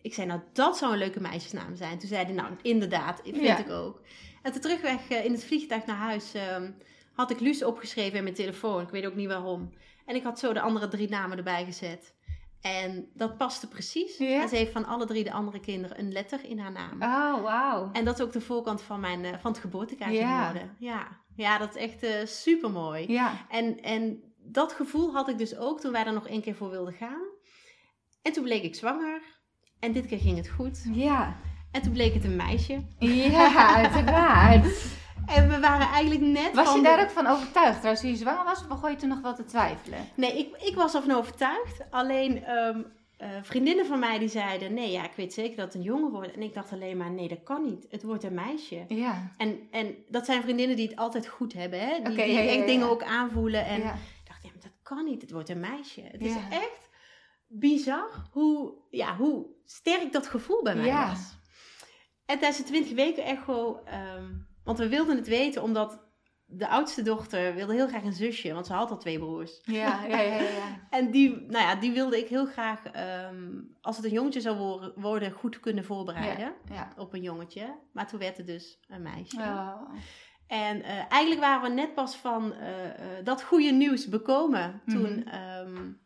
ik 0.00 0.14
zei 0.14 0.26
nou 0.26 0.40
dat 0.52 0.76
zou 0.76 0.92
een 0.92 0.98
leuke 0.98 1.20
meisjesnaam 1.20 1.76
zijn. 1.76 1.98
Toen 1.98 2.08
zei 2.08 2.24
hij 2.24 2.34
nou 2.34 2.48
inderdaad, 2.62 3.20
vind 3.24 3.58
ik 3.58 3.70
ook. 3.70 4.00
En 4.42 4.52
toen 4.52 4.60
terugweg 4.60 5.08
in 5.08 5.32
het 5.32 5.44
vliegtuig 5.44 5.86
naar 5.86 5.96
huis 5.96 6.32
um, 6.54 6.76
had 7.12 7.30
ik 7.30 7.40
Luus 7.40 7.64
opgeschreven 7.64 8.16
in 8.16 8.22
mijn 8.22 8.34
telefoon. 8.34 8.82
Ik 8.82 8.88
weet 8.88 9.06
ook 9.06 9.14
niet 9.14 9.28
waarom. 9.28 9.72
En 10.06 10.14
ik 10.14 10.22
had 10.22 10.38
zo 10.38 10.52
de 10.52 10.60
andere 10.60 10.88
drie 10.88 11.08
namen 11.08 11.36
erbij 11.36 11.64
gezet. 11.64 12.14
En 12.60 13.10
dat 13.14 13.36
paste 13.36 13.68
precies. 13.68 14.16
En 14.16 14.48
ze 14.48 14.56
heeft 14.56 14.72
van 14.72 14.86
alle 14.86 15.06
drie 15.06 15.24
de 15.24 15.32
andere 15.32 15.60
kinderen 15.60 15.98
een 15.98 16.12
letter 16.12 16.44
in 16.44 16.58
haar 16.58 16.72
naam. 16.72 17.02
Oh, 17.02 17.42
wauw. 17.42 17.90
En 17.92 18.04
dat 18.04 18.18
is 18.18 18.24
ook 18.24 18.32
de 18.32 18.40
voorkant 18.40 18.82
van, 18.82 19.00
mijn, 19.00 19.24
uh, 19.24 19.30
van 19.38 19.50
het 19.50 19.60
geboortekaartje 19.60 20.18
ja. 20.18 20.46
geworden. 20.46 20.76
Ja. 20.78 21.08
ja, 21.36 21.58
dat 21.58 21.76
is 21.76 21.82
echt 21.82 22.02
uh, 22.02 22.20
eh, 22.20 22.26
super 22.26 22.70
mooi. 22.70 23.12
Ja. 23.12 23.46
En, 23.48 23.80
en 23.80 24.22
dat 24.36 24.72
gevoel 24.72 25.12
had 25.12 25.28
ik 25.28 25.38
dus 25.38 25.56
ook 25.56 25.80
toen 25.80 25.92
wij 25.92 26.04
er 26.04 26.12
nog 26.12 26.28
één 26.28 26.42
keer 26.42 26.54
voor 26.54 26.70
wilden 26.70 26.94
gaan. 26.94 27.22
En 28.22 28.32
toen 28.32 28.44
bleek 28.44 28.62
ik 28.62 28.74
zwanger. 28.74 29.22
En 29.78 29.92
dit 29.92 30.06
keer 30.06 30.18
ging 30.18 30.36
het 30.36 30.48
goed. 30.48 30.84
Ja. 30.92 31.36
En 31.70 31.82
toen 31.82 31.92
bleek 31.92 32.14
het 32.14 32.24
een 32.24 32.36
meisje. 32.36 32.84
Ja, 32.98 33.74
uiteraard. 33.74 34.66
En 35.26 35.48
we 35.48 35.60
waren 35.60 35.86
eigenlijk 35.88 36.20
net. 36.20 36.54
Was 36.54 36.74
je 36.74 36.82
daar 36.82 37.02
ook 37.02 37.10
van 37.10 37.26
overtuigd 37.26 37.76
trouwens 37.76 38.00
toen 38.00 38.10
je 38.10 38.16
zwanger 38.16 38.44
was? 38.44 38.60
Of 38.60 38.68
begon 38.68 38.90
je 38.90 38.96
toen 38.96 39.08
nog 39.08 39.20
wel 39.20 39.34
te 39.34 39.44
twijfelen? 39.44 39.98
Nee, 40.14 40.38
ik, 40.38 40.62
ik 40.62 40.74
was 40.74 40.94
ervan 40.94 41.16
overtuigd. 41.16 41.84
Alleen 41.90 42.50
um, 42.50 42.86
uh, 43.18 43.28
vriendinnen 43.42 43.86
van 43.86 43.98
mij 43.98 44.18
die 44.18 44.28
zeiden: 44.28 44.74
Nee, 44.74 44.90
ja, 44.90 45.04
ik 45.04 45.16
weet 45.16 45.34
zeker 45.34 45.56
dat 45.56 45.66
het 45.66 45.74
een 45.74 45.82
jongen 45.82 46.10
wordt. 46.10 46.32
En 46.32 46.42
ik 46.42 46.54
dacht 46.54 46.72
alleen 46.72 46.96
maar: 46.96 47.10
Nee, 47.10 47.28
dat 47.28 47.42
kan 47.42 47.64
niet. 47.64 47.86
Het 47.90 48.02
wordt 48.02 48.24
een 48.24 48.34
meisje. 48.34 48.84
Ja. 48.88 49.34
En, 49.36 49.68
en 49.70 49.94
dat 50.08 50.24
zijn 50.24 50.42
vriendinnen 50.42 50.76
die 50.76 50.88
het 50.88 50.96
altijd 50.96 51.26
goed 51.26 51.52
hebben, 51.52 51.80
hè? 51.80 52.02
Die, 52.02 52.14
die 52.14 52.38
echt 52.38 52.66
dingen 52.66 52.90
ook 52.90 53.02
aanvoelen. 53.02 53.64
En 53.64 53.76
ik 53.76 54.24
dacht: 54.24 54.42
Ja, 54.42 54.50
maar 54.52 54.62
dat 54.62 54.76
kan 54.82 55.04
niet. 55.04 55.22
Het 55.22 55.30
wordt 55.30 55.48
een 55.48 55.60
meisje. 55.60 56.00
Het 56.00 56.20
is 56.20 56.34
echt 56.50 56.88
bizar 57.46 58.28
hoe, 58.30 58.74
ja, 58.90 59.16
hoe 59.16 59.46
sterk 59.64 60.12
dat 60.12 60.26
gevoel 60.26 60.62
bij 60.62 60.74
mij 60.74 60.92
was. 60.92 61.34
En 62.26 62.38
tijdens 62.38 62.56
de 62.56 62.64
20 62.64 62.94
weken 62.94 63.24
echo. 63.24 63.80
Um, 64.16 64.45
want 64.66 64.78
we 64.78 64.88
wilden 64.88 65.16
het 65.16 65.28
weten 65.28 65.62
omdat 65.62 66.04
de 66.48 66.68
oudste 66.68 67.02
dochter 67.02 67.54
wilde 67.54 67.74
heel 67.74 67.88
graag 67.88 68.02
een 68.02 68.12
zusje, 68.12 68.52
want 68.52 68.66
ze 68.66 68.72
had 68.72 68.90
al 68.90 68.98
twee 68.98 69.18
broers. 69.18 69.60
Ja, 69.62 70.04
ja, 70.04 70.20
ja. 70.20 70.40
ja. 70.40 70.86
en 70.98 71.10
die, 71.10 71.30
nou 71.30 71.64
ja, 71.64 71.74
die 71.74 71.92
wilde 71.92 72.18
ik 72.18 72.28
heel 72.28 72.46
graag, 72.46 72.82
um, 73.30 73.76
als 73.80 73.96
het 73.96 74.04
een 74.04 74.12
jongetje 74.12 74.40
zou 74.40 74.90
worden, 74.96 75.32
goed 75.32 75.60
kunnen 75.60 75.84
voorbereiden 75.84 76.54
ja, 76.72 76.92
op 76.96 77.12
een 77.12 77.22
jongetje. 77.22 77.78
Maar 77.92 78.08
toen 78.08 78.18
werd 78.18 78.36
het 78.36 78.46
dus 78.46 78.78
een 78.88 79.02
meisje. 79.02 79.36
Oh. 79.36 79.90
En 80.46 80.78
uh, 80.78 80.88
eigenlijk 80.88 81.40
waren 81.40 81.62
we 81.62 81.74
net 81.74 81.94
pas 81.94 82.16
van 82.16 82.52
uh, 82.52 82.84
uh, 82.84 82.90
dat 83.24 83.42
goede 83.42 83.70
nieuws 83.70 84.08
bekomen 84.08 84.82
toen, 84.86 85.12
mm 85.12 85.24
-hmm. 85.26 85.76
um, 85.76 86.00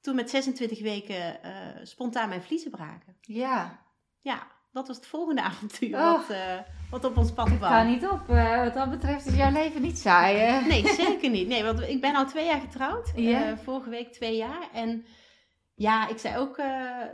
toen 0.00 0.14
met 0.14 0.30
26 0.30 0.82
weken 0.82 1.38
spontaan 1.82 2.28
mijn 2.28 2.42
vliezen 2.42 2.70
braken. 2.70 3.16
Ja. 3.20 3.80
Ja, 4.18 4.46
dat 4.72 4.86
was 4.86 4.96
het 4.96 5.06
volgende 5.06 5.42
avontuur 5.50 5.94
oh. 5.94 6.12
wat, 6.12 6.30
uh, 6.30 6.58
wat 6.90 7.04
op 7.04 7.16
ons 7.16 7.32
pad 7.32 7.46
kwam. 7.46 7.70
Ga 7.70 7.82
niet 7.82 8.08
op. 8.08 8.28
Uh, 8.30 8.62
wat 8.64 8.74
dat 8.74 8.90
betreft 8.90 9.26
is 9.26 9.34
jouw 9.34 9.52
leven 9.52 9.82
niet 9.82 9.98
saai. 9.98 10.36
Hè? 10.36 10.66
Nee, 10.66 10.86
zeker 10.86 11.30
niet. 11.30 11.48
Nee, 11.48 11.62
want 11.64 11.80
ik 11.80 12.00
ben 12.00 12.14
al 12.14 12.26
twee 12.26 12.46
jaar 12.46 12.60
getrouwd. 12.60 13.12
Yeah. 13.14 13.50
Uh, 13.50 13.58
vorige 13.58 13.90
week 13.90 14.12
twee 14.12 14.36
jaar. 14.36 14.68
En 14.72 15.04
ja, 15.74 16.08
ik 16.08 16.18
zei 16.18 16.38
ook... 16.38 16.58
Eh, 16.58 17.04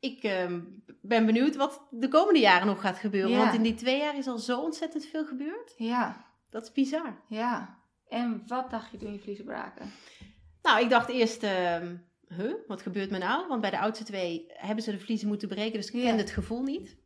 ik 0.00 0.22
ehm, 0.22 0.60
ben 1.02 1.26
benieuwd 1.26 1.56
wat 1.56 1.86
de 1.90 2.08
komende 2.08 2.40
jaren 2.40 2.66
nog 2.66 2.80
gaat 2.80 2.98
gebeuren. 2.98 3.30
Yeah. 3.30 3.42
Want 3.42 3.54
in 3.54 3.62
die 3.62 3.74
twee 3.74 3.98
jaar 3.98 4.16
is 4.16 4.26
al 4.26 4.38
zo 4.38 4.60
ontzettend 4.60 5.06
veel 5.06 5.26
gebeurd. 5.26 5.74
Ja. 5.76 6.26
Dat 6.50 6.62
is 6.62 6.72
bizar. 6.72 7.22
Ja. 7.28 7.78
En 8.08 8.42
wat 8.46 8.70
dacht 8.70 8.90
je 8.90 8.96
toen 8.96 9.12
je 9.12 9.18
vliezen 9.18 9.44
braken? 9.44 9.90
Nou, 10.62 10.80
ik 10.80 10.90
dacht 10.90 11.08
eerst 11.08 11.42
ehm, 11.42 11.96
huh, 12.36 12.54
wat 12.66 12.82
gebeurt 12.82 13.10
me 13.10 13.18
nou? 13.18 13.48
Want 13.48 13.60
bij 13.60 13.70
de 13.70 13.78
oudste 13.78 14.04
twee 14.04 14.44
hebben 14.48 14.84
ze 14.84 14.90
de 14.90 14.98
vliezen 14.98 15.28
moeten 15.28 15.48
breken, 15.48 15.80
dus 15.80 15.90
ik 15.90 16.02
kende 16.02 16.22
het 16.22 16.30
gevoel 16.30 16.62
niet. 16.62 16.96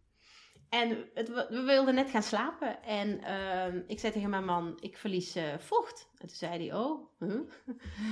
En 0.69 0.97
het, 1.15 1.29
we 1.29 1.63
wilden 1.67 1.95
net 1.95 2.11
gaan 2.11 2.23
slapen 2.23 2.83
en 2.83 3.21
uh, 3.21 3.81
ik 3.87 3.99
zei 3.99 4.13
tegen 4.13 4.31
mijn 4.31 4.45
man, 4.45 4.79
ik 4.81 4.97
verlies 4.97 5.37
uh, 5.37 5.43
vocht. 5.59 6.09
En 6.19 6.27
toen 6.27 6.37
zei 6.37 6.69
hij, 6.69 6.79
oh, 6.79 7.09
huh? 7.19 7.41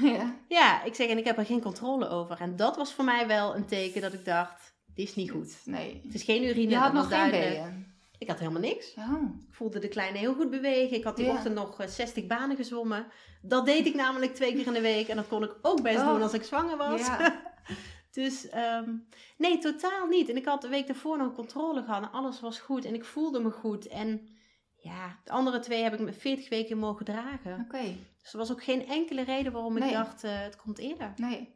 ja. 0.17 0.37
ja, 0.49 0.83
ik 0.83 0.95
zeg, 0.95 1.09
en 1.09 1.19
ik 1.19 1.25
heb 1.25 1.39
er 1.39 1.47
geen 1.47 1.61
controle 1.61 2.09
over. 2.09 2.41
En 2.41 2.57
dat 2.57 2.77
was 2.77 2.93
voor 2.93 3.05
mij 3.05 3.27
wel 3.27 3.57
een 3.57 3.67
teken 3.67 4.01
dat 4.01 4.13
ik 4.13 4.25
dacht, 4.25 4.75
dit 4.95 5.09
is 5.09 5.15
niet 5.15 5.31
goed. 5.31 5.61
Nee. 5.65 6.01
Het 6.05 6.15
is 6.15 6.23
geen 6.23 6.45
urine. 6.45 6.71
Je 6.71 6.77
had 6.77 6.93
nog 6.93 7.09
geen 7.09 7.31
weeën? 7.31 7.90
Ik 8.21 8.29
had 8.29 8.39
helemaal 8.39 8.61
niks. 8.61 8.95
Oh. 8.99 9.23
Ik 9.49 9.55
voelde 9.55 9.79
de 9.79 9.89
kleine 9.89 10.19
heel 10.19 10.35
goed 10.35 10.51
bewegen. 10.51 10.97
Ik 10.97 11.05
had 11.05 11.17
die 11.17 11.27
ja. 11.27 11.33
ochtend 11.33 11.55
nog 11.55 11.77
60 11.87 12.27
banen 12.27 12.57
gezwommen. 12.57 13.07
Dat 13.43 13.67
deed 13.67 13.87
ik 13.87 13.95
namelijk 13.95 14.35
twee 14.35 14.55
keer 14.55 14.67
in 14.67 14.73
de 14.73 14.81
week. 14.81 15.09
En 15.09 15.17
dat 15.17 15.29
kon 15.29 15.43
ik 15.43 15.55
ook 15.63 15.83
best 15.83 15.99
oh. 15.99 16.07
doen 16.07 16.23
als 16.23 16.33
ik 16.33 16.43
zwanger 16.43 16.77
was. 16.77 17.01
Ja. 17.01 17.43
dus 18.11 18.49
um, 18.55 19.07
nee, 19.37 19.59
totaal 19.59 20.07
niet. 20.07 20.29
En 20.29 20.37
ik 20.37 20.45
had 20.45 20.63
de 20.63 20.69
week 20.69 20.87
daarvoor 20.87 21.19
nog 21.19 21.35
controle 21.35 21.83
gehad. 21.83 22.03
En 22.03 22.13
alles 22.13 22.41
was 22.41 22.59
goed. 22.59 22.85
En 22.85 22.95
ik 22.95 23.05
voelde 23.05 23.41
me 23.41 23.51
goed. 23.51 23.87
En 23.89 24.29
Ja, 24.77 25.19
de 25.25 25.31
andere 25.31 25.59
twee 25.59 25.83
heb 25.83 25.95
ik 25.95 26.01
met 26.01 26.17
40 26.17 26.49
weken 26.49 26.79
mogen 26.79 27.05
dragen. 27.05 27.65
Oké. 27.65 27.97
Dus 28.23 28.33
er 28.33 28.39
was 28.39 28.53
ook 28.53 28.65
geen 28.65 28.87
enkele 28.87 29.23
reden 29.23 29.53
waarom 29.53 29.77
ik 29.77 29.93
dacht, 29.93 30.25
uh, 30.25 30.31
het 30.41 30.57
komt 30.57 30.79
eerder. 30.79 31.13
Nee. 31.17 31.55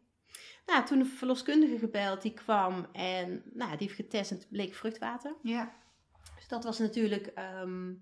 Nou, 0.67 0.85
toen 0.85 0.99
de 0.99 1.05
verloskundige 1.05 1.79
gebeld, 1.79 2.23
die 2.23 2.35
kwam 2.35 2.87
en 2.93 3.43
nou, 3.53 3.71
die 3.71 3.87
heeft 3.87 4.01
getest 4.01 4.31
en 4.31 4.37
het 4.37 4.49
bleek 4.51 4.75
vruchtwater. 4.75 5.35
Ja. 5.43 5.83
Dat 6.55 6.65
was 6.65 6.79
natuurlijk 6.79 7.27
ehm, 7.27 7.93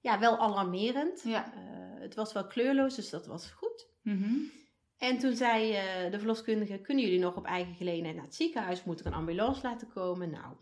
ja, 0.00 0.18
wel 0.18 0.38
alarmerend. 0.38 1.22
Ja. 1.22 1.52
Uh, 1.54 2.00
het 2.00 2.14
was 2.14 2.32
wel 2.32 2.46
kleurloos, 2.46 2.94
dus 2.94 3.10
dat 3.10 3.26
was 3.26 3.50
goed. 3.50 3.88
Mm 4.02 4.50
En 4.98 5.18
toen 5.18 5.36
zei 5.36 5.70
uh, 5.70 6.10
de 6.10 6.18
verloskundige, 6.18 6.78
kunnen 6.78 7.04
jullie 7.04 7.18
nog 7.20 7.36
op 7.36 7.44
eigen 7.44 7.74
gelegenheid 7.74 8.14
naar 8.14 8.24
het 8.24 8.34
ziekenhuis? 8.34 8.84
Moet 8.84 9.00
ik 9.00 9.06
een 9.06 9.14
ambulance 9.14 9.62
laten 9.62 9.88
komen? 9.88 10.30
Nou, 10.30 10.54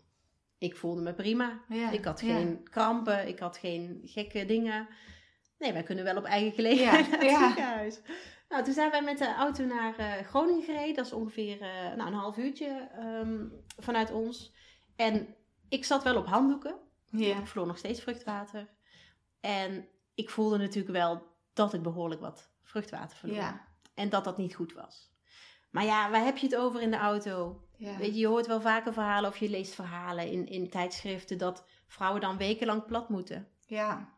ik 0.57 0.75
voelde 0.75 1.01
me 1.01 1.13
prima. 1.13 1.63
Ja. 1.69 1.91
Ik 1.91 2.05
had 2.05 2.19
geen 2.19 2.63
krampen, 2.63 3.27
ik 3.27 3.39
had 3.39 3.57
geen 3.57 4.01
gekke 4.03 4.45
dingen. 4.45 4.87
Nee, 5.59 5.73
wij 5.73 5.83
kunnen 5.83 6.03
wel 6.03 6.17
op 6.17 6.23
eigen 6.23 6.51
gelegenheid 6.51 7.09
naar 7.09 7.19
het 7.19 7.39
ziekenhuis. 7.45 8.01
Nou, 8.49 8.63
toen 8.63 8.73
zijn 8.73 8.91
wij 8.91 9.01
met 9.01 9.17
de 9.17 9.33
auto 9.33 9.65
naar 9.65 9.99
uh, 9.99 10.27
Groningen 10.27 10.63
gereden. 10.63 10.95
Dat 10.95 11.05
is 11.05 11.13
ongeveer 11.13 11.57
nou, 11.95 12.07
een 12.07 12.13
half 12.13 12.37
uurtje 12.37 12.89
um, 12.99 13.51
vanuit 13.77 14.11
ons. 14.11 14.53
En 14.95 15.35
ik 15.69 15.85
zat 15.85 16.03
wel 16.03 16.17
op 16.17 16.25
handdoeken. 16.25 16.75
Ja. 17.21 17.39
Ik 17.39 17.47
vloor 17.47 17.67
nog 17.67 17.77
steeds 17.77 18.01
vruchtwater. 18.01 18.69
En 19.39 19.87
ik 20.13 20.29
voelde 20.29 20.57
natuurlijk 20.57 20.93
wel 20.93 21.27
dat 21.53 21.73
ik 21.73 21.81
behoorlijk 21.81 22.21
wat 22.21 22.49
vruchtwater 22.63 23.17
verloor. 23.17 23.37
Ja. 23.37 23.67
En 23.93 24.09
dat 24.09 24.23
dat 24.23 24.37
niet 24.37 24.55
goed 24.55 24.73
was. 24.73 25.11
Maar 25.71 25.83
ja, 25.85 26.09
waar 26.09 26.23
heb 26.23 26.37
je 26.37 26.45
het 26.45 26.55
over 26.55 26.81
in 26.81 26.91
de 26.91 26.97
auto? 26.97 27.63
Ja. 27.77 27.97
Weet 27.97 28.13
je, 28.13 28.19
je 28.19 28.27
hoort 28.27 28.47
wel 28.47 28.61
vaker 28.61 28.93
verhalen 28.93 29.29
of 29.29 29.37
je 29.37 29.49
leest 29.49 29.73
verhalen 29.73 30.31
in, 30.31 30.47
in 30.47 30.69
tijdschriften 30.69 31.37
dat 31.37 31.65
vrouwen 31.87 32.21
dan 32.21 32.37
wekenlang 32.37 32.85
plat 32.85 33.09
moeten. 33.09 33.47
Ja. 33.65 34.13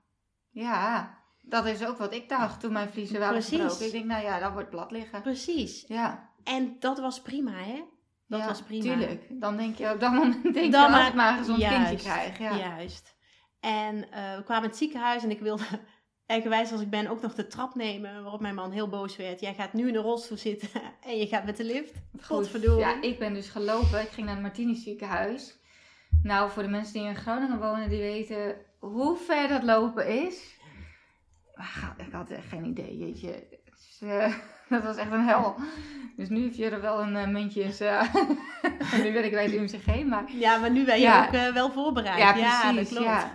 Ja. 0.50 1.18
Dat 1.42 1.66
is 1.66 1.86
ook 1.86 1.98
wat 1.98 2.14
ik 2.14 2.30
dacht 2.30 2.60
toen 2.60 2.72
mijn 2.72 2.92
vliezen 2.92 3.20
waren 3.20 3.34
Precies. 3.34 3.60
gebroken. 3.60 3.86
Ik 3.86 3.92
denk, 3.92 4.06
nou 4.06 4.24
ja, 4.24 4.40
dat 4.40 4.54
wordt 4.54 4.70
plat 4.70 4.92
liggen. 4.92 5.22
Precies. 5.22 5.86
Ja. 5.88 6.30
En 6.44 6.76
dat 6.80 7.00
was 7.00 7.22
prima, 7.22 7.52
hè? 7.52 7.84
Dat 8.28 8.40
ja, 8.40 8.46
was 8.48 8.62
prima. 8.62 8.84
Tuurlijk. 8.84 9.26
Dan 9.30 9.58
denk 9.58 9.76
je 9.76 9.92
op 9.94 10.00
dat 10.00 10.12
moment 10.14 10.44
denk 10.54 10.72
Dan 10.72 10.84
je, 10.84 10.90
maar- 10.90 11.08
ik 11.08 11.14
maar 11.14 11.32
een 11.32 11.38
gezond 11.38 11.60
juist, 11.60 11.86
kindje 11.88 11.98
krijg. 12.10 12.40
Ja. 12.40 12.58
Juist. 12.58 13.16
En 13.60 14.12
eh, 14.12 14.36
we 14.38 14.44
kwamen 14.44 14.64
in 14.64 14.70
het 14.70 14.78
ziekenhuis 14.78 15.24
en 15.24 15.30
ik 15.30 15.40
wilde, 15.40 15.64
eigenwijs 16.26 16.72
als 16.72 16.82
ik 16.82 16.90
ben, 16.90 17.08
ook 17.08 17.22
nog 17.22 17.34
de 17.36 17.48
trap 17.48 17.76
nemen. 17.76 18.22
Waarop 18.24 18.42
mijn 18.42 18.56
man 18.56 18.72
heel 18.72 18.90
boos 18.90 19.16
werd. 19.16 19.40
Jij 19.40 19.54
gaat 19.54 19.74
nu 19.74 19.88
in 19.88 19.96
een 19.96 20.02
rolstoel 20.02 20.38
zitten 20.38 20.70
en 21.10 21.18
je 21.18 21.28
gaat 21.28 21.46
met 21.46 21.58
de 21.58 21.64
lift. 21.64 21.94
Goed. 22.12 22.26
Godverdorie. 22.26 22.80
Ja, 22.80 23.02
ik 23.02 23.20
ben 23.20 23.34
dus 23.34 23.50
gelopen. 23.50 24.02
Ik 24.02 24.10
ging 24.10 24.26
naar 24.26 24.36
het 24.36 24.44
Martini 24.44 24.76
ziekenhuis. 24.76 25.58
Nou, 26.24 26.52
voor 26.52 26.64
de 26.64 26.70
mensen 26.70 26.94
die 26.94 27.04
in 27.04 27.16
Groningen 27.16 27.60
wonen, 27.60 27.90
die 27.90 28.00
weten 28.02 28.56
hoe 28.80 29.18
ver 29.18 29.48
dat 29.48 29.64
lopen 29.64 30.08
is. 30.28 30.58
Maar 31.56 31.66
ga- 31.66 31.96
ik 32.06 32.12
had 32.12 32.30
echt 32.30 32.48
geen 32.48 32.66
idee, 32.66 32.98
jeetje. 32.98 33.48
Dus, 33.70 34.02
eh, 34.10 34.34
dat 34.70 34.84
was 34.84 34.96
echt 34.98 35.12
een 35.12 35.28
hel. 35.28 35.56
Dus 36.18 36.30
nu 36.30 36.44
heb 36.44 36.54
je 36.54 36.70
er 36.70 36.82
wel 36.82 37.02
een 37.02 37.16
uh, 37.16 37.28
muntjes. 37.28 37.80
eh, 37.80 38.14
nu 39.04 39.12
ben 39.14 39.26
ik 39.26 39.32
bij 39.32 39.44
het 39.44 39.54
UMCG, 39.54 40.04
maar... 40.06 40.24
Ja, 40.32 40.58
maar 40.58 40.72
nu 40.72 40.86
ben 40.86 40.96
je 40.96 41.02
Ja. 41.02 41.26
ook 41.26 41.34
eh, 41.34 41.48
wel 41.54 41.72
voorbereid. 41.72 42.18
Ja, 42.18 42.64
dat 42.66 42.74
precies. 42.74 42.90
klopt. 42.90 43.06
Ja, 43.06 43.32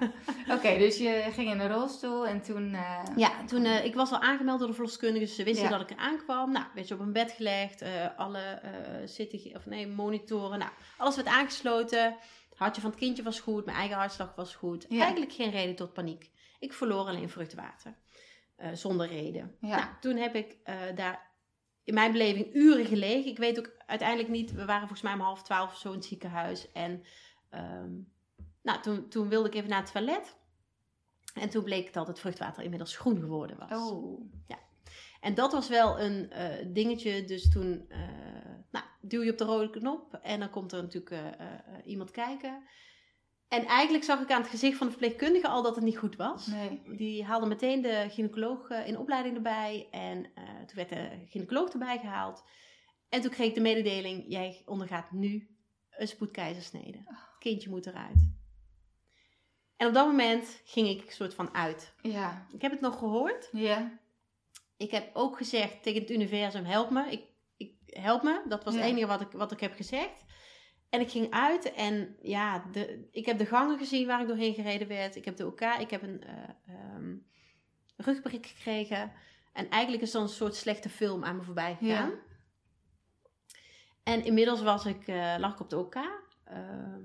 Oké, 0.56 0.78
dus 0.78 0.98
je 0.98 1.24
ging 1.32 1.50
in 1.50 1.60
een 1.60 1.72
rolstoel 1.72 2.26
en 2.26 2.40
toen... 2.42 2.74
eh, 2.74 3.02
Ja, 3.16 3.30
toen, 3.46 3.64
eh, 3.64 3.84
ik 3.84 3.94
was 3.94 4.12
al 4.12 4.20
aangemeld 4.20 4.58
door 4.58 4.68
de 4.68 4.74
verloskundige, 4.74 5.24
dus 5.24 5.34
ze 5.34 5.44
wisten 5.44 5.70
dat 5.70 5.80
ik 5.80 5.90
er 5.90 5.96
aankwam. 5.96 6.52
Nou, 6.52 6.64
werd 6.74 6.88
je 6.88 6.94
op 6.94 7.00
een 7.00 7.12
bed 7.12 7.32
gelegd, 7.36 7.82
eh, 7.82 7.90
alle 8.16 8.38
eh 9.18 9.54
of 9.56 9.66
nee, 9.66 9.86
monitoren, 9.88 10.58
nou, 10.58 10.70
alles 10.96 11.16
werd 11.16 11.28
aangesloten. 11.28 12.04
Het 12.50 12.58
hartje 12.58 12.80
van 12.80 12.90
het 12.90 12.98
kindje 12.98 13.22
was 13.22 13.40
goed, 13.40 13.64
mijn 13.64 13.76
eigen 13.76 13.96
hartslag 13.96 14.32
was 14.36 14.54
goed. 14.54 14.86
Eigenlijk 14.88 15.32
geen 15.32 15.50
reden 15.50 15.74
tot 15.74 15.92
paniek. 15.92 16.30
Ik 16.58 16.72
verloor 16.72 17.06
alleen 17.06 17.30
vruchtwater, 17.30 17.94
eh, 18.60 18.72
zonder 18.72 19.06
reden. 19.06 19.56
Ja. 19.60 19.76
Nou, 19.76 19.88
toen 20.00 20.16
heb 20.16 20.34
ik 20.34 20.56
eh, 20.62 20.76
daar 20.94 21.30
in 21.84 21.94
mijn 21.94 22.12
beleving 22.12 22.54
uren 22.54 22.86
gelegen. 22.86 23.30
Ik 23.30 23.38
weet 23.38 23.58
ook 23.58 23.70
uiteindelijk 23.86 24.28
niet, 24.28 24.52
we 24.52 24.64
waren 24.64 24.80
volgens 24.80 25.02
mij 25.02 25.12
om 25.12 25.20
half 25.20 25.42
twaalf 25.42 25.70
of 25.70 25.78
zo 25.78 25.88
in 25.88 25.94
het 25.94 26.04
ziekenhuis. 26.04 26.72
En 26.72 27.04
ehm, 27.50 27.90
nou, 28.62 28.80
toen, 28.80 29.08
toen 29.08 29.28
wilde 29.28 29.48
ik 29.48 29.54
even 29.54 29.68
naar 29.68 29.80
het 29.80 29.92
toilet. 29.92 30.36
En 31.34 31.50
toen 31.50 31.64
bleek 31.64 31.92
dat 31.92 32.06
het 32.06 32.18
vruchtwater 32.18 32.62
inmiddels 32.62 32.96
groen 32.96 33.20
geworden 33.20 33.58
was. 33.58 33.90
Oh, 33.90 34.20
En 35.20 35.34
dat 35.34 35.52
was 35.52 35.68
wel 35.68 36.00
een 36.00 36.30
eh, 36.30 36.66
dingetje. 36.66 37.24
Dus 37.24 37.50
toen 37.50 37.88
nou, 38.70 38.84
duw 39.00 39.22
je 39.22 39.30
op 39.32 39.38
de 39.38 39.44
rode 39.44 39.70
knop 39.70 40.14
en 40.14 40.40
dan 40.40 40.50
komt 40.50 40.72
er 40.72 40.82
natuurlijk 40.82 41.36
iemand 41.84 42.10
kijken. 42.10 42.62
En 43.50 43.64
eigenlijk 43.66 44.04
zag 44.04 44.20
ik 44.20 44.30
aan 44.30 44.40
het 44.40 44.50
gezicht 44.50 44.76
van 44.76 44.86
de 44.86 44.92
verpleegkundige 44.92 45.48
al 45.48 45.62
dat 45.62 45.74
het 45.74 45.84
niet 45.84 45.98
goed 45.98 46.16
was. 46.16 46.46
nee. 46.46 46.82
Die 46.96 47.24
haalde 47.24 47.46
meteen 47.46 47.82
de 47.82 48.06
gynaecoloog 48.10 48.68
eh, 48.68 48.86
in 48.86 48.98
opleiding 48.98 49.36
erbij. 49.36 49.88
En 49.90 50.24
eh, 50.34 50.44
toen 50.44 50.74
werd 50.74 50.88
de 50.88 51.24
gynaecoloog 51.28 51.72
erbij 51.72 51.98
gehaald. 51.98 52.44
En 53.08 53.20
toen 53.20 53.30
kreeg 53.30 53.48
ik 53.48 53.54
de 53.54 53.60
mededeling: 53.60 54.24
jij 54.28 54.62
ondergaat 54.66 55.10
nu 55.12 55.48
een 55.90 56.08
spoedkeizersnede. 56.08 56.98
Het 56.98 57.38
kindje 57.38 57.70
moet 57.70 57.86
eruit. 57.86 58.28
En 59.76 59.86
op 59.86 59.94
dat 59.94 60.06
moment 60.06 60.60
ging 60.64 60.88
ik 60.88 61.10
soort 61.10 61.34
van 61.34 61.54
uit. 61.54 61.94
Ja. 62.02 62.46
Ik 62.52 62.62
heb 62.62 62.70
het 62.70 62.80
nog 62.80 62.98
gehoord. 62.98 63.48
Ja. 63.52 63.98
Ik 64.76 64.90
heb 64.90 65.10
ook 65.12 65.36
gezegd 65.36 65.82
tegen 65.82 66.00
het 66.00 66.10
universum: 66.10 66.64
help 66.64 66.90
me. 66.90 67.10
Ik, 67.10 67.24
ik, 67.56 67.72
help 67.86 68.22
me. 68.22 68.42
Dat 68.48 68.64
was 68.64 68.74
Ja. 68.74 68.80
het 68.80 68.90
enige 68.90 69.06
wat 69.06 69.20
ik, 69.20 69.30
wat 69.32 69.52
ik 69.52 69.60
heb 69.60 69.74
gezegd. 69.74 70.24
En 70.90 71.00
ik 71.00 71.10
ging 71.10 71.30
uit 71.30 71.72
en 71.72 72.16
ja, 72.22 72.64
de, 72.72 73.08
ik 73.10 73.26
heb 73.26 73.38
de 73.38 73.46
gangen 73.46 73.78
gezien 73.78 74.06
waar 74.06 74.20
ik 74.20 74.26
doorheen 74.26 74.54
gereden 74.54 74.88
werd. 74.88 75.16
Ik 75.16 75.24
heb 75.24 75.36
de 75.36 75.46
OK, 75.46 75.60
ik 75.60 75.90
heb 75.90 76.02
een 76.02 76.22
eh, 76.22 76.34
ehm, 76.66 77.16
rugprik 77.96 78.46
gekregen. 78.46 79.12
En 79.52 79.68
eigenlijk 79.68 80.02
is 80.02 80.10
dan 80.10 80.22
een 80.22 80.28
soort 80.28 80.54
slechte 80.54 80.88
film 80.88 81.24
aan 81.24 81.36
me 81.36 81.42
voorbij 81.42 81.76
gegaan. 81.80 82.10
Ja. 82.10 82.18
En 84.02 84.24
inmiddels 84.24 84.62
was 84.62 84.86
ik, 84.86 85.06
eh, 85.06 85.34
lag 85.38 85.52
ik 85.52 85.60
op 85.60 85.70
de 85.70 85.78
OK. 85.78 85.94
Ehm, 86.44 87.02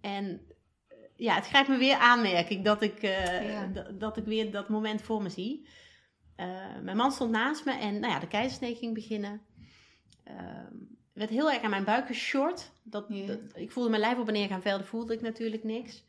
en 0.00 0.46
eh, 0.88 0.96
ja, 1.16 1.34
het 1.34 1.46
grijpt 1.46 1.68
me 1.68 1.76
weer 1.76 1.96
aan, 1.96 2.22
merk 2.22 2.50
ik, 2.50 2.64
dat 2.64 2.82
ik, 2.82 3.00
Ja. 3.00 3.66
dat, 3.92 4.16
ik 4.16 4.24
weer 4.24 4.50
dat 4.50 4.68
moment 4.68 5.02
voor 5.02 5.22
me 5.22 5.28
zie. 5.28 5.68
Mijn 6.82 6.96
man 6.96 7.12
stond 7.12 7.30
naast 7.30 7.64
me 7.64 7.72
en 7.72 8.00
nou 8.00 8.12
ja, 8.12 8.18
de 8.18 8.26
keizersnee 8.26 8.74
ging 8.74 8.94
beginnen. 8.94 9.42
Ehm 10.24 10.93
werd 11.14 11.30
heel 11.30 11.50
erg 11.50 11.62
aan 11.62 11.70
mijn 11.70 11.84
buik 11.84 12.06
geshort. 12.06 12.70
Dat, 12.82 13.08
dat- 13.26 13.40
ik 13.54 13.72
voelde 13.72 13.88
mijn 13.90 14.00
lijf 14.00 14.18
op 14.18 14.26
en 14.26 14.32
neer 14.32 14.48
gaan 14.48 14.62
velden, 14.62 14.86
voelde 14.86 15.14
ik 15.14 15.20
natuurlijk 15.20 15.64
niks. 15.64 16.04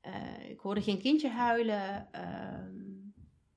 Eh, 0.00 0.50
ik 0.50 0.58
hoorde 0.60 0.82
geen 0.82 0.98
kindje 1.00 1.28
huilen. 1.28 2.08
Ehm, 2.12 2.76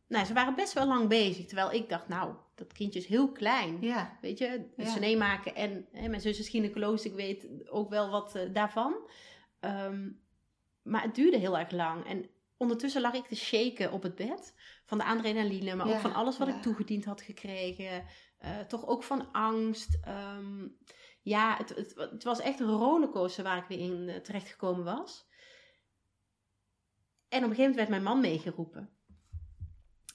nou, 0.08 0.26
ze 0.26 0.34
waren 0.34 0.56
best 0.56 0.74
wel 0.74 0.88
lang 0.88 1.08
bezig. 1.10 1.46
Terwijl 1.46 1.72
ik 1.72 1.89
dacht, 1.89 2.08
nou, 2.08 2.36
dat 2.56 2.74
kindje 2.74 3.00
is 3.00 3.06
heel 3.06 3.32
klein. 3.32 3.78
Ja. 3.82 4.17
Weet 4.22 4.38
je, 4.38 4.67
het 4.76 5.00
Ja. 5.00 5.17
maken. 5.17 5.56
En 5.56 5.86
hè, 5.91 6.08
mijn 6.08 6.22
zus 6.22 6.39
is 6.39 6.50
gynaecoloog, 6.50 7.04
ik 7.04 7.13
weet 7.13 7.48
ook 7.69 7.89
wel 7.89 8.10
wat 8.10 8.36
eh, 8.36 8.54
daarvan. 8.54 8.96
Ehm, 9.60 10.10
maar 10.82 11.02
het 11.02 11.15
duurde 11.15 11.38
heel 11.38 11.58
erg 11.58 11.72
lang. 11.72 12.06
En 12.06 12.26
ondertussen 12.58 13.02
lag 13.02 13.13
ik 13.13 13.26
te 13.26 13.36
shaken 13.36 13.91
op 13.91 14.04
het 14.04 14.15
bed. 14.15 14.54
Van 14.86 14.98
de 14.98 15.04
adrenaline, 15.04 15.76
maar 15.76 15.88
Ja, 15.88 15.93
ook 15.93 16.00
van 16.00 16.13
alles 16.13 16.38
wat 16.38 16.48
ik 16.48 16.62
toegediend 16.62 17.06
had 17.06 17.22
gekregen. 17.22 18.04
Eh, 18.43 18.60
toch 18.60 18.88
ook 18.88 19.03
van 19.03 19.32
angst. 19.32 19.97
Ehm, 20.01 20.67
ja, 21.21 21.58
het, 21.58 21.69
het, 21.69 21.93
het 21.95 22.23
was 22.23 22.39
echt 22.39 22.60
een 22.60 22.69
rollercoaster 22.69 23.43
waar 23.43 23.58
ik 23.58 23.67
weer 23.67 23.79
in 23.79 24.10
eh, 24.10 24.19
terechtgekomen 24.19 24.84
was. 24.84 25.27
En 27.29 27.43
op 27.43 27.49
een 27.49 27.56
gegeven 27.56 27.58
moment 27.58 27.75
werd 27.75 27.89
mijn 27.89 28.03
man 28.03 28.19
meegeroepen. 28.19 28.89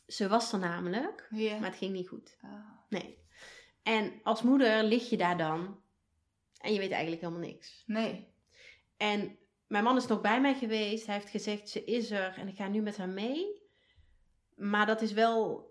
Ze 0.07 0.29
was 0.29 0.53
er 0.53 0.59
namelijk, 0.59 1.29
maar 1.31 1.71
het 1.71 1.77
ging 1.77 1.93
niet 1.93 2.09
goed. 2.09 2.39
Oh. 2.45 2.51
Nee. 2.89 3.19
En 3.83 4.21
als 4.23 4.43
moeder 4.43 4.85
lig 4.85 5.11
je 5.11 5.17
daar 5.17 5.39
dan 5.39 5.83
en 6.61 6.73
je 6.73 6.79
weet 6.79 6.91
eigenlijk 6.91 7.23
helemaal 7.23 7.49
niks. 7.49 7.83
Nee. 7.87 8.35
En 8.97 9.39
mijn 9.67 9.85
man 9.85 9.97
is 9.97 10.07
nog 10.07 10.21
bij 10.21 10.41
mij 10.41 10.55
geweest. 10.55 11.07
Hij 11.07 11.15
heeft 11.15 11.31
gezegd, 11.31 11.69
ze 11.69 11.85
is 11.85 12.11
er 12.11 12.35
en 12.37 12.49
ik 12.49 12.57
ga 12.57 12.69
nu 12.69 12.81
met 12.81 12.97
haar 12.97 13.09
mee. 13.09 13.63
Maar 14.57 14.87
dat 14.87 15.03
is 15.03 15.13
wel 15.13 15.71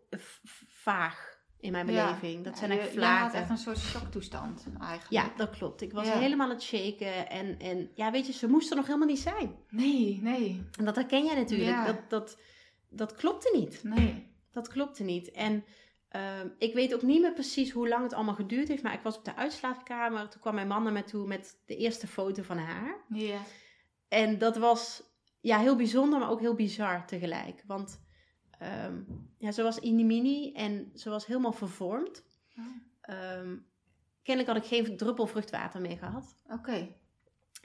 vaag 0.67 1.36
in 1.59 1.71
mijn 1.71 1.87
Ja. 1.91 2.05
beleving. 2.05 2.43
Dat 2.43 2.57
zijn 2.57 2.69
je- 2.71 2.75
jij 2.75 2.85
had 2.85 2.93
vlagen. 2.93 3.39
echt 3.39 3.49
een 3.49 3.57
soort 3.57 3.77
shocktoestand 3.77 4.65
eigenlijk. 4.79 5.09
Ja, 5.09 5.31
dat 5.37 5.49
klopt. 5.49 5.81
Ik 5.81 5.91
was 5.93 6.07
Ja. 6.07 6.17
helemaal 6.19 6.47
aan 6.49 6.53
het 6.53 6.63
shaken. 6.63 7.29
En, 7.29 7.59
en 7.59 7.91
ja, 7.95 8.11
weet 8.11 8.25
je, 8.27 8.33
ze 8.33 8.47
moest 8.47 8.69
er 8.69 8.75
nog 8.75 8.85
helemaal 8.85 9.07
niet 9.07 9.19
zijn. 9.19 9.55
Nee, 9.69 10.19
nee, 10.21 10.63
En 10.79 10.85
dat 10.85 10.95
herken 10.95 11.25
jij 11.25 11.35
natuurlijk. 11.35 11.69
Ja. 11.69 11.85
Dat, 11.85 12.09
dat, 12.09 12.37
dat 12.89 13.13
klopte 13.15 13.51
niet. 13.59 13.83
nee. 13.83 14.25
Dat 14.51 14.67
klopte 14.67 15.03
niet. 15.03 15.31
En 15.31 15.65
ehm, 16.09 16.47
ik 16.57 16.73
weet 16.73 16.93
ook 16.93 17.01
niet 17.01 17.21
meer 17.21 17.33
precies 17.33 17.71
hoe 17.71 17.87
lang 17.87 18.03
het 18.03 18.13
allemaal 18.13 18.35
geduurd 18.35 18.67
heeft. 18.67 18.83
Maar 18.83 18.93
ik 18.93 19.01
was 19.03 19.17
op 19.17 19.25
de 19.25 19.35
uitslaapkamer. 19.35 20.29
Toen 20.29 20.41
kwam 20.41 20.55
mijn 20.55 20.67
man 20.67 20.83
naar 20.83 20.93
me 20.93 21.03
toe 21.03 21.27
met 21.27 21.57
de 21.65 21.75
eerste 21.75 22.07
foto 22.07 22.43
van 22.43 22.57
haar. 22.57 22.95
Ja. 23.09 23.37
En 24.07 24.37
dat 24.37 24.57
was 24.57 25.03
ja, 25.41 25.59
heel 25.59 25.75
bijzonder, 25.75 26.19
maar 26.19 26.29
ook 26.29 26.39
heel 26.39 26.53
bizar 26.55 27.05
tegelijk. 27.07 27.63
Want 27.65 28.05
ehm, 28.59 29.01
ja, 29.37 29.51
ze 29.51 29.63
was 29.63 29.79
mini 29.79 30.53
en 30.53 30.91
ze 30.95 31.09
was 31.09 31.25
helemaal 31.25 31.51
vervormd. 31.51 32.23
Oh. 32.57 32.65
Ehm, 33.01 33.57
kennelijk 34.23 34.53
had 34.53 34.63
ik 34.63 34.69
geen 34.69 34.97
druppel 34.97 35.27
vruchtwater 35.27 35.81
meer 35.81 35.97
gehad. 35.97 36.35
Oké. 36.49 36.95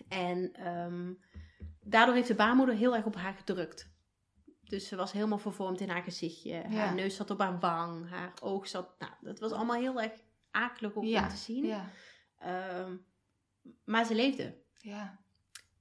En 0.09 0.53
ehm, 0.53 1.13
daardoor 1.81 2.15
heeft 2.15 2.29
de 2.29 2.35
baarmoeder 2.35 2.75
heel 2.75 2.97
erg 2.97 3.05
op 3.05 3.17
haar 3.17 3.35
gedrukt. 3.35 3.91
Dus 4.63 4.89
ze 4.89 4.97
was 4.97 5.13
helemaal 5.13 5.39
vervormd 5.39 5.81
in 5.81 5.89
haar 5.89 6.03
gezichtje. 6.03 6.55
Haar 6.55 6.95
neus 6.95 7.17
zat 7.17 7.31
op 7.31 7.39
haar 7.39 7.59
wang. 7.59 8.09
Haar 8.11 8.33
oog 8.41 8.69
zat... 8.69 8.99
Nou, 8.99 9.13
dat 9.21 9.39
was 9.39 9.53
allemaal 9.53 9.81
heel 9.81 10.01
erg 10.01 10.13
akelig 10.51 10.95
om 10.95 11.07
te 11.07 11.37
zien. 11.37 11.65
Ja. 11.65 11.91
Maar 13.85 14.05
ze 14.05 14.15
leefde. 14.15 14.63
Ja. 14.77 15.21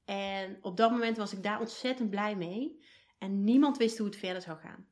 En 0.06 0.58
op 0.62 0.78
dat 0.78 0.92
moment 0.92 1.18
was 1.18 1.34
ik 1.34 1.44
daar 1.44 1.60
ontzettend 1.60 2.10
blij 2.10 2.36
mee. 2.36 2.86
En 3.18 3.44
niemand 3.44 3.78
wist 3.78 3.98
hoe 3.98 4.08
het 4.08 4.16
verder 4.16 4.42
zou 4.42 4.58
gaan. 4.58 4.88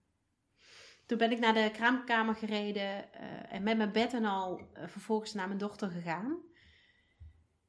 Toen 1.10 1.18
ben 1.18 1.32
ik 1.32 1.40
naar 1.40 1.54
de 1.54 1.72
kraamkamer 1.74 2.36
gereden 2.36 3.10
uh, 3.14 3.54
en 3.54 3.64
met 3.64 3.78
mijn 3.78 3.92
bed 3.92 4.14
en 4.14 4.26
al 4.26 4.60
uh, 4.60 4.88
vervolgens 4.88 5.34
naar 5.34 5.48
mijn 5.48 5.60
dochter 5.60 5.90
gegaan. 5.90 6.38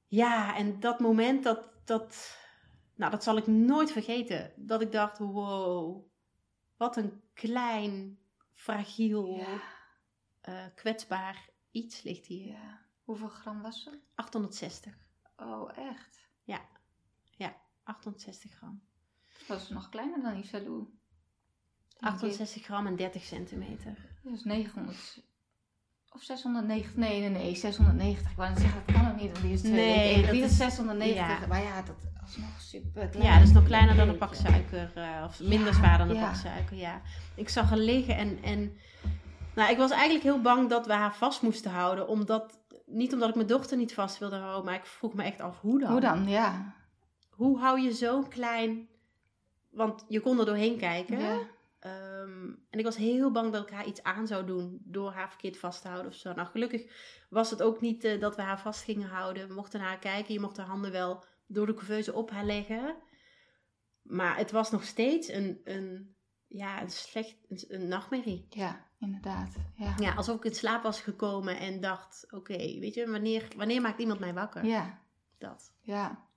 Ja, 0.07 0.57
en 0.57 0.81
dat 0.81 1.01
moment, 1.01 1.45
dat, 1.45 1.87
dat, 1.87 2.39
nou, 2.95 3.11
dat 3.11 3.25
zal 3.25 3.37
ik 3.37 3.47
nooit 3.47 3.93
vergeten. 3.93 4.53
Dat 4.57 4.81
ik 4.81 4.93
dacht, 4.93 5.19
wow, 5.19 6.07
wat 6.77 6.97
een 6.97 7.23
klein, 7.35 8.19
fragiel, 8.53 9.47
uh, 10.49 10.67
kwetsbaar 10.75 11.51
iets 11.71 12.03
ligt 12.03 12.27
hier. 12.27 12.47
Ja. 12.47 12.87
Hoeveel 13.05 13.29
gram 13.29 13.63
was 13.63 13.83
ze? 13.83 14.01
860. 14.15 14.95
Oh, 15.37 15.79
echt? 15.79 16.29
Ja, 16.43 16.61
ja, 17.37 17.57
860 17.83 18.53
gram. 18.53 18.83
Dat 19.47 19.61
is 19.61 19.69
nog 19.69 19.89
kleiner 19.89 20.23
dan 20.23 20.37
Isalou. 20.37 21.00
68 22.01 22.65
gram 22.65 22.87
en 22.87 22.97
30 22.97 23.25
centimeter. 23.25 23.97
Dus 24.23 24.45
900. 24.45 25.23
Of 26.13 26.23
690. 26.23 26.97
Nee, 26.97 27.21
nee, 27.21 27.29
nee. 27.29 27.55
690. 27.55 28.31
Ik 28.31 28.37
wou 28.37 28.49
net 28.49 28.59
zeggen, 28.59 28.83
dat 28.87 28.95
kan 28.95 29.11
ook 29.11 29.21
niet. 29.21 29.31
Want 29.31 29.43
die 29.43 29.53
is 29.53 29.63
nee, 29.63 30.27
dat 30.27 30.35
is 30.35 30.57
690. 30.57 31.49
Maar 31.49 31.63
ja, 31.63 31.83
dat 31.83 31.97
is 32.29 32.37
nog 32.37 32.61
super 32.61 33.09
klein. 33.09 33.27
Ja, 33.27 33.39
dat 33.39 33.47
is 33.47 33.53
nog 33.53 33.65
kleiner 33.65 33.97
dan 33.97 34.09
een 34.09 34.19
pak 34.19 34.35
suiker. 34.35 34.93
Uh, 34.97 35.25
of 35.27 35.41
minder 35.41 35.75
zwaar 35.75 35.99
dan 35.99 36.11
een 36.11 36.21
pak 36.21 36.35
suiker, 36.35 36.77
ja. 36.77 37.03
Ik 37.35 37.49
zag 37.49 37.69
haar 37.69 37.79
liggen 37.79 38.17
en... 38.17 38.43
en 38.43 38.73
nou, 39.55 39.71
ik 39.71 39.79
was 39.79 39.91
eigenlijk 39.91 40.23
heel 40.23 40.41
bang 40.41 40.69
dat 40.69 40.87
we 40.87 40.93
haar 40.93 41.15
vast 41.15 41.43
moesten 41.43 41.71
houden. 41.71 42.09
Omdat, 42.09 42.59
niet 42.87 43.13
omdat 43.13 43.29
ik 43.29 43.35
mijn 43.35 43.47
dochter 43.47 43.77
niet 43.77 43.95
vast 43.95 44.19
wilde 44.19 44.37
houden. 44.37 44.65
Maar 44.65 44.75
ik 44.75 44.87
vroeg 44.87 45.15
me 45.15 45.23
echt 45.23 45.41
af, 45.41 45.61
hoe 45.61 45.79
dan? 45.79 45.91
Hoe 45.91 46.01
dan, 46.01 46.29
ja. 46.29 46.75
Hoe 47.31 47.59
hou 47.59 47.81
je 47.81 47.93
zo'n 47.93 48.29
klein... 48.29 48.89
Want 49.71 50.05
je 50.09 50.21
kon 50.21 50.39
er 50.39 50.45
doorheen 50.45 50.77
kijken. 50.77 51.19
Ehm, 51.81 52.49
en 52.71 52.79
ik 52.79 52.85
was 52.85 52.97
heel 52.97 53.31
bang 53.31 53.53
dat 53.53 53.63
ik 53.63 53.75
haar 53.75 53.87
iets 53.87 54.03
aan 54.03 54.27
zou 54.27 54.47
doen 54.47 54.81
door 54.85 55.13
haar 55.13 55.29
verkeerd 55.29 55.59
vast 55.59 55.83
te 55.83 55.89
houden 55.89 56.11
of 56.11 56.17
zo. 56.17 56.33
Nou, 56.33 56.49
gelukkig 56.49 56.85
was 57.31 57.51
het 57.51 57.63
ook 57.63 57.81
niet 57.81 58.05
uh, 58.05 58.21
dat 58.21 58.37
we 58.37 58.43
haar 58.43 58.61
vast 58.61 58.83
gingen 58.83 59.09
houden. 59.09 59.49
We 59.49 59.55
mochten 59.55 59.81
naar 59.81 59.89
haar 59.89 59.99
kijken. 59.99 60.35
Je 60.35 60.41
mocht 60.41 60.57
haar 60.57 60.67
handen 60.67 60.93
wel 60.93 61.25
door 61.47 61.67
de 61.67 61.75
couveuse 61.75 62.13
op 62.13 62.31
haar 62.31 62.45
leggen. 62.45 62.97
Maar 64.03 64.37
het 64.37 64.51
was 64.51 64.71
nog 64.71 64.85
steeds 64.85 65.29
een, 65.29 65.61
een, 65.65 66.15
ja, 66.47 66.83
een 66.83 66.91
slecht, 66.91 67.37
een, 67.69 67.89
nachtmerrie. 67.89 68.47
Ja, 68.51 68.87
inderdaad. 68.99 69.55
Ja. 69.77 69.95
ja, 69.99 70.15
alsof 70.15 70.37
ik 70.37 70.45
in 70.45 70.55
slaap 70.55 70.83
was 70.83 71.01
gekomen 71.01 71.59
en 71.59 71.81
dacht, 71.81 72.27
oké, 72.31 72.57
weet 72.57 72.95
je, 72.95 73.11
wanneer, 73.11 73.49
wanneer 73.57 73.81
maakt 73.81 74.01
iemand 74.01 74.21
mij 74.21 74.35
wakker? 74.35 74.65
Ja. 74.65 75.03
Dat. 75.39 75.73
Ja. 75.81 76.29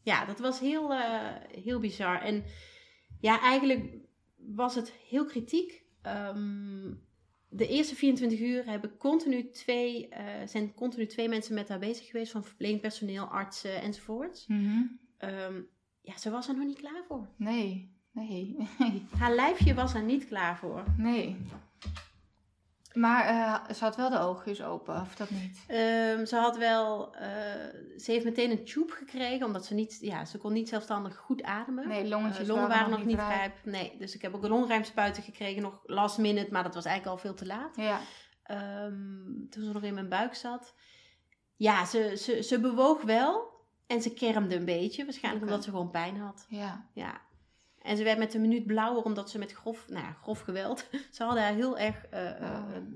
Ja, 0.00 0.24
dat 0.24 0.38
was 0.38 0.60
heel, 0.60 0.92
uh, 0.92 1.30
heel 1.50 1.80
bizar. 1.80 2.20
En 2.20 2.44
ja, 3.20 3.40
eigenlijk 3.40 4.03
was 4.46 4.74
het 4.74 4.92
heel 5.08 5.24
kritiek. 5.24 5.82
Ehm, 6.02 6.92
de 7.48 7.68
eerste 7.68 7.94
24 7.94 8.40
uur 8.40 8.66
hebben 8.66 8.96
continu 8.96 9.50
twee, 9.50 10.08
uh, 10.08 10.18
zijn 10.46 10.74
continu 10.74 11.06
twee 11.06 11.28
mensen 11.28 11.54
met 11.54 11.68
haar 11.68 11.78
bezig 11.78 12.06
geweest, 12.06 12.32
van 12.32 12.44
verpleegpersoneel, 12.44 13.24
artsen 13.24 13.82
enzovoort. 13.82 14.44
Mm 14.48 15.02
ja, 16.04 16.18
ze 16.18 16.30
was 16.30 16.48
er 16.48 16.56
nog 16.56 16.66
niet 16.66 16.78
klaar 16.78 17.04
voor. 17.08 17.28
Nee, 17.36 17.96
nee. 18.10 18.56
haar 19.18 19.34
lijfje 19.34 19.74
was 19.74 19.94
er 19.94 20.02
niet 20.02 20.26
klaar 20.26 20.58
voor. 20.58 20.84
Nee. 20.96 21.36
Maar 22.94 23.28
uh, 23.30 23.74
ze 23.74 23.84
had 23.84 23.96
wel 23.96 24.10
de 24.10 24.18
oogjes 24.18 24.62
open, 24.62 25.00
of 25.00 25.14
dat 25.14 25.30
niet? 25.30 25.64
Um, 25.68 26.26
ze 26.26 26.36
had 26.36 26.56
wel, 26.56 27.14
uh, 27.14 27.20
ze 27.98 28.12
heeft 28.12 28.24
meteen 28.24 28.50
een 28.50 28.64
tube 28.64 28.92
gekregen, 28.92 29.46
omdat 29.46 29.64
ze 29.64 29.74
niet, 29.74 29.98
ja, 30.00 30.24
ze 30.24 30.38
kon 30.38 30.52
niet 30.52 30.68
zelfstandig 30.68 31.16
goed 31.16 31.42
ademen. 31.42 31.88
Nee, 31.88 32.08
longetjes 32.08 32.48
uh, 32.48 32.54
longen 32.54 32.68
waren, 32.68 32.90
nog 32.90 33.04
niet 33.04 33.18
rijp. 33.18 33.56
Nee, 33.64 33.96
dus 33.98 34.14
ik 34.14 34.22
heb 34.22 34.34
ook 34.34 34.42
een 34.42 34.50
longrijmspuiten 34.50 35.22
gekregen, 35.22 35.62
nog 35.62 35.80
last 35.82 36.18
minute, 36.18 36.52
maar 36.52 36.62
dat 36.62 36.74
was 36.74 36.84
eigenlijk 36.84 37.16
al 37.16 37.22
veel 37.22 37.34
te 37.34 37.46
laat. 37.46 37.76
Ja. 37.76 38.00
Um, 38.84 39.46
toen 39.50 39.64
ze 39.64 39.72
nog 39.72 39.82
in 39.82 39.94
mijn 39.94 40.08
buik 40.08 40.34
zat. 40.34 40.74
Ja, 41.56 41.84
ze, 41.84 42.16
ze, 42.16 42.42
ze 42.42 42.60
bewoog 42.60 43.02
wel 43.02 43.52
en 43.86 44.02
ze 44.02 44.14
kermde 44.14 44.56
een 44.56 44.64
beetje, 44.64 45.04
waarschijnlijk 45.04 45.44
omdat 45.44 45.64
ze 45.64 45.70
gewoon 45.70 45.90
pijn 45.90 46.16
had. 46.16 46.46
Ja. 46.48 46.88
Ja, 46.92 47.20
en 47.84 47.96
ze 47.96 48.04
werd 48.04 48.18
met 48.18 48.34
een 48.34 48.40
minuut 48.40 48.66
blauwer 48.66 49.02
omdat 49.02 49.30
ze 49.30 49.38
met 49.38 49.52
grof, 49.52 49.88
nou 49.88 50.04
ja, 50.04 50.12
grof 50.12 50.40
geweld. 50.40 50.86
ze 51.16 51.22
hadden 51.22 51.42
haar 51.42 51.52
heel 51.52 51.78
erg 51.78 52.04
uh, 52.14 52.30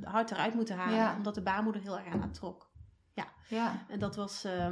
hard 0.03 0.31
eruit 0.31 0.55
moeten 0.55 0.77
halen. 0.77 1.17
Omdat 1.17 1.35
de 1.35 1.43
baarmoeder 1.43 1.83
heel 1.83 1.99
erg 1.99 2.13
aan 2.13 2.21
haar 2.21 2.31
trok. 2.31 2.71
Ja. 3.15 3.29
ja. 3.49 3.85
En 3.89 3.99
dat 3.99 4.17
was 4.17 4.45
uh, 4.45 4.67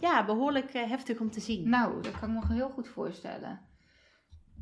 ja, 0.00 0.24
behoorlijk 0.24 0.74
uh, 0.74 0.82
heftig 0.88 1.20
om 1.20 1.30
te 1.30 1.40
zien. 1.40 1.68
Nou, 1.68 2.02
dat 2.02 2.18
kan 2.20 2.36
ik 2.36 2.48
me 2.48 2.54
heel 2.54 2.68
goed 2.68 2.88
voorstellen. 2.88 3.60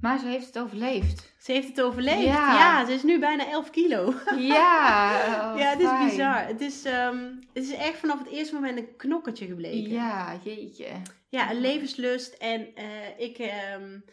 Maar 0.00 0.18
ze 0.18 0.26
heeft 0.26 0.46
het 0.46 0.58
overleefd. 0.58 1.34
Ze 1.38 1.52
heeft 1.52 1.68
het 1.68 1.80
overleefd. 1.80 2.22
Ja, 2.22 2.52
ja 2.52 2.86
ze 2.86 2.92
is 2.92 3.02
nu 3.02 3.18
bijna 3.18 3.50
11 3.50 3.70
kilo. 3.70 4.14
Ja, 4.36 5.52
oh, 5.52 5.58
ja, 5.58 5.68
het 5.68 5.80
is 5.80 6.10
bizar. 6.10 6.46
Het 6.46 6.60
is, 6.60 6.84
um, 6.84 7.38
het 7.52 7.64
is 7.64 7.72
echt 7.72 7.98
vanaf 7.98 8.18
het 8.18 8.28
eerste 8.28 8.54
moment 8.54 8.78
een 8.78 8.96
knokkertje 8.96 9.46
gebleken. 9.46 9.90
Ja, 9.90 10.36
jeetje. 10.42 10.88
Ja, 11.28 11.50
een 11.50 11.60
levenslust. 11.60 12.32
En 12.32 12.68
ik. 13.18 13.38
Um, 13.74 14.04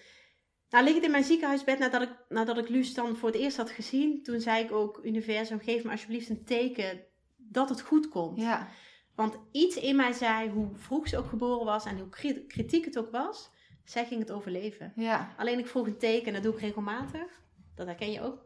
nou, 0.74 0.86
lig 0.86 0.96
ik 0.96 1.04
in 1.04 1.12
mijn 1.12 1.24
ziekenhuisbed 1.24 1.80
nadat 1.80 2.02
ik, 2.02 2.10
nadat 2.30 2.58
ik 2.58 2.70
Luus 2.70 2.94
dan 2.94 3.18
voor 3.18 3.30
het 3.30 3.38
eerst 3.38 3.58
had 3.58 3.70
gezien. 3.70 4.24
Toen 4.24 4.40
zei 4.40 4.64
ik 4.64 4.72
ook, 4.72 5.00
universum, 5.04 5.60
geef 5.60 5.84
me 5.84 5.92
alsjeblieft 5.92 6.30
een 6.30 6.46
teken 6.46 7.02
dat 7.38 7.70
het 7.70 7.82
goed 7.82 8.10
komt. 8.10 8.40
Ja. 8.40 8.68
Want 9.16 9.38
iets 9.52 9.76
in 9.76 9.96
mij 9.96 10.12
zei, 10.12 10.50
hoe 10.50 10.76
vroeg 10.76 11.08
ze 11.08 11.18
ook 11.18 11.28
geboren 11.28 11.66
was 11.66 11.86
en 11.86 12.00
hoe 12.00 12.10
kritiek 12.48 12.86
het 12.86 12.98
ook 12.98 13.12
was, 13.12 13.52
zij 13.84 14.06
ging 14.06 14.20
het 14.20 14.32
overleven. 14.32 14.94
Ja. 14.96 15.34
Alleen 15.38 15.60
ik 15.60 15.68
vroeg 15.68 15.88
een 15.88 15.98
teken, 15.98 16.34
dat 16.34 16.44
doe 16.44 16.54
ik 16.54 16.60
regelmatig. 16.60 17.42
Dat 17.76 17.86
herken 17.86 18.12
je 18.12 18.22
ook. 18.22 18.46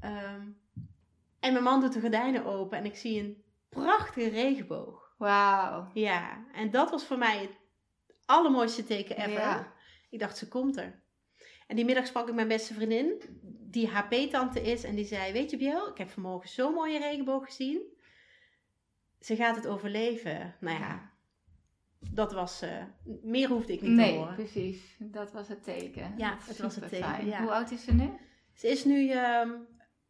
Ehm, 0.00 0.48
en 1.40 1.52
mijn 1.52 1.64
man 1.64 1.80
doet 1.80 1.92
de 1.92 2.00
gordijnen 2.00 2.44
open 2.44 2.78
en 2.78 2.84
ik 2.84 2.96
zie 2.96 3.20
een 3.20 3.44
prachtige 3.68 4.28
regenboog. 4.28 5.14
Wauw. 5.18 5.90
Ja, 5.94 6.44
en 6.52 6.70
dat 6.70 6.90
was 6.90 7.04
voor 7.04 7.18
mij 7.18 7.38
het 7.38 7.58
allermooiste 8.24 8.84
teken 8.84 9.16
ever. 9.16 9.30
Ja. 9.32 9.72
Ik 10.10 10.18
dacht, 10.18 10.38
ze 10.38 10.48
komt 10.48 10.76
er. 10.76 11.02
En 11.66 11.76
die 11.76 11.84
middag 11.84 12.06
sprak 12.06 12.28
ik 12.28 12.34
mijn 12.34 12.48
beste 12.48 12.74
vriendin, 12.74 13.22
die 13.70 13.88
HP-tante 13.88 14.62
is. 14.62 14.84
En 14.84 14.94
die 14.94 15.04
zei, 15.04 15.32
weet 15.32 15.50
je 15.50 15.56
Biel, 15.56 15.88
ik 15.88 15.98
heb 15.98 16.10
vanmorgen 16.10 16.48
zo'n 16.48 16.74
mooie 16.74 16.98
regenboog 16.98 17.44
gezien. 17.44 17.82
Ze 19.20 19.36
gaat 19.36 19.56
het 19.56 19.66
overleven. 19.66 20.54
Nou 20.60 20.78
ja, 20.78 21.10
dat 22.10 22.32
was, 22.32 22.62
uh, 22.62 22.84
meer 23.22 23.48
hoefde 23.48 23.72
ik 23.72 23.80
niet 23.80 23.98
te 23.98 24.04
horen. 24.04 24.26
Nee, 24.26 24.34
precies. 24.34 24.96
Dat 24.98 25.32
was 25.32 25.48
het 25.48 25.64
teken. 25.64 26.14
Ja, 26.16 26.38
het 26.46 26.58
was 26.58 26.74
het 26.74 26.88
teken. 26.88 27.26
Ja. 27.26 27.40
Hoe 27.42 27.52
oud 27.52 27.70
is 27.70 27.84
ze 27.84 27.94
nu? 27.94 28.10
Ze 28.54 28.68
is 28.68 28.84
nu 28.84 29.08
uh, 29.08 29.50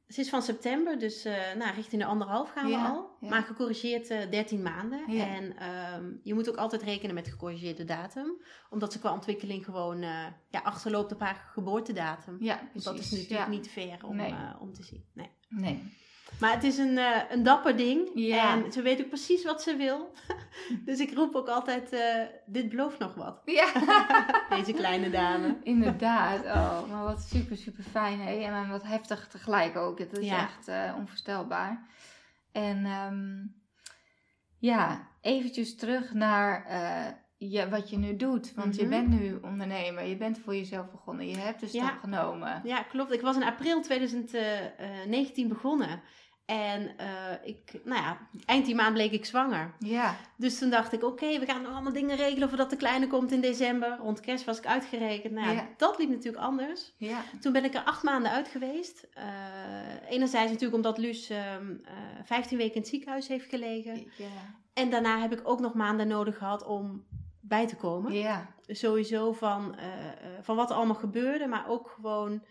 ze 0.09 0.21
is 0.21 0.29
van 0.29 0.43
september, 0.43 0.99
dus 0.99 1.27
uh, 1.27 1.33
nou, 1.57 1.75
richting 1.75 2.03
de 2.03 2.09
anderhalf 2.09 2.51
gaan 2.51 2.67
we 2.67 2.77
al. 2.77 3.17
Maar 3.21 3.43
gecorrigeerd 3.43 4.11
uh, 4.11 4.23
eh, 4.23 4.31
13 4.31 4.63
maanden. 4.63 5.07
En 5.07 5.69
um, 5.95 6.21
je 6.23 6.35
moet 6.35 6.49
ook 6.49 6.57
altijd 6.57 6.83
rekenen 6.83 7.15
met 7.15 7.29
gecorrigeerde 7.29 7.85
datum. 7.85 8.43
Omdat 8.71 8.93
ze 8.93 8.99
qua 8.99 9.13
ontwikkeling 9.13 9.65
gewoon 9.65 10.03
uh, 10.03 10.27
ja, 10.51 10.61
achterloopt 10.63 11.13
op 11.13 11.21
haar 11.21 11.51
geboortedatum. 11.53 12.37
Ja, 12.41 12.57
precies. 12.57 12.85
Dat 12.85 12.99
is 12.99 13.11
natuurlijk 13.11 13.49
niet 13.49 13.69
fair 13.69 13.99
om, 14.07 14.17
nee. 14.17 14.35
om 14.61 14.73
te 14.73 14.83
zien. 14.83 15.05
Nee. 15.13 15.31
nee. 15.49 16.03
Maar 16.41 16.53
het 16.53 16.65
is 16.65 16.79
een, 16.79 16.97
uh, 16.97 17.17
een 17.31 17.43
dapper 17.43 17.77
ding. 17.77 18.11
Ja. 18.15 18.53
En 18.53 18.73
ze 18.73 18.83
weet 18.83 19.01
ook 19.01 19.09
precies 19.09 19.45
wat 19.45 19.63
ze 19.63 19.77
wil. 19.77 20.13
dus 20.87 20.99
ik 20.99 21.15
roep 21.15 21.35
ook 21.35 21.49
altijd, 21.49 21.93
uh, 21.93 22.01
dit 22.47 22.69
belooft 22.69 22.99
nog 22.99 23.15
wat. 23.15 23.43
Ja. 23.45 23.73
Deze 24.57 24.73
kleine 24.73 25.11
dame. 25.11 25.57
Inderdaad. 25.63 26.45
Oh, 26.45 26.91
maar 26.91 27.05
wat 27.05 27.21
super, 27.21 27.57
super 27.57 27.85
fijn. 27.85 28.21
Hè? 28.21 28.33
En 28.33 28.69
wat 28.69 28.83
heftig 28.83 29.29
tegelijk 29.29 29.77
ook. 29.77 29.99
Het 29.99 30.19
is 30.19 30.29
echt 30.29 30.69
uh, 30.69 30.95
onvoorstelbaar. 30.99 31.89
En 32.53 32.87
um, 32.87 33.55
ja, 34.59 35.09
eventjes 35.21 35.77
terug 35.77 36.13
naar 36.13 36.67
ja, 37.37 37.69
wat 37.69 37.91
je 37.91 37.97
nu 37.97 38.17
doet. 38.17 38.55
Want 38.55 38.77
je 38.77 38.87
mhm. 38.87 38.91
bent 38.91 39.21
nu 39.21 39.39
ondernemer. 39.43 40.05
Je 40.05 40.17
bent 40.17 40.39
voor 40.39 40.55
jezelf 40.55 40.91
begonnen. 40.91 41.29
Je 41.29 41.37
hebt 41.37 41.61
de 41.61 41.67
stap 41.67 41.81
ja. 41.81 41.99
genomen. 42.01 42.61
Ja, 42.65 42.83
klopt. 42.83 43.13
Ik 43.13 43.21
was 43.21 43.37
in 43.37 43.43
april 43.45 43.83
2019 43.83 45.49
begonnen. 45.49 46.03
En 46.45 46.91
uh, 47.01 47.49
ik, 47.49 47.81
nou 47.85 48.03
ja, 48.03 48.19
eind 48.47 48.67
die 48.67 48.75
maand 48.75 48.95
bleek 48.95 49.13
ik 49.13 49.25
zwanger. 49.25 49.75
Ja. 49.79 50.17
Dus 50.37 50.59
toen 50.59 50.71
dacht 50.71 50.93
ik, 50.93 51.03
oké, 51.03 51.39
we 51.39 51.47
gaan 51.47 51.63
nog 51.63 51.73
allemaal 51.73 51.93
dingen 51.93 52.17
regelen 52.17 52.49
voordat 52.49 52.71
de 52.71 52.77
kleine 52.77 53.07
komt 53.07 53.33
in 53.33 53.41
december. 53.41 53.97
Rond 53.99 54.21
kerst 54.21 54.45
was 54.45 54.59
ik 54.59 54.67
uitgerekend. 54.67 55.33
Nou 55.33 55.55
ja, 55.55 55.69
dat 55.77 55.99
liep 55.99 56.09
natuurlijk 56.09 56.45
anders. 56.45 56.93
Ja. 56.97 57.23
Toen 57.41 57.53
ben 57.53 57.65
ik 57.65 57.75
er 57.75 57.83
acht 57.83 58.03
maanden 58.03 58.31
uit 58.31 58.49
geweest. 58.49 59.07
Uh, 59.19 59.25
enerzijds 60.09 60.51
natuurlijk 60.51 60.75
omdat 60.75 60.99
Luus 60.99 61.31
uh, 61.31 61.39
15 62.25 62.59
weken 62.59 62.75
in 62.75 62.81
het 62.81 62.91
ziekenhuis 62.91 63.29
heeft 63.29 63.49
gelegen. 63.49 63.97
Ja. 64.17 64.27
En 64.73 64.91
daarna 64.91 65.21
heb 65.21 65.33
ik 65.33 65.49
ook 65.49 65.61
nog 65.61 65.75
maanden 65.75 66.09
nodig 66.09 66.39
gehad 66.39 66.65
om 66.65 67.05
bij 67.41 67.67
te 67.67 67.77
komen. 67.77 68.13
Ja. 68.13 68.55
Sowieso 68.67 69.33
van, 69.33 69.77
van 70.41 70.57
wat 70.57 70.71
er 70.71 70.77
allemaal 70.77 70.95
gebeurde, 70.95 71.47
maar 71.47 71.69
ook 71.69 71.89
gewoon 71.89 72.45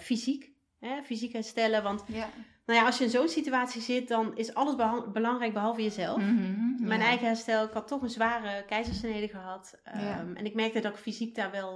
fysiek. 0.00 0.52
Hè? 0.78 1.02
Fysiek 1.02 1.32
herstellen. 1.32 1.82
Want 1.82 2.04
ja. 2.06 2.28
Nou 2.68 2.80
ja, 2.80 2.86
als 2.86 2.98
je 2.98 3.04
in 3.04 3.10
zo'n 3.10 3.28
situatie 3.28 3.80
zit, 3.82 4.08
dan 4.08 4.36
is 4.36 4.54
alles 4.54 4.74
belangrijk 5.12 5.52
behalve 5.52 5.82
jezelf. 5.82 6.18
Mhm, 6.18 6.86
Mijn 6.86 7.00
eigen 7.00 7.26
herstel, 7.26 7.64
ik 7.64 7.72
had 7.72 7.88
toch 7.88 8.02
een 8.02 8.10
zware 8.10 8.64
keizersnede 8.64 9.28
gehad. 9.28 9.80
Ehm, 9.84 10.34
en 10.34 10.44
ik 10.44 10.54
merkte 10.54 10.80
dat 10.80 10.92
ik 10.92 10.98
fysiek 10.98 11.34
daar 11.34 11.50
wel 11.50 11.74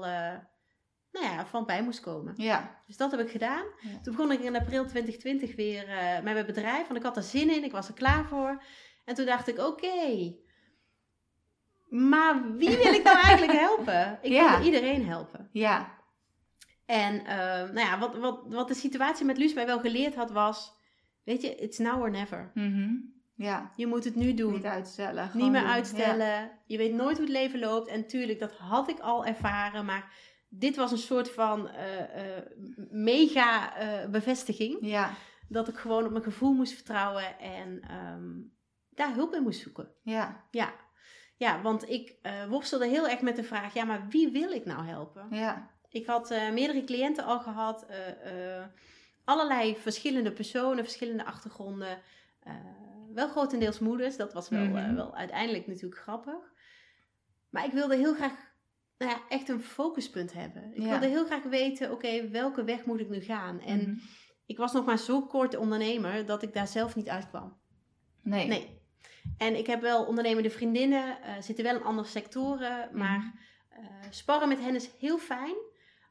nou 1.12 1.24
ja, 1.24 1.46
van 1.46 1.66
bij 1.66 1.82
moest 1.82 2.00
komen. 2.00 2.34
Ja. 2.36 2.82
Dus 2.86 2.96
dat 2.96 3.10
heb 3.10 3.20
ik 3.20 3.30
gedaan. 3.30 3.64
Toen 4.02 4.14
begon 4.16 4.32
ik 4.32 4.40
in 4.40 4.56
april 4.56 4.86
2020 4.86 5.56
weer 5.56 5.86
met 6.22 6.34
mijn 6.34 6.46
bedrijf. 6.46 6.86
Want 6.86 6.96
ik 6.98 7.02
had 7.02 7.16
er 7.16 7.22
zin 7.22 7.50
in, 7.50 7.64
ik 7.64 7.72
was 7.72 7.88
er 7.88 7.94
klaar 7.94 8.24
voor. 8.24 8.62
En 9.04 9.14
toen 9.14 9.26
dacht 9.26 9.48
ik, 9.48 9.58
oké, 9.58 10.34
maar 11.88 12.56
wie 12.56 12.76
wil 12.76 12.92
ik 12.92 13.02
nou 13.02 13.16
eigenlijk 13.26 13.58
helpen? 13.58 14.18
Ik 14.22 14.40
wil 14.40 14.60
iedereen 14.64 15.06
helpen. 15.06 15.48
Ja. 15.52 16.00
En 16.86 17.14
uh, 17.14 17.26
nou 17.72 17.78
ja, 17.78 17.98
wat, 17.98 18.16
wat, 18.16 18.40
wat 18.48 18.68
de 18.68 18.74
situatie 18.74 19.24
met 19.24 19.36
Luus 19.38 19.54
mij 19.54 19.66
wel 19.66 19.80
geleerd 19.80 20.14
had 20.14 20.30
was, 20.30 20.72
weet 21.24 21.42
je, 21.42 21.54
it's 21.54 21.78
now 21.78 22.00
or 22.00 22.10
never. 22.10 22.50
Mm 22.54 23.10
Ja. 23.34 23.72
Je 23.76 23.86
moet 23.86 24.04
het 24.04 24.14
nu 24.14 24.34
doen. 24.34 24.52
Niet 24.52 24.64
uitstellen. 24.64 25.30
Niet 25.34 25.50
meer 25.50 25.64
uitstellen. 25.64 26.50
Je 26.66 26.76
weet 26.76 26.94
nooit 26.94 27.16
hoe 27.16 27.26
het 27.26 27.34
leven 27.34 27.58
loopt. 27.58 27.88
En 27.88 28.06
tuurlijk, 28.06 28.38
dat 28.38 28.52
had 28.52 28.88
ik 28.88 28.98
al 28.98 29.26
ervaren, 29.26 29.84
maar 29.84 30.14
dit 30.48 30.76
was 30.76 30.92
een 30.92 30.98
soort 30.98 31.30
van 31.30 31.68
uh, 31.68 31.98
uh, 31.98 32.42
mega 32.90 33.72
bevestiging. 34.10 34.78
Ja. 34.80 35.10
Dat 35.48 35.68
ik 35.68 35.76
gewoon 35.76 36.04
op 36.04 36.10
mijn 36.10 36.24
gevoel 36.24 36.52
moest 36.52 36.72
vertrouwen 36.72 37.38
en 37.38 37.82
um, 37.96 38.52
daar 38.90 39.14
hulp 39.14 39.34
in 39.34 39.42
moest 39.42 39.60
zoeken. 39.60 39.88
Ja. 40.02 40.46
Ja. 40.50 40.74
Ja, 41.36 41.62
want 41.62 41.88
ik 41.88 42.14
worstelde 42.48 42.86
heel 42.86 43.08
erg 43.08 43.20
met 43.20 43.36
de 43.36 43.44
vraag, 43.44 43.74
ja, 43.74 43.84
maar 43.84 44.06
wie 44.08 44.30
wil 44.30 44.50
ik 44.50 44.64
nou 44.64 44.86
helpen? 44.86 45.26
Ja. 45.30 45.70
Ik 45.88 46.06
had 46.06 46.34
meerdere 46.52 46.84
cliënten 46.84 47.24
al 47.24 47.40
gehad, 47.40 47.86
allerlei 49.32 49.76
verschillende 49.76 50.32
personen, 50.32 50.84
verschillende 50.84 51.24
achtergronden. 51.24 52.02
wel 53.14 53.28
grotendeels 53.28 53.78
moeders, 53.78 54.16
dat 54.16 54.32
was 54.32 54.48
wel, 54.48 54.64
mm 54.64 54.74
-hmm. 54.74 54.94
wel 54.94 55.14
uiteindelijk 55.14 55.66
natuurlijk 55.66 56.00
grappig. 56.00 56.52
Maar 57.50 57.64
ik 57.64 57.72
wilde 57.72 57.96
heel 57.96 58.14
graag 58.14 58.32
nou 58.98 59.10
ja, 59.10 59.20
echt 59.28 59.48
een 59.48 59.62
focuspunt 59.62 60.32
hebben. 60.32 60.74
Ik 60.74 60.82
ja. 60.82 60.88
wilde 60.88 61.06
heel 61.06 61.24
graag 61.24 61.42
weten, 61.42 61.92
oké, 61.92 62.28
welke 62.28 62.64
weg 62.64 62.84
moet 62.84 63.00
ik 63.00 63.08
nu 63.08 63.20
gaan? 63.20 63.60
En 63.60 63.78
mm 63.78 63.84
-hmm. 63.84 64.00
ik 64.46 64.56
was 64.56 64.72
nog 64.72 64.84
maar 64.84 64.98
zo 64.98 65.22
kort 65.22 65.56
ondernemer 65.56 66.26
dat 66.26 66.42
ik 66.42 66.54
daar 66.54 66.68
zelf 66.68 66.96
niet 66.96 67.08
uitkwam. 67.08 67.60
Nee. 68.22 68.46
Nee. 68.46 68.80
En 69.36 69.56
ik 69.56 69.66
heb 69.66 69.80
wel 69.80 70.04
ondernemende 70.04 70.50
vriendinnen, 70.50 71.16
zitten 71.40 71.64
wel 71.64 71.76
in 71.76 71.82
andere 71.82 72.08
sectoren, 72.08 72.88
maar 72.92 73.18
mm 73.18 73.32
-hmm. 73.70 74.12
sparren 74.12 74.48
met 74.48 74.60
hen 74.60 74.74
is 74.74 74.90
heel 74.98 75.18
fijn. 75.18 75.56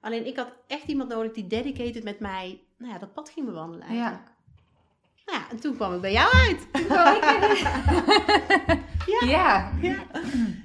Alleen 0.01 0.26
ik 0.26 0.36
had 0.36 0.53
echt 0.67 0.88
iemand 0.88 1.09
nodig 1.09 1.32
die 1.32 1.47
dedicated 1.47 2.03
met 2.03 2.19
mij, 2.19 2.63
nou 2.82 2.94
ja, 2.94 3.00
dat 3.00 3.14
pad 3.14 3.30
ging 3.30 3.46
bewandelen 3.46 3.88
eigenlijk. 3.88 4.28
Ja. 4.28 4.40
Nou 5.26 5.40
ja, 5.40 5.50
en 5.50 5.60
toen 5.60 5.76
kwam 5.76 5.94
ik 5.94 6.02
bij 6.02 6.12
jou 6.12 6.34
uit. 6.34 6.68
ja. 9.20 9.28
ja. 9.28 9.72
Ja. 9.82 10.06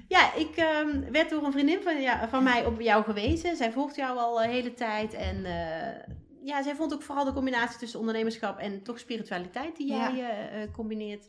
Ja, 0.09 0.35
ik 0.35 0.57
um, 0.57 1.12
werd 1.12 1.31
door 1.31 1.45
een 1.45 1.53
vriendin 1.53 1.83
van, 1.83 2.01
ja, 2.01 2.29
van 2.29 2.43
mij 2.43 2.67
op 2.67 2.81
jou 2.81 3.05
gewezen. 3.05 3.57
Zij 3.57 3.73
volgt 3.73 3.97
jou 3.97 4.19
al 4.19 4.43
een 4.43 4.51
hele 4.51 4.75
tijd. 4.75 5.14
En 5.14 5.37
uh, 5.37 6.14
ja, 6.43 6.62
zij 6.62 6.75
vond 6.75 6.95
ook 6.95 7.03
vooral 7.03 7.25
de 7.25 7.33
combinatie 7.33 7.79
tussen 7.79 7.99
ondernemerschap 7.99 8.59
en 8.59 8.83
toch 8.83 8.99
spiritualiteit 8.99 9.77
die 9.77 9.89
jij 9.89 10.14
ja. 10.14 10.53
uh, 10.53 10.73
combineert 10.73 11.29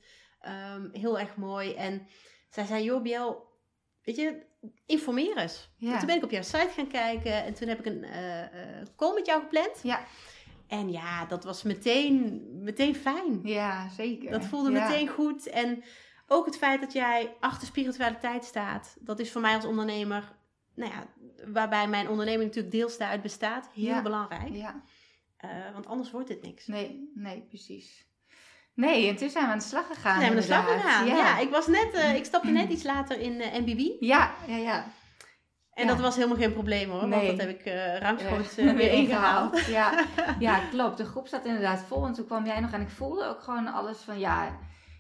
um, 0.75 0.89
heel 0.93 1.19
erg 1.19 1.35
mooi. 1.35 1.73
En 1.73 2.07
zij 2.49 2.65
zei, 2.65 2.83
joh, 2.83 3.01
Biel, 3.01 3.47
weet 4.03 4.15
je, 4.15 4.45
informeer 4.85 5.37
eens. 5.37 5.69
Ja. 5.77 5.97
Toen 5.97 6.07
ben 6.07 6.15
ik 6.15 6.23
op 6.23 6.31
jouw 6.31 6.41
site 6.41 6.71
gaan 6.75 6.87
kijken 6.87 7.43
en 7.43 7.53
toen 7.53 7.67
heb 7.67 7.79
ik 7.79 7.85
een 7.85 8.03
uh, 8.03 8.85
call 8.95 9.13
met 9.13 9.25
jou 9.25 9.41
gepland. 9.41 9.79
Ja. 9.83 10.05
En 10.67 10.91
ja, 10.91 11.25
dat 11.25 11.43
was 11.43 11.63
meteen, 11.63 12.47
meteen 12.63 12.95
fijn. 12.95 13.39
Ja, 13.43 13.89
zeker. 13.89 14.31
Dat 14.31 14.45
voelde 14.45 14.71
ja. 14.71 14.87
meteen 14.87 15.07
goed. 15.07 15.49
En 15.49 15.83
ook 16.27 16.45
het 16.45 16.57
feit 16.57 16.81
dat 16.81 16.93
jij 16.93 17.35
achter 17.39 17.67
spiritualiteit 17.67 18.45
staat, 18.45 18.97
dat 18.99 19.19
is 19.19 19.31
voor 19.31 19.41
mij 19.41 19.55
als 19.55 19.65
ondernemer, 19.65 20.35
nou 20.75 20.91
ja, 20.91 21.07
waarbij 21.53 21.87
mijn 21.87 22.09
onderneming 22.09 22.47
natuurlijk 22.47 22.75
deels 22.75 22.97
daaruit 22.97 23.21
bestaat, 23.21 23.69
heel 23.73 23.85
ja. 23.85 24.01
belangrijk. 24.01 24.55
Ja. 24.55 24.81
Uh, 25.45 25.73
want 25.73 25.87
anders 25.87 26.11
wordt 26.11 26.27
dit 26.27 26.41
niks. 26.41 26.67
Nee, 26.67 27.11
nee, 27.15 27.41
precies. 27.41 28.05
Nee, 28.73 29.07
en 29.09 29.15
toen 29.15 29.29
zijn 29.29 29.45
we 29.45 29.51
aan 29.51 29.57
de 29.57 29.63
slag 29.63 29.87
gegaan. 29.87 30.19
Nee, 30.19 30.29
aan 30.29 30.35
de 30.35 30.41
slag 30.41 30.71
gegaan. 30.73 31.05
Ja. 31.05 31.15
ja, 31.15 31.37
ik 31.39 31.49
was 31.49 31.67
net, 31.67 31.93
uh, 31.93 32.15
ik 32.15 32.25
stapte 32.25 32.49
net 32.49 32.69
iets 32.69 32.83
later 32.83 33.19
in 33.19 33.33
uh, 33.33 33.53
MBB. 33.53 34.01
Ja, 34.03 34.33
ja, 34.47 34.55
ja. 34.55 34.91
En 35.77 35.85
ja. 35.85 35.93
dat 35.93 35.99
was 35.99 36.15
helemaal 36.15 36.37
geen 36.37 36.53
probleem 36.53 36.89
hoor, 36.89 37.07
nee. 37.07 37.25
want 37.25 37.37
dat 37.37 37.47
heb 37.47 37.59
ik 37.59 37.65
uh, 37.65 37.97
ruimschoots 37.97 38.55
weer 38.55 38.91
ingehaald. 39.01 39.65
ja. 39.79 40.05
ja, 40.39 40.59
klopt. 40.69 40.97
De 40.97 41.05
groep 41.05 41.27
zat 41.27 41.45
inderdaad 41.45 41.83
vol 41.87 42.05
en 42.05 42.13
toen 42.13 42.25
kwam 42.25 42.45
jij 42.45 42.59
nog 42.59 42.71
en 42.71 42.81
ik 42.81 42.89
voelde 42.89 43.25
ook 43.25 43.41
gewoon 43.41 43.73
alles 43.73 43.97
van 43.97 44.19
ja, 44.19 44.57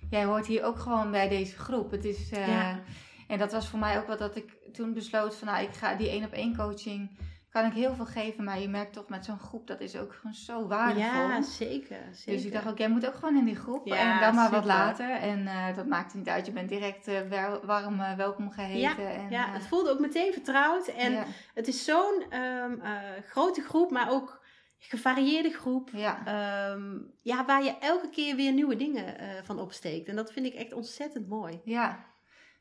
jij 0.09 0.25
hoort 0.25 0.45
hier 0.45 0.63
ook 0.63 0.79
gewoon 0.79 1.11
bij 1.11 1.29
deze 1.29 1.57
groep. 1.57 1.91
Het 1.91 2.05
is, 2.05 2.29
ja. 2.29 2.79
En 3.27 3.37
dat 3.37 3.51
was 3.51 3.67
voor 3.67 3.79
mij 3.79 3.97
ook 3.97 4.07
wat 4.07 4.19
dat 4.19 4.35
ik 4.35 4.57
toen 4.73 4.93
besloot 4.93 5.35
van 5.35 5.47
nou, 5.47 5.63
ik 5.63 5.73
ga 5.73 5.95
die 5.95 6.09
één 6.09 6.25
op 6.25 6.31
één 6.31 6.55
coaching 6.55 7.17
kan 7.61 7.65
ik 7.65 7.73
heel 7.73 7.95
veel 7.95 8.05
geven, 8.05 8.43
maar 8.43 8.59
je 8.59 8.69
merkt 8.69 8.93
toch 8.93 9.09
met 9.09 9.25
zo'n 9.25 9.39
groep, 9.39 9.67
dat 9.67 9.79
is 9.79 9.95
ook 9.95 10.13
gewoon 10.13 10.33
zo 10.33 10.67
waardevol. 10.67 11.03
Ja, 11.03 11.41
zeker. 11.41 11.97
zeker. 12.11 12.33
Dus 12.33 12.45
ik 12.45 12.51
dacht 12.51 12.67
ook, 12.67 12.77
jij 12.77 12.89
moet 12.89 13.07
ook 13.07 13.15
gewoon 13.15 13.37
in 13.37 13.45
die 13.45 13.55
groep. 13.55 13.85
Ja, 13.85 14.13
en 14.13 14.19
dan 14.19 14.35
maar 14.35 14.51
wat 14.51 14.65
later. 14.65 15.09
En 15.11 15.39
uh, 15.39 15.75
dat 15.75 15.85
maakt 15.85 16.13
niet 16.13 16.27
uit, 16.27 16.45
je 16.45 16.51
bent 16.51 16.69
direct 16.69 17.07
uh, 17.07 17.55
warm 17.63 17.99
uh, 17.99 18.15
welkom 18.15 18.51
geheten. 18.51 18.79
Ja, 18.79 18.97
en, 18.97 19.29
ja, 19.29 19.51
het 19.51 19.67
voelde 19.67 19.89
ook 19.89 19.99
meteen 19.99 20.33
vertrouwd. 20.33 20.87
En 20.87 21.11
ja. 21.11 21.25
het 21.53 21.67
is 21.67 21.85
zo'n 21.85 22.23
um, 22.39 22.81
grote 23.25 23.61
groep, 23.61 23.91
maar 23.91 24.11
ook 24.11 24.45
gevarieerde 24.77 25.49
groep. 25.51 25.89
Ja. 25.93 26.71
Um, 26.71 27.13
ja, 27.21 27.45
waar 27.45 27.63
je 27.63 27.77
elke 27.79 28.09
keer 28.09 28.35
weer 28.35 28.53
nieuwe 28.53 28.75
dingen 28.75 29.15
van 29.43 29.59
opsteekt. 29.59 30.07
En 30.07 30.15
dat 30.15 30.31
vind 30.31 30.45
ik 30.45 30.53
echt 30.53 30.73
ontzettend 30.73 31.27
mooi. 31.27 31.61
Ja, 31.63 32.05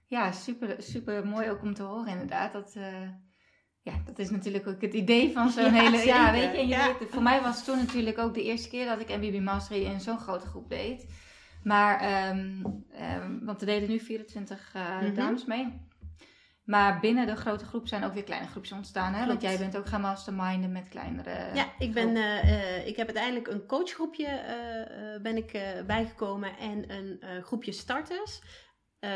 ja 0.06 0.32
super, 0.32 0.76
super 0.78 1.26
mooi 1.26 1.50
ook 1.50 1.62
om 1.62 1.74
te 1.74 1.82
horen 1.82 2.12
inderdaad. 2.12 2.52
Dat 2.52 2.76
ja, 3.86 4.00
dat 4.04 4.18
is 4.18 4.30
natuurlijk 4.30 4.66
ook 4.66 4.80
het 4.80 4.94
idee 4.94 5.32
van 5.32 5.50
zo'n 5.50 5.64
ja, 5.74 5.82
hele... 5.82 6.04
Ja, 6.04 6.32
weet 6.32 6.42
je, 6.42 6.48
en 6.48 6.68
je 6.68 6.74
ja. 6.74 6.96
weet, 6.98 7.08
voor 7.10 7.22
mij 7.22 7.40
was 7.40 7.56
het 7.56 7.64
toen 7.64 7.78
natuurlijk 7.78 8.18
ook 8.18 8.34
de 8.34 8.42
eerste 8.42 8.68
keer 8.68 8.86
dat 8.86 9.00
ik 9.00 9.08
MBB 9.08 9.40
Mastery 9.40 9.84
in 9.84 10.00
zo'n 10.00 10.18
grote 10.18 10.46
groep 10.46 10.68
deed. 10.68 11.06
Maar, 11.62 12.28
um, 12.30 12.84
um, 13.24 13.44
want 13.44 13.60
er 13.60 13.66
deden 13.66 13.88
nu 13.88 14.00
24 14.00 14.72
uh, 14.76 15.00
mm 15.00 15.06
-hmm. 15.06 15.14
dames 15.14 15.44
mee. 15.44 15.84
Maar 16.64 17.00
binnen 17.00 17.26
de 17.26 17.36
grote 17.36 17.64
groep 17.64 17.88
zijn 17.88 18.04
ook 18.04 18.14
weer 18.14 18.24
kleine 18.24 18.46
groepjes 18.46 18.76
ontstaan. 18.76 19.14
Hè? 19.14 19.26
Want 19.26 19.42
jij 19.42 19.58
bent 19.58 19.76
ook 19.76 19.86
gaan 19.86 20.00
masterminden 20.00 20.72
met 20.72 20.88
kleinere... 20.88 21.54
Ja, 21.54 21.66
ik, 21.78 21.92
ben, 21.92 22.16
uh, 22.16 22.44
uh, 22.44 22.86
ik 22.86 22.96
heb 22.96 23.06
uiteindelijk 23.06 23.48
een 23.48 23.66
coachgroepje 23.66 24.26
uh, 24.26 25.22
ben 25.22 25.36
ik 25.36 25.58
bijgekomen 25.86 26.56
en 26.58 26.94
een 26.94 27.42
groepje 27.42 27.72
starters. 27.72 28.40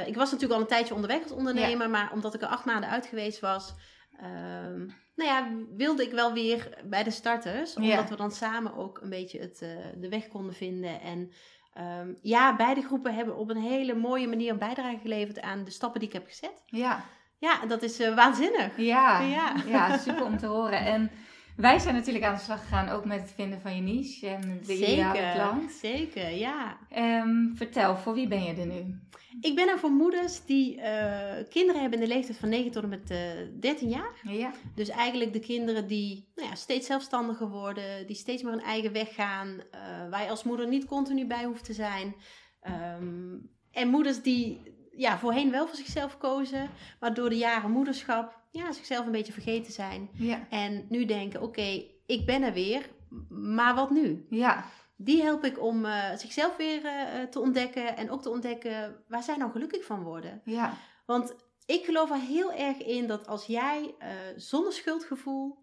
ik 0.06 0.14
was 0.14 0.30
natuurlijk 0.30 0.52
al 0.52 0.60
een 0.60 0.72
tijdje 0.72 0.94
onderweg 0.94 1.22
als 1.22 1.32
ondernemer, 1.32 1.86
ja. 1.86 1.92
maar 1.92 2.12
omdat 2.12 2.34
ik 2.34 2.42
er 2.42 2.48
acht 2.48 2.64
maanden 2.64 2.90
uit 2.90 3.06
geweest 3.06 3.40
was... 3.40 3.74
Um, 4.22 4.94
nou 5.14 5.30
ja, 5.30 5.48
wilde 5.76 6.02
ik 6.02 6.12
wel 6.12 6.32
weer 6.32 6.78
bij 6.84 7.02
de 7.02 7.10
starters. 7.10 7.74
Omdat 7.74 7.90
ja. 7.90 8.08
we 8.08 8.16
dan 8.16 8.30
samen 8.30 8.76
ook 8.76 9.00
een 9.02 9.10
beetje 9.10 9.40
het, 9.40 9.60
uh, 9.62 9.68
de 9.96 10.08
weg 10.08 10.28
konden 10.28 10.54
vinden. 10.54 11.00
En 11.00 11.32
um, 11.78 12.18
ja, 12.22 12.56
beide 12.56 12.82
groepen 12.82 13.14
hebben 13.14 13.36
op 13.36 13.50
een 13.50 13.62
hele 13.62 13.94
mooie 13.94 14.28
manier 14.28 14.50
een 14.50 14.58
bijdrage 14.58 14.98
geleverd 14.98 15.40
aan 15.40 15.64
de 15.64 15.70
stappen 15.70 16.00
die 16.00 16.08
ik 16.08 16.14
heb 16.14 16.26
gezet. 16.26 16.62
Ja. 16.66 17.04
Ja, 17.38 17.66
dat 17.66 17.82
is 17.82 18.00
uh, 18.00 18.14
waanzinnig. 18.14 18.76
Ja. 18.76 19.20
ja. 19.20 19.54
ja, 19.66 19.98
super 19.98 20.24
om 20.24 20.38
te 20.38 20.46
horen. 20.46 20.78
En 20.78 21.10
wij 21.60 21.78
zijn 21.78 21.94
natuurlijk 21.94 22.24
aan 22.24 22.34
de 22.34 22.40
slag 22.40 22.60
gegaan 22.60 22.88
ook 22.88 23.04
met 23.04 23.20
het 23.20 23.32
vinden 23.34 23.60
van 23.60 23.76
je 23.76 23.82
niche 23.82 24.26
en 24.28 24.58
de 24.58 24.64
zeker, 24.64 24.88
ideale 24.88 25.32
klant. 25.32 25.72
Zeker, 25.72 26.30
ja. 26.30 26.78
Um, 26.96 27.52
vertel, 27.56 27.96
voor 27.96 28.14
wie 28.14 28.28
ben 28.28 28.42
je 28.42 28.54
er 28.54 28.66
nu? 28.66 29.00
Ik 29.40 29.54
ben 29.54 29.68
er 29.68 29.78
voor 29.78 29.90
moeders 29.90 30.44
die 30.44 30.76
uh, 30.76 30.84
kinderen 31.48 31.80
hebben 31.80 32.00
in 32.00 32.08
de 32.08 32.14
leeftijd 32.14 32.38
van 32.38 32.48
9 32.48 32.70
tot 32.70 32.82
en 32.82 32.88
met 32.88 33.10
uh, 33.10 33.18
13 33.60 33.88
jaar. 33.88 34.12
Ja. 34.22 34.52
Dus 34.74 34.88
eigenlijk 34.88 35.32
de 35.32 35.40
kinderen 35.40 35.86
die 35.86 36.30
nou 36.34 36.48
ja, 36.48 36.54
steeds 36.54 36.86
zelfstandiger 36.86 37.48
worden, 37.48 38.06
die 38.06 38.16
steeds 38.16 38.42
meer 38.42 38.52
hun 38.52 38.62
eigen 38.62 38.92
weg 38.92 39.14
gaan, 39.14 39.48
uh, 39.48 39.60
waar 40.10 40.22
je 40.22 40.30
als 40.30 40.44
moeder 40.44 40.68
niet 40.68 40.84
continu 40.84 41.26
bij 41.26 41.44
hoeft 41.44 41.64
te 41.64 41.72
zijn. 41.72 42.14
Um, 42.98 43.50
en 43.70 43.88
moeders 43.88 44.22
die 44.22 44.60
ja, 44.96 45.18
voorheen 45.18 45.50
wel 45.50 45.66
voor 45.66 45.76
zichzelf 45.76 46.18
kozen, 46.18 46.70
maar 47.00 47.14
door 47.14 47.28
de 47.28 47.36
jaren 47.36 47.70
moederschap 47.70 48.39
ja, 48.50 48.72
zichzelf 48.72 49.06
een 49.06 49.12
beetje 49.12 49.32
vergeten 49.32 49.72
zijn. 49.72 50.10
Ja. 50.12 50.46
En 50.50 50.86
nu 50.88 51.04
denken, 51.04 51.42
oké, 51.42 51.48
okay, 51.48 51.94
ik 52.06 52.26
ben 52.26 52.42
er 52.42 52.52
weer, 52.52 52.90
maar 53.28 53.74
wat 53.74 53.90
nu? 53.90 54.26
Ja. 54.30 54.64
Die 54.96 55.22
help 55.22 55.44
ik 55.44 55.62
om 55.62 55.84
uh, 55.84 56.14
zichzelf 56.16 56.56
weer 56.56 56.84
uh, 56.84 57.22
te 57.22 57.40
ontdekken 57.40 57.96
en 57.96 58.10
ook 58.10 58.22
te 58.22 58.30
ontdekken 58.30 59.04
waar 59.08 59.22
zij 59.22 59.36
nou 59.36 59.50
gelukkig 59.50 59.84
van 59.84 60.02
worden. 60.02 60.40
Ja. 60.44 60.76
Want 61.06 61.34
ik 61.66 61.84
geloof 61.84 62.10
er 62.10 62.20
heel 62.20 62.52
erg 62.52 62.78
in 62.78 63.06
dat 63.06 63.26
als 63.26 63.46
jij 63.46 63.94
uh, 63.98 64.08
zonder 64.36 64.72
schuldgevoel 64.72 65.58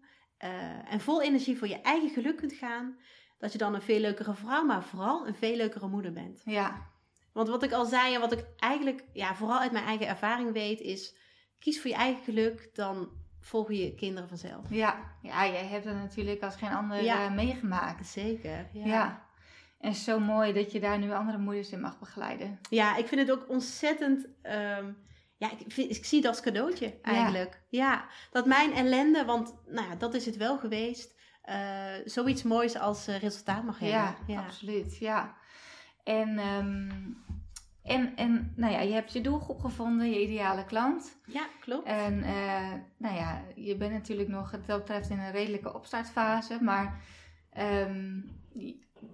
en 0.88 1.00
vol 1.00 1.22
energie 1.22 1.58
voor 1.58 1.68
je 1.68 1.80
eigen 1.80 2.10
geluk 2.10 2.36
kunt 2.36 2.52
gaan, 2.52 2.98
dat 3.38 3.52
je 3.52 3.58
dan 3.58 3.74
een 3.74 3.82
veel 3.82 4.00
leukere 4.00 4.34
vrouw, 4.34 4.64
maar 4.64 4.82
vooral 4.82 5.26
een 5.26 5.34
veel 5.34 5.56
leukere 5.56 5.88
moeder 5.88 6.12
bent. 6.12 6.42
Ja. 6.44 6.86
Want 7.32 7.48
wat 7.48 7.62
ik 7.62 7.72
al 7.72 7.84
zei 7.84 8.14
en 8.14 8.20
wat 8.20 8.32
ik 8.32 8.46
eigenlijk 8.56 9.04
ja, 9.12 9.34
vooral 9.34 9.58
uit 9.58 9.72
mijn 9.72 9.84
eigen 9.84 10.06
ervaring 10.06 10.52
weet, 10.52 10.80
is 10.80 11.16
kies 11.58 11.80
voor 11.80 11.90
je 11.90 11.96
eigen 11.96 12.24
geluk, 12.24 12.70
dan 12.74 13.08
volgen 13.40 13.74
je 13.74 13.94
kinderen 13.94 14.28
vanzelf. 14.28 14.64
Ja, 14.70 15.14
ja 15.22 15.46
jij 15.46 15.66
hebt 15.66 15.84
het 15.84 15.94
natuurlijk 15.94 16.42
als 16.42 16.56
geen 16.56 16.72
ander 16.72 17.02
ja. 17.02 17.28
meegemaakt. 17.28 18.06
Zeker, 18.06 18.68
ja. 18.72 18.86
ja. 18.86 19.26
En 19.78 19.94
zo 19.94 20.20
mooi 20.20 20.52
dat 20.52 20.72
je 20.72 20.80
daar 20.80 20.98
nu 20.98 21.12
andere 21.12 21.38
moeders 21.38 21.70
in 21.70 21.80
mag 21.80 21.98
begeleiden. 21.98 22.58
Ja, 22.70 22.96
ik 22.96 23.06
vind 23.06 23.20
het 23.20 23.30
ook 23.30 23.48
ontzettend. 23.48 24.24
Um, 24.42 24.96
ja, 25.36 25.50
ik, 25.50 25.76
ik, 25.76 26.04
zie 26.04 26.20
dat 26.20 26.30
als 26.30 26.40
cadeautje 26.40 26.94
eigenlijk. 27.02 27.62
Ja. 27.68 28.08
dat 28.30 28.46
mijn 28.46 28.72
ellende, 28.72 29.24
want 29.24 29.54
nou 29.66 29.88
ja, 29.88 29.94
dat 29.94 30.14
is 30.14 30.26
het 30.26 30.36
wel 30.36 30.58
geweest, 30.58 31.14
uh, 31.48 31.90
zoiets 32.04 32.42
moois 32.42 32.78
als 32.78 33.08
uh, 33.08 33.18
resultaat 33.18 33.64
mag 33.64 33.78
hebben. 33.78 33.98
Ja, 33.98 34.16
ja, 34.26 34.44
absoluut. 34.44 34.96
Ja. 34.96 35.36
En, 36.04 36.38
um, 36.38 37.24
en, 37.88 38.16
en 38.16 38.52
nou 38.56 38.72
ja, 38.72 38.80
je 38.80 38.92
hebt 38.92 39.12
je 39.12 39.20
doelgroep 39.20 39.60
gevonden, 39.60 40.10
je 40.10 40.22
ideale 40.22 40.64
klant. 40.64 41.16
Ja, 41.26 41.46
klopt. 41.60 41.86
En 41.86 42.18
uh, 42.18 42.72
nou 42.96 43.14
ja, 43.14 43.42
je 43.54 43.76
bent 43.76 43.92
natuurlijk 43.92 44.28
nog, 44.28 44.50
wat 44.50 44.66
dat 44.66 44.78
betreft, 44.78 45.10
in 45.10 45.18
een 45.18 45.30
redelijke 45.30 45.74
opstartfase. 45.74 46.58
Maar 46.62 47.00
um, 47.88 48.24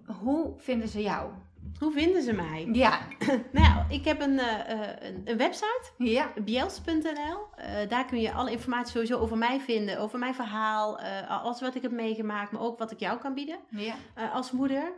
hoe 0.06 0.54
vinden 0.56 0.88
ze 0.88 1.02
jou? 1.02 1.30
Hoe 1.78 1.92
vinden 1.92 2.22
ze 2.22 2.32
mij? 2.32 2.68
Ja. 2.72 2.98
nou 3.52 3.84
ik 3.88 4.04
heb 4.04 4.20
een, 4.20 4.32
uh, 4.32 4.58
een, 4.98 5.22
een, 5.24 5.36
website. 5.36 5.90
Ja. 5.98 6.32
Biels.nl. 6.44 7.38
Uh, 7.58 7.88
daar 7.88 8.04
kun 8.04 8.20
je 8.20 8.32
alle 8.32 8.50
informatie 8.50 8.92
sowieso 8.92 9.18
over 9.18 9.38
mij 9.38 9.60
vinden. 9.60 9.98
Over 9.98 10.18
mijn 10.18 10.34
verhaal. 10.34 11.00
Uh, 11.00 11.42
alles 11.42 11.60
wat 11.60 11.74
ik 11.74 11.82
heb 11.82 11.92
meegemaakt. 11.92 12.52
Maar 12.52 12.60
ook 12.60 12.78
wat 12.78 12.90
ik 12.90 13.00
jou 13.00 13.18
kan 13.18 13.34
bieden. 13.34 13.58
Ja. 13.68 13.94
als 14.32 14.50
moeder. 14.50 14.92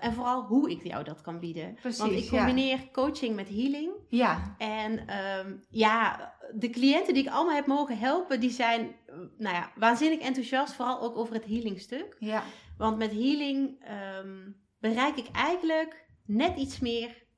En 0.00 0.12
vooral 0.12 0.42
hoe 0.42 0.70
ik 0.70 0.82
jou 0.86 1.04
dat 1.04 1.20
kan 1.20 1.38
bieden. 1.40 1.74
Precies, 1.74 1.98
Want 1.98 2.12
ik 2.12 2.28
combineer 2.28 2.88
coaching 2.92 3.36
met 3.36 3.48
healing. 3.48 3.92
Ja. 4.08 4.54
En 4.58 5.16
um, 5.38 5.64
ja, 5.70 6.32
de 6.54 6.70
cliënten 6.70 7.14
die 7.14 7.22
ik 7.22 7.30
allemaal 7.30 7.54
heb 7.54 7.66
mogen 7.66 7.98
helpen, 7.98 8.40
die 8.40 8.50
zijn 8.50 8.94
nou 9.38 9.54
ja, 9.54 9.72
waanzinnig 9.76 10.18
enthousiast. 10.18 10.72
Vooral 10.72 11.00
ook 11.00 11.16
over 11.16 11.34
het 11.34 11.44
healingstuk. 11.44 12.16
Ja. 12.18 12.42
Want 12.78 12.98
met 12.98 13.10
healing 13.10 13.84
um, 14.18 14.56
bereik 14.78 15.16
ik 15.16 15.28
eigenlijk 15.32 16.04
net 16.26 16.56
iets 16.56 16.78
meer 16.78 17.28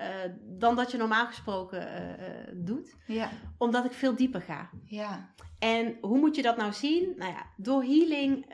uh, 0.00 0.06
dan 0.40 0.76
dat 0.76 0.90
je 0.90 0.98
normaal 0.98 1.26
gesproken 1.26 1.80
uh, 1.80 2.08
uh, 2.08 2.64
doet. 2.66 2.96
Ja. 3.06 3.30
Omdat 3.58 3.84
ik 3.84 3.92
veel 3.92 4.16
dieper 4.16 4.40
ga. 4.40 4.70
Ja. 4.84 5.32
En 5.58 5.96
hoe 6.00 6.18
moet 6.18 6.36
je 6.36 6.42
dat 6.42 6.56
nou 6.56 6.72
zien? 6.72 7.14
Nou 7.16 7.32
ja, 7.32 7.46
door 7.56 7.82
healing 7.82 8.46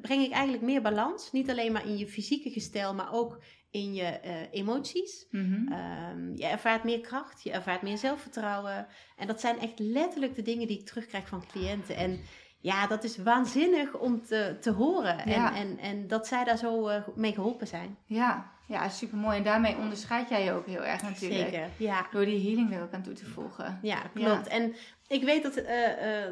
breng 0.00 0.22
ik 0.22 0.32
eigenlijk 0.32 0.62
meer 0.62 0.82
balans. 0.82 1.32
Niet 1.32 1.50
alleen 1.50 1.72
maar 1.72 1.86
in 1.86 1.96
je 1.96 2.06
fysieke 2.06 2.50
gestel, 2.50 2.94
maar 2.94 3.12
ook 3.12 3.42
in 3.70 3.94
je 3.94 4.20
emoties. 4.50 5.26
Mm 5.30 5.52
-hmm. 5.52 5.72
um, 5.72 6.36
je 6.36 6.46
ervaart 6.46 6.84
meer 6.84 7.00
kracht, 7.00 7.42
je 7.42 7.50
ervaart 7.50 7.82
meer 7.82 7.98
zelfvertrouwen. 7.98 8.86
En 9.16 9.26
dat 9.26 9.40
zijn 9.40 9.58
echt 9.58 9.78
letterlijk 9.78 10.34
de 10.34 10.42
dingen 10.42 10.66
die 10.66 10.78
ik 10.78 10.86
terugkrijg 10.86 11.28
van 11.28 11.46
cliënten. 11.46 11.96
En 11.96 12.20
ja, 12.60 12.86
dat 12.86 13.04
is 13.04 13.16
waanzinnig 13.16 13.98
om 13.98 14.22
te, 14.22 14.56
te 14.60 14.70
horen. 14.70 15.18
En, 15.18 15.54
en, 15.54 15.78
en 15.78 16.06
dat 16.06 16.26
zij 16.26 16.44
daar 16.44 16.58
zo 16.58 16.88
uh, 16.88 17.08
mee 17.14 17.32
geholpen 17.32 17.66
zijn. 17.66 17.96
Ja, 18.06 18.52
ja, 18.66 18.88
super 18.88 19.18
mooi. 19.18 19.36
En 19.36 19.42
daarmee 19.42 19.76
onderscheid 19.76 20.28
jij 20.28 20.44
je 20.44 20.52
ook 20.52 20.66
heel 20.66 20.84
erg 20.84 21.02
natuurlijk. 21.02 21.50
Zeker, 21.50 21.68
ja. 21.76 22.06
Door 22.10 22.24
die 22.24 22.46
healing 22.46 22.74
er 22.74 22.82
ook 22.82 22.92
aan 22.92 23.02
toe 23.02 23.12
te 23.12 23.26
voegen. 23.26 23.78
Ja, 23.82 24.02
klopt. 24.14 24.46
En 24.46 24.74
ik 25.08 25.24
weet 25.24 25.42
dat 25.42 25.56
uh, 25.56 25.64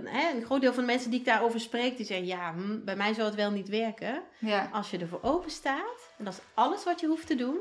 uh, 0.04 0.34
een 0.34 0.44
groot 0.44 0.60
deel 0.60 0.72
van 0.72 0.82
de 0.82 0.90
mensen 0.90 1.10
die 1.10 1.18
ik 1.20 1.26
daarover 1.26 1.60
spreek, 1.60 1.96
die 1.96 2.06
zeggen, 2.06 2.26
ja, 2.26 2.52
hm, 2.52 2.84
bij 2.84 2.96
mij 2.96 3.14
zou 3.14 3.26
het 3.26 3.36
wel 3.36 3.50
niet 3.50 3.68
werken. 3.68 4.22
Ja. 4.38 4.68
Als 4.72 4.90
je 4.90 4.98
ervoor 4.98 5.22
open 5.22 5.50
staat, 5.50 6.12
en 6.18 6.24
dat 6.24 6.34
is 6.34 6.40
alles 6.54 6.84
wat 6.84 7.00
je 7.00 7.06
hoeft 7.06 7.26
te 7.26 7.34
doen, 7.34 7.58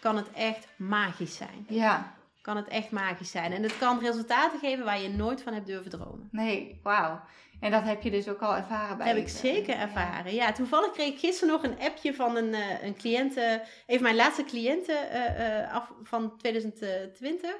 kan 0.00 0.16
het 0.16 0.30
echt 0.32 0.66
magisch 0.76 1.36
zijn. 1.36 1.66
Ja, 1.68 2.14
kan 2.42 2.56
het 2.56 2.68
echt 2.68 2.90
magisch 2.90 3.30
zijn. 3.30 3.52
En 3.52 3.62
het 3.62 3.78
kan 3.78 4.00
resultaten 4.00 4.58
geven 4.58 4.84
waar 4.84 5.00
je 5.00 5.08
nooit 5.08 5.42
van 5.42 5.52
hebt 5.52 5.66
durven 5.66 5.90
dromen. 5.90 6.28
Nee, 6.30 6.80
wauw. 6.82 7.20
En 7.60 7.70
dat 7.70 7.82
heb 7.82 8.02
je 8.02 8.10
dus 8.10 8.28
ook 8.28 8.40
al 8.40 8.56
ervaren 8.56 8.96
bij 8.96 9.06
Heb 9.06 9.16
ik 9.16 9.28
zeker 9.28 9.76
ervaren. 9.76 10.34
Ja. 10.34 10.52
toevallig 10.52 10.90
kreeg 10.90 11.08
ik 11.08 11.18
gisteren 11.18 11.54
nog 11.54 11.62
een 11.62 11.78
appje 11.80 12.14
van 12.14 12.36
een, 12.36 12.48
uh, 12.48 12.82
een 12.82 12.96
cliënte, 12.96 13.62
even 13.86 14.02
mijn 14.02 14.16
laatste 14.16 14.44
cliënte 14.44 15.08
uh, 15.12 15.58
uh, 15.58 15.74
af 15.74 15.92
van 16.02 16.36
2020. 16.36 17.56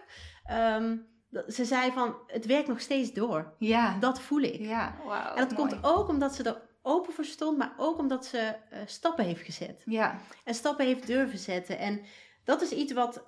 Um, 0.50 1.08
ze 1.48 1.64
zei 1.64 1.92
van, 1.92 2.16
het 2.26 2.46
werkt 2.46 2.68
nog 2.68 2.80
steeds 2.80 3.12
door. 3.12 3.54
Ja. 3.58 3.98
Dat 3.98 4.20
voel 4.20 4.40
ik. 4.40 4.58
Ja, 4.58 4.96
wauw. 5.04 5.34
En 5.34 5.48
dat 5.48 5.54
komt 5.54 5.78
ook 5.82 6.08
omdat 6.08 6.34
ze 6.34 6.42
er 6.42 6.68
open 6.82 7.12
voor 7.12 7.24
stond, 7.24 7.58
maar 7.58 7.74
ook 7.76 7.98
omdat 7.98 8.26
ze 8.26 8.54
stappen 8.86 9.24
heeft 9.24 9.44
gezet. 9.44 9.82
Ja. 9.84 10.18
En 10.44 10.54
stappen 10.54 10.86
heeft 10.86 11.06
durven 11.06 11.38
zetten. 11.38 11.78
En 11.78 12.00
dat 12.44 12.62
is 12.62 12.70
iets 12.70 12.92
wat 12.92 13.22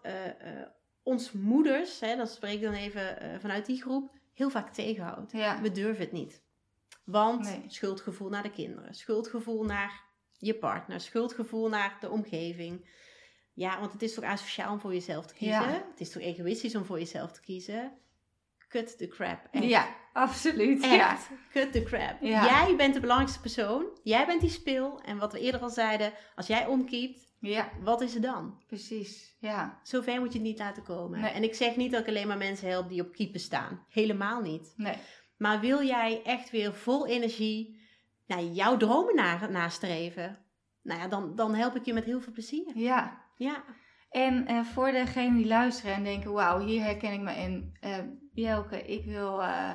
ons 1.02 1.32
moeders, 1.32 2.00
hè, 2.00 2.16
dat 2.16 2.30
spreek 2.30 2.54
ik 2.54 2.62
dan 2.62 2.72
even 2.72 3.16
vanuit 3.40 3.66
die 3.66 3.82
groep, 3.82 4.10
heel 4.34 4.50
vaak 4.50 4.72
tegenhoudt. 4.72 5.32
Ja. 5.32 5.60
We 5.60 5.70
durven 5.70 6.04
het 6.04 6.12
niet. 6.12 6.42
Want 7.04 7.56
schuldgevoel 7.66 8.28
naar 8.28 8.42
de 8.42 8.50
kinderen, 8.50 8.94
schuldgevoel 8.94 9.64
naar 9.64 10.02
je 10.38 10.54
partner, 10.54 11.00
schuldgevoel 11.00 11.68
naar 11.68 11.96
de 12.00 12.10
omgeving. 12.10 12.88
Ja, 13.54 13.80
want 13.80 13.92
het 13.92 14.02
is 14.02 14.14
toch 14.14 14.24
asociaal 14.24 14.72
om 14.72 14.80
voor 14.80 14.92
jezelf 14.92 15.26
te 15.26 15.34
kiezen? 15.34 15.60
Ja. 15.62 15.84
Het 15.90 16.00
is 16.00 16.10
toch 16.10 16.22
egoïstisch 16.22 16.74
om 16.74 16.84
voor 16.84 16.98
jezelf 16.98 17.32
te 17.32 17.40
kiezen? 17.40 17.92
Cut 18.68 18.98
the 18.98 19.06
crap. 19.08 19.48
Echt. 19.50 19.64
Ja, 19.64 19.96
absoluut. 20.12 20.82
Echt. 20.82 20.94
Ja. 20.94 21.18
Cut 21.50 21.72
the 21.72 21.82
crap. 21.82 22.16
Ja. 22.22 22.44
Jij 22.44 22.76
bent 22.76 22.94
de 22.94 23.00
belangrijkste 23.00 23.40
persoon. 23.40 23.84
Jij 24.02 24.26
bent 24.26 24.40
die 24.40 24.50
spil. 24.50 25.00
En 25.00 25.18
wat 25.18 25.32
we 25.32 25.40
eerder 25.40 25.60
al 25.60 25.70
zeiden, 25.70 26.12
als 26.36 26.46
jij 26.46 26.66
omkiept, 26.66 27.30
Ja, 27.38 27.70
wat 27.82 28.00
is 28.00 28.14
het 28.14 28.22
dan? 28.22 28.62
precies. 28.66 29.36
Ja. 29.38 29.80
Zover 29.82 30.18
moet 30.20 30.32
je 30.32 30.38
het 30.38 30.48
niet 30.48 30.58
laten 30.58 30.82
komen. 30.82 31.20
Nee. 31.20 31.30
En 31.30 31.42
ik 31.42 31.54
zeg 31.54 31.76
niet 31.76 31.90
dat 31.92 32.00
ik 32.00 32.08
alleen 32.08 32.26
maar 32.26 32.36
mensen 32.38 32.68
help 32.68 32.88
die 32.88 33.02
op 33.02 33.12
kiepen 33.12 33.40
staan. 33.40 33.84
Helemaal 33.88 34.40
niet. 34.40 34.72
Nee. 34.76 34.96
Maar 35.42 35.60
wil 35.60 35.82
jij 35.82 36.20
echt 36.24 36.50
weer 36.50 36.74
vol 36.74 37.06
energie 37.06 37.80
naar 38.26 38.42
jouw 38.42 38.76
dromen 38.76 39.14
na, 39.14 39.46
nastreven? 39.50 40.38
Nou 40.82 41.00
ja, 41.00 41.08
dan, 41.08 41.34
dan 41.36 41.54
help 41.54 41.76
ik 41.76 41.84
je 41.84 41.92
met 41.92 42.04
heel 42.04 42.20
veel 42.20 42.32
plezier. 42.32 42.70
Ja. 42.74 43.20
Ja. 43.36 43.62
En 44.10 44.46
eh, 44.46 44.60
voor 44.60 44.90
degenen 44.92 45.36
die 45.36 45.46
luisteren 45.46 45.94
en 45.94 46.04
denken, 46.04 46.32
wauw, 46.32 46.58
hier 46.64 46.82
herken 46.82 47.12
ik 47.12 47.20
me 47.20 47.34
in. 47.34 47.76
eh 47.80 47.96
Bjelke, 48.34 48.82
ik 48.86 49.04
wil 49.04 49.42
eh, 49.42 49.70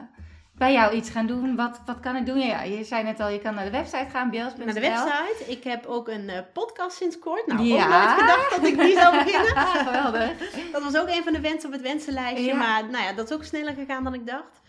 bij 0.53 0.74
jou 0.74 0.95
iets 0.95 1.09
gaan 1.09 1.28
doen. 1.28 1.55
Wat, 1.55 1.82
wat 1.86 1.99
kan 1.99 2.15
ik 2.15 2.26
doen? 2.26 2.39
Ja, 2.39 2.61
je 2.61 2.84
zei 2.84 3.03
net 3.03 3.20
al, 3.20 3.30
je 3.30 3.39
kan 3.39 3.55
naar 3.55 3.65
de 3.65 3.72
website 3.72 4.09
gaan, 4.09 4.30
bjels.nl. 4.30 4.65
Naar 4.65 4.74
de 4.74 4.80
website. 4.80 5.43
Ik 5.51 5.63
heb 5.63 5.86
ook 5.86 6.07
een 6.07 6.32
podcast 6.53 6.97
sinds 6.97 7.20
kort. 7.20 7.47
Nou, 7.47 7.61
Ja. 7.63 7.84
ook 7.84 7.89
nooit 7.89 8.20
gedacht 8.20 8.49
dat 8.55 8.65
ik 8.65 8.80
die 8.80 8.93
zou 8.99 9.24
beginnen. 9.24 9.57
Geweldig. 9.86 10.51
Dat 10.72 10.84
was 10.84 10.97
ook 10.97 11.07
een 11.07 11.24
van 11.24 11.34
de 11.34 11.41
wensen 11.41 11.68
op 11.68 11.74
het 11.74 11.82
wensenlijstje. 11.82 12.45
Ja. 12.45 12.55
Maar 12.55 12.89
nou 12.89 13.03
ja, 13.03 13.13
dat 13.13 13.30
is 13.30 13.36
ook 13.36 13.43
sneller 13.43 13.74
gegaan 13.74 14.03
dan 14.03 14.13
ik 14.13 14.28
dacht. 14.28 14.61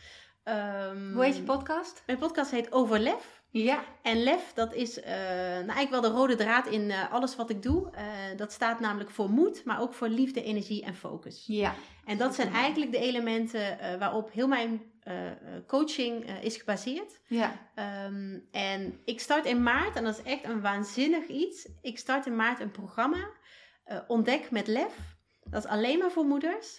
Ehm, 0.49 1.13
Hoe 1.13 1.25
heet 1.25 1.37
je 1.37 1.43
podcast? 1.43 2.03
Mijn 2.07 2.19
podcast 2.19 2.51
heet 2.51 2.73
Overlef. 2.73 3.43
Ja. 3.51 3.85
En 4.03 4.23
lef, 4.23 4.53
dat 4.55 4.75
is 4.75 5.01
eh, 5.01 5.13
nou, 5.13 5.69
eigenlijk 5.69 5.91
wel 5.91 6.01
de 6.01 6.09
rode 6.09 6.35
draad 6.35 6.67
in 6.67 6.91
eh, 6.91 7.13
alles 7.13 7.37
wat 7.37 7.51
ik 7.51 7.63
doe. 7.63 7.91
Eh, 7.91 8.05
dat 8.37 8.53
staat 8.53 8.81
namelijk 8.81 9.11
voor 9.11 9.31
moed, 9.31 9.65
maar 9.65 9.81
ook 9.81 9.95
voor 9.95 10.09
liefde, 10.09 10.43
energie 10.43 10.85
en 10.85 10.95
focus. 10.95 11.45
Ja. 11.47 11.75
En 12.05 12.19
dat 12.19 12.35
zijn 12.35 12.53
eigenlijk 12.53 12.93
de 12.93 12.99
elementen 12.99 13.79
waarop 13.99 14.33
heel 14.33 14.49
mijn 14.49 14.83
coaching 15.67 16.31
is 16.43 16.57
gebaseerd. 16.57 17.21
Ja. 17.27 17.69
Ehm, 17.75 18.39
en 18.51 19.01
ik 19.05 19.21
start 19.21 19.45
in 19.45 19.63
maart, 19.63 19.97
en 19.97 20.05
dat 20.05 20.19
is 20.19 20.33
echt 20.33 20.45
een 20.45 20.61
waanzinnig 20.61 21.27
iets. 21.27 21.69
Ik 21.83 21.99
start 21.99 22.27
in 22.27 22.37
maart 22.37 22.61
een 22.61 22.71
programma, 22.71 23.31
Ontdek 24.07 24.51
met 24.51 24.67
Lef. 24.67 25.18
Dat 25.51 25.65
is 25.65 25.71
alleen 25.71 25.99
maar 25.99 26.11
voor 26.11 26.25
moeders. 26.25 26.79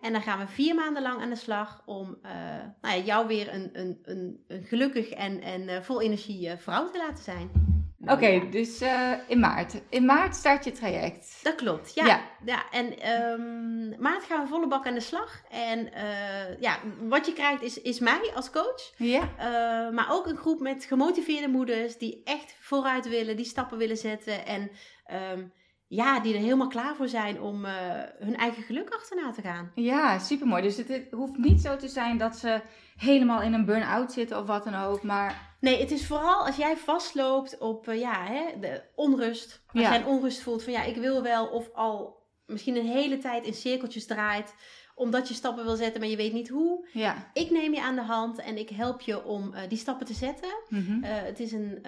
En 0.00 0.12
dan 0.12 0.22
gaan 0.22 0.38
we 0.38 0.46
vier 0.46 0.74
maanden 0.74 1.02
lang 1.02 1.20
aan 1.20 1.28
de 1.28 1.36
slag 1.36 1.82
om 1.86 2.18
eh, 2.22 2.32
nou 2.80 2.96
ja, 2.96 3.04
jou 3.04 3.26
weer 3.26 3.54
een, 3.54 3.70
een, 3.72 3.98
een, 4.02 4.44
een 4.48 4.62
gelukkig 4.62 5.10
en, 5.10 5.40
en 5.40 5.68
eh, 5.68 5.82
vol 5.82 6.00
energie 6.00 6.48
eh, 6.48 6.58
vrouw 6.58 6.90
te 6.90 6.98
laten 6.98 7.24
zijn. 7.24 7.68
Oké, 8.04 8.48
dus 8.50 8.82
in 9.26 9.40
maart. 9.40 9.82
In 9.88 10.04
maart 10.04 10.34
start 10.34 10.64
je 10.64 10.72
traject. 10.72 11.40
Dat 11.42 11.54
klopt, 11.54 11.94
ja. 11.94 12.06
Ja. 12.06 12.20
ja. 12.44 12.70
en 12.70 12.98
ehm, 12.98 14.02
maart 14.02 14.24
gaan 14.24 14.42
we 14.42 14.48
volle 14.48 14.66
bak 14.66 14.86
aan 14.86 14.94
de 14.94 15.00
slag. 15.00 15.42
En 15.50 15.88
ja, 16.60 16.78
wat 17.08 17.26
je 17.26 17.32
krijgt 17.32 17.62
is, 17.62 17.80
is 17.80 17.98
mij 17.98 18.30
als 18.34 18.50
coach. 18.50 18.92
Ja. 18.96 19.28
Maar 19.90 20.06
ook 20.10 20.26
een 20.26 20.36
groep 20.36 20.60
met 20.60 20.84
gemotiveerde 20.84 21.48
moeders 21.48 21.98
die 21.98 22.20
echt 22.24 22.56
vooruit 22.60 23.08
willen, 23.08 23.36
die 23.36 23.44
stappen 23.44 23.78
willen 23.78 23.96
zetten. 23.96 24.46
En 24.46 24.70
ehm, 25.04 25.42
ja, 25.92 26.20
die 26.20 26.34
er 26.34 26.40
helemaal 26.40 26.68
klaar 26.68 26.94
voor 26.96 27.08
zijn 27.08 27.40
om 27.40 27.64
eh, 27.64 27.72
hun 28.18 28.36
eigen 28.36 28.62
geluk 28.62 28.90
achterna 28.90 29.30
te 29.32 29.42
gaan. 29.42 29.72
Ja, 29.74 30.18
supermooi. 30.18 30.62
Dus 30.62 30.76
het, 30.76 30.88
het 30.88 31.06
hoeft 31.10 31.36
niet 31.36 31.60
zo 31.60 31.76
te 31.76 31.88
zijn 31.88 32.18
dat 32.18 32.36
ze 32.36 32.60
helemaal 32.96 33.42
in 33.42 33.52
een 33.52 33.64
burn-out 33.64 34.12
zitten 34.12 34.38
of 34.38 34.46
wat 34.46 34.64
dan 34.64 34.74
ook. 34.74 35.02
Maar 35.02 35.48
Nee, 35.60 35.80
het 35.80 35.90
is 35.90 36.06
vooral 36.06 36.46
als 36.46 36.56
jij 36.56 36.76
vastloopt 36.76 37.58
op 37.58 37.88
eh, 37.88 38.00
ja, 38.00 38.24
hè, 38.24 38.58
de 38.60 38.82
onrust. 38.94 39.62
Als 39.72 39.82
Ja. 39.82 39.88
jij 39.90 40.00
een 40.00 40.06
onrust 40.06 40.40
voelt 40.42 40.62
van 40.62 40.72
ja, 40.72 40.82
ik 40.82 40.96
wil 40.96 41.22
wel 41.22 41.46
of 41.46 41.68
al 41.74 42.22
misschien 42.46 42.76
een 42.76 42.86
hele 42.86 43.18
tijd 43.18 43.46
in 43.46 43.54
cirkeltjes 43.54 44.06
draait. 44.06 44.54
Omdat 44.94 45.28
je 45.28 45.34
stappen 45.34 45.64
wil 45.64 45.76
zetten, 45.76 46.00
maar 46.00 46.10
je 46.10 46.16
weet 46.16 46.32
niet 46.32 46.48
hoe. 46.48 46.88
ja. 46.92 47.30
Ik 47.32 47.50
neem 47.50 47.74
je 47.74 47.82
aan 47.82 47.94
de 47.94 48.02
hand 48.02 48.38
en 48.38 48.58
ik 48.58 48.68
help 48.68 49.00
je 49.00 49.24
om 49.24 49.54
eh, 49.54 49.68
die 49.68 49.78
stappen 49.78 50.06
te 50.06 50.14
zetten. 50.14 50.48
Mhm. 50.68 51.02
Het 51.02 51.40
is 51.40 51.52
een, 51.52 51.84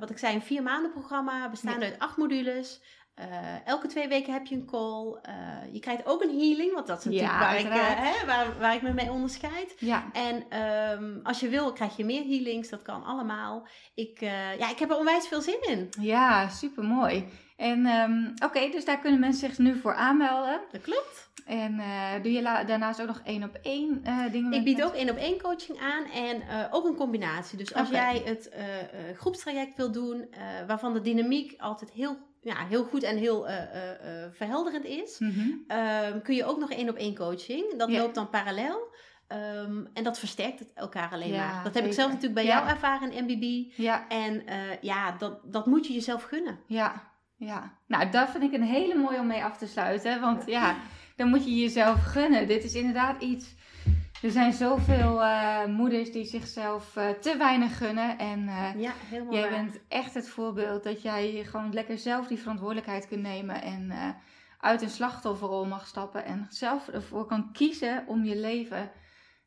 wat 0.00 0.10
ik 0.10 0.18
zei, 0.18 0.34
een 0.34 0.42
vier 0.42 0.62
maanden 0.62 0.90
programma 0.92 1.50
bestaande 1.50 1.84
uit 1.84 1.98
acht 1.98 2.16
modules. 2.16 2.80
Uh, 3.18 3.66
elke 3.66 3.86
twee 3.86 4.08
weken 4.08 4.32
heb 4.32 4.46
je 4.46 4.54
een 4.54 4.66
call. 4.66 5.06
Uh, 5.28 5.72
je 5.72 5.80
krijgt 5.80 6.06
ook 6.06 6.22
een 6.22 6.38
healing, 6.38 6.74
want 6.74 6.86
dat 6.86 6.98
is 6.98 7.04
natuurlijk 7.04 7.38
waar, 7.38 7.58
ik, 7.58 7.66
uh, 7.66 7.74
hè, 7.74 8.26
waar, 8.26 8.58
waar, 8.58 8.74
ik 8.74 8.82
me 8.82 8.92
mee 8.92 9.10
onderscheid. 9.10 9.74
Ja. 9.78 10.04
En 10.12 10.60
um, 10.60 11.20
als 11.22 11.40
je 11.40 11.48
wil, 11.48 11.72
krijg 11.72 11.96
je 11.96 12.04
meer 12.04 12.22
healings. 12.22 12.68
Dat 12.68 12.82
kan 12.82 13.04
allemaal. 13.04 13.66
Ik, 13.94 14.20
ja, 14.58 14.70
ik 14.70 14.78
heb 14.78 14.90
er 14.90 14.96
onwijs 14.96 15.28
veel 15.28 15.40
zin 15.40 15.62
in. 15.68 15.88
Ja, 16.00 16.48
super 16.48 16.84
mooi. 16.84 17.28
En 17.56 17.86
um, 17.86 18.32
oké, 18.44 18.70
dus 18.70 18.84
daar 18.84 18.98
kunnen 18.98 19.20
mensen 19.20 19.48
zich 19.48 19.58
nu 19.58 19.80
voor 19.80 19.94
aanmelden. 19.94 20.60
Dat 20.70 20.80
klopt. 20.80 21.30
En 21.46 21.82
doe 22.22 22.32
je 22.32 22.42
daarnaast 22.42 23.00
ook 23.00 23.06
nog 23.06 23.20
één 23.24 23.42
op 23.42 23.58
één 23.62 24.02
dingen? 24.32 24.52
Ik 24.52 24.64
bied 24.64 24.82
ook 24.82 24.94
één 24.94 25.10
op 25.10 25.16
één 25.16 25.40
coaching 25.40 25.80
aan 25.80 26.04
en 26.04 26.42
ook 26.70 26.84
een 26.84 26.96
combinatie. 26.96 27.58
Dus 27.58 27.74
als 27.74 27.88
jij 27.88 28.22
het 28.24 28.50
groepstraject 29.16 29.76
wil 29.76 29.92
doen, 29.92 30.34
waarvan 30.66 30.92
de 30.92 31.00
dynamiek 31.00 31.60
altijd 31.60 31.90
heel 31.90 32.16
ja, 32.42 32.66
heel 32.66 32.84
goed 32.84 33.02
en 33.02 33.16
heel 33.16 33.48
uh, 33.48 33.54
uh, 33.54 33.62
verhelderend 34.32 34.84
is, 34.84 35.18
mhm. 35.18 35.50
ehm, 35.66 36.20
kun 36.22 36.34
je 36.34 36.44
ook 36.44 36.58
nog 36.58 36.70
één 36.70 36.88
op 36.88 36.96
één 36.96 37.14
coaching. 37.14 37.76
Dat 37.76 37.90
loopt 37.90 38.14
dan 38.14 38.30
parallel. 38.30 38.90
Um, 39.28 39.88
en 39.92 40.04
dat 40.04 40.18
versterkt 40.18 40.58
het 40.58 40.70
elkaar 40.74 41.10
alleen 41.10 41.30
maar. 41.30 41.64
Dat 41.64 41.74
heb 41.74 41.84
ik 41.84 41.92
zelf 41.92 42.08
natuurlijk 42.08 42.34
bij 42.34 42.44
jou 42.44 42.68
ervaren 42.68 43.12
in 43.12 43.24
MBB. 43.24 43.72
Ja. 43.80 44.08
En 44.08 44.44
ja, 44.80 45.12
dat, 45.12 45.40
dat 45.44 45.66
moet 45.66 45.86
je 45.86 45.92
jezelf 45.92 46.22
gunnen. 46.22 46.58
Ja, 46.66 47.12
ja. 47.36 47.78
Nou, 47.86 48.10
dat 48.10 48.30
vind 48.30 48.42
ik 48.42 48.52
een 48.52 48.62
hele 48.62 48.94
mooie 48.94 49.18
om 49.18 49.26
mee 49.26 49.44
af 49.44 49.58
te 49.58 49.66
sluiten. 49.66 50.20
Want 50.20 50.46
ja, 50.46 50.76
dan 51.16 51.28
moet 51.28 51.44
je 51.44 51.54
jezelf 51.54 52.02
gunnen. 52.04 52.46
Dit 52.46 52.64
is 52.64 52.74
inderdaad 52.74 53.22
iets 53.22 53.54
er 54.22 54.30
zijn 54.30 54.52
zoveel 54.52 55.22
uh, 55.22 55.64
moeders 55.64 56.12
die 56.12 56.24
zichzelf 56.24 56.96
uh, 56.96 57.10
te 57.10 57.36
weinig 57.36 57.76
gunnen. 57.78 58.18
En 58.18 58.40
uh, 58.40 58.70
ja, 58.76 58.92
jij 59.30 59.48
bent 59.48 59.80
echt 59.88 60.14
het 60.14 60.28
voorbeeld 60.28 60.82
dat 60.82 61.02
jij 61.02 61.44
gewoon 61.44 61.72
lekker 61.72 61.98
zelf 61.98 62.26
die 62.26 62.38
verantwoordelijkheid 62.38 63.08
kunt 63.08 63.22
nemen. 63.22 63.62
En 63.62 63.92
uit 64.58 64.82
een 64.82 64.90
slachtofferrol 64.90 65.66
mag 65.66 65.86
stappen. 65.86 66.24
En 66.24 66.46
zelf 66.48 66.88
ervoor 66.88 67.26
kan 67.26 67.52
kiezen 67.52 68.04
om 68.06 68.24
je 68.24 68.36
leven 68.36 68.90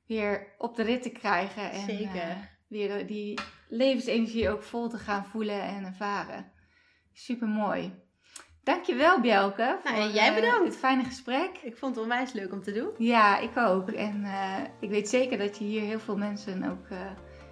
weer 0.06 0.54
op 0.58 0.76
de 0.76 0.84
rit 0.84 1.02
te 1.02 1.10
krijgen. 1.10 1.72
En 1.72 1.86
Zeker. 1.86 2.50
weer 2.68 3.08
die 3.08 3.40
levensenergie 3.70 4.50
ook 4.50 4.64
vol 4.64 4.90
te 4.90 4.98
gaan 4.98 5.26
voelen 5.26 5.62
en 5.62 5.86
ervaren. 5.86 6.52
Super 7.14 7.48
mooi. 7.48 8.05
Dankjewel 8.66 9.20
Bjelke 9.22 9.78
nou, 9.84 10.02
voor 10.02 10.14
jij 10.14 10.28
eh, 10.28 10.36
bedankt. 10.36 10.64
dit 10.64 10.78
fijne 10.78 11.04
gesprek. 11.04 11.50
Ik 11.62 11.78
vond 11.78 11.96
het 11.96 12.04
onwijs 12.04 12.32
leuk 12.32 12.52
om 12.52 12.64
te 12.64 12.72
doen. 12.72 12.90
Ja, 12.98 13.40
ik 13.40 13.58
ook. 13.58 13.90
En 13.90 14.22
uh, 14.24 14.58
ik 14.80 14.90
weet 14.90 15.10
zeker 15.10 15.38
dat 15.38 15.58
je 15.58 15.64
hier 15.64 15.82
heel 15.82 16.00
veel 16.00 16.18
mensen 16.18 16.64
ook 16.64 16.90
uh, 16.92 16.98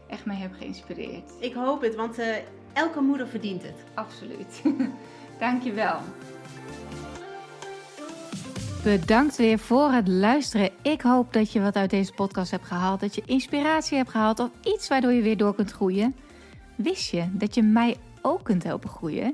echt 0.08 0.26
mee 0.26 0.38
hebt 0.38 0.58
geïnspireerd. 0.58 1.32
Ik 1.40 1.54
hoop 1.54 1.82
het, 1.82 1.96
want 1.96 2.18
elke 2.74 3.02
moeder 3.02 3.28
verdient 3.28 3.62
het. 3.62 3.84
Absoluut. 3.94 4.62
Dankjewel. 5.40 6.00
Bedankt 8.84 9.36
weer 9.36 9.60
voor 9.60 9.92
het 9.92 10.08
luisteren. 10.08 10.70
Ik 10.82 11.02
hoop 11.02 11.34
dat 11.34 11.52
je 11.52 11.62
wat 11.62 11.76
uit 11.76 11.90
deze 11.90 12.14
podcast 12.14 12.52
hebt 12.52 12.66
gehaald. 12.66 13.00
Dat 13.00 13.16
je 13.16 13.24
inspiratie 13.26 13.98
hebt 13.98 14.10
gehaald 14.10 14.40
of 14.40 14.50
iets 14.62 14.88
waardoor 14.88 15.12
je 15.12 15.22
weer 15.22 15.38
door 15.38 15.56
kunt 15.56 15.72
groeien. 15.72 16.16
Wist 16.76 17.12
je 17.12 17.26
dat 17.32 17.56
je 17.56 17.64
mij 17.64 17.98
ook 18.22 18.44
kunt 18.44 18.64
helpen 18.64 18.90
groeien? 18.90 19.34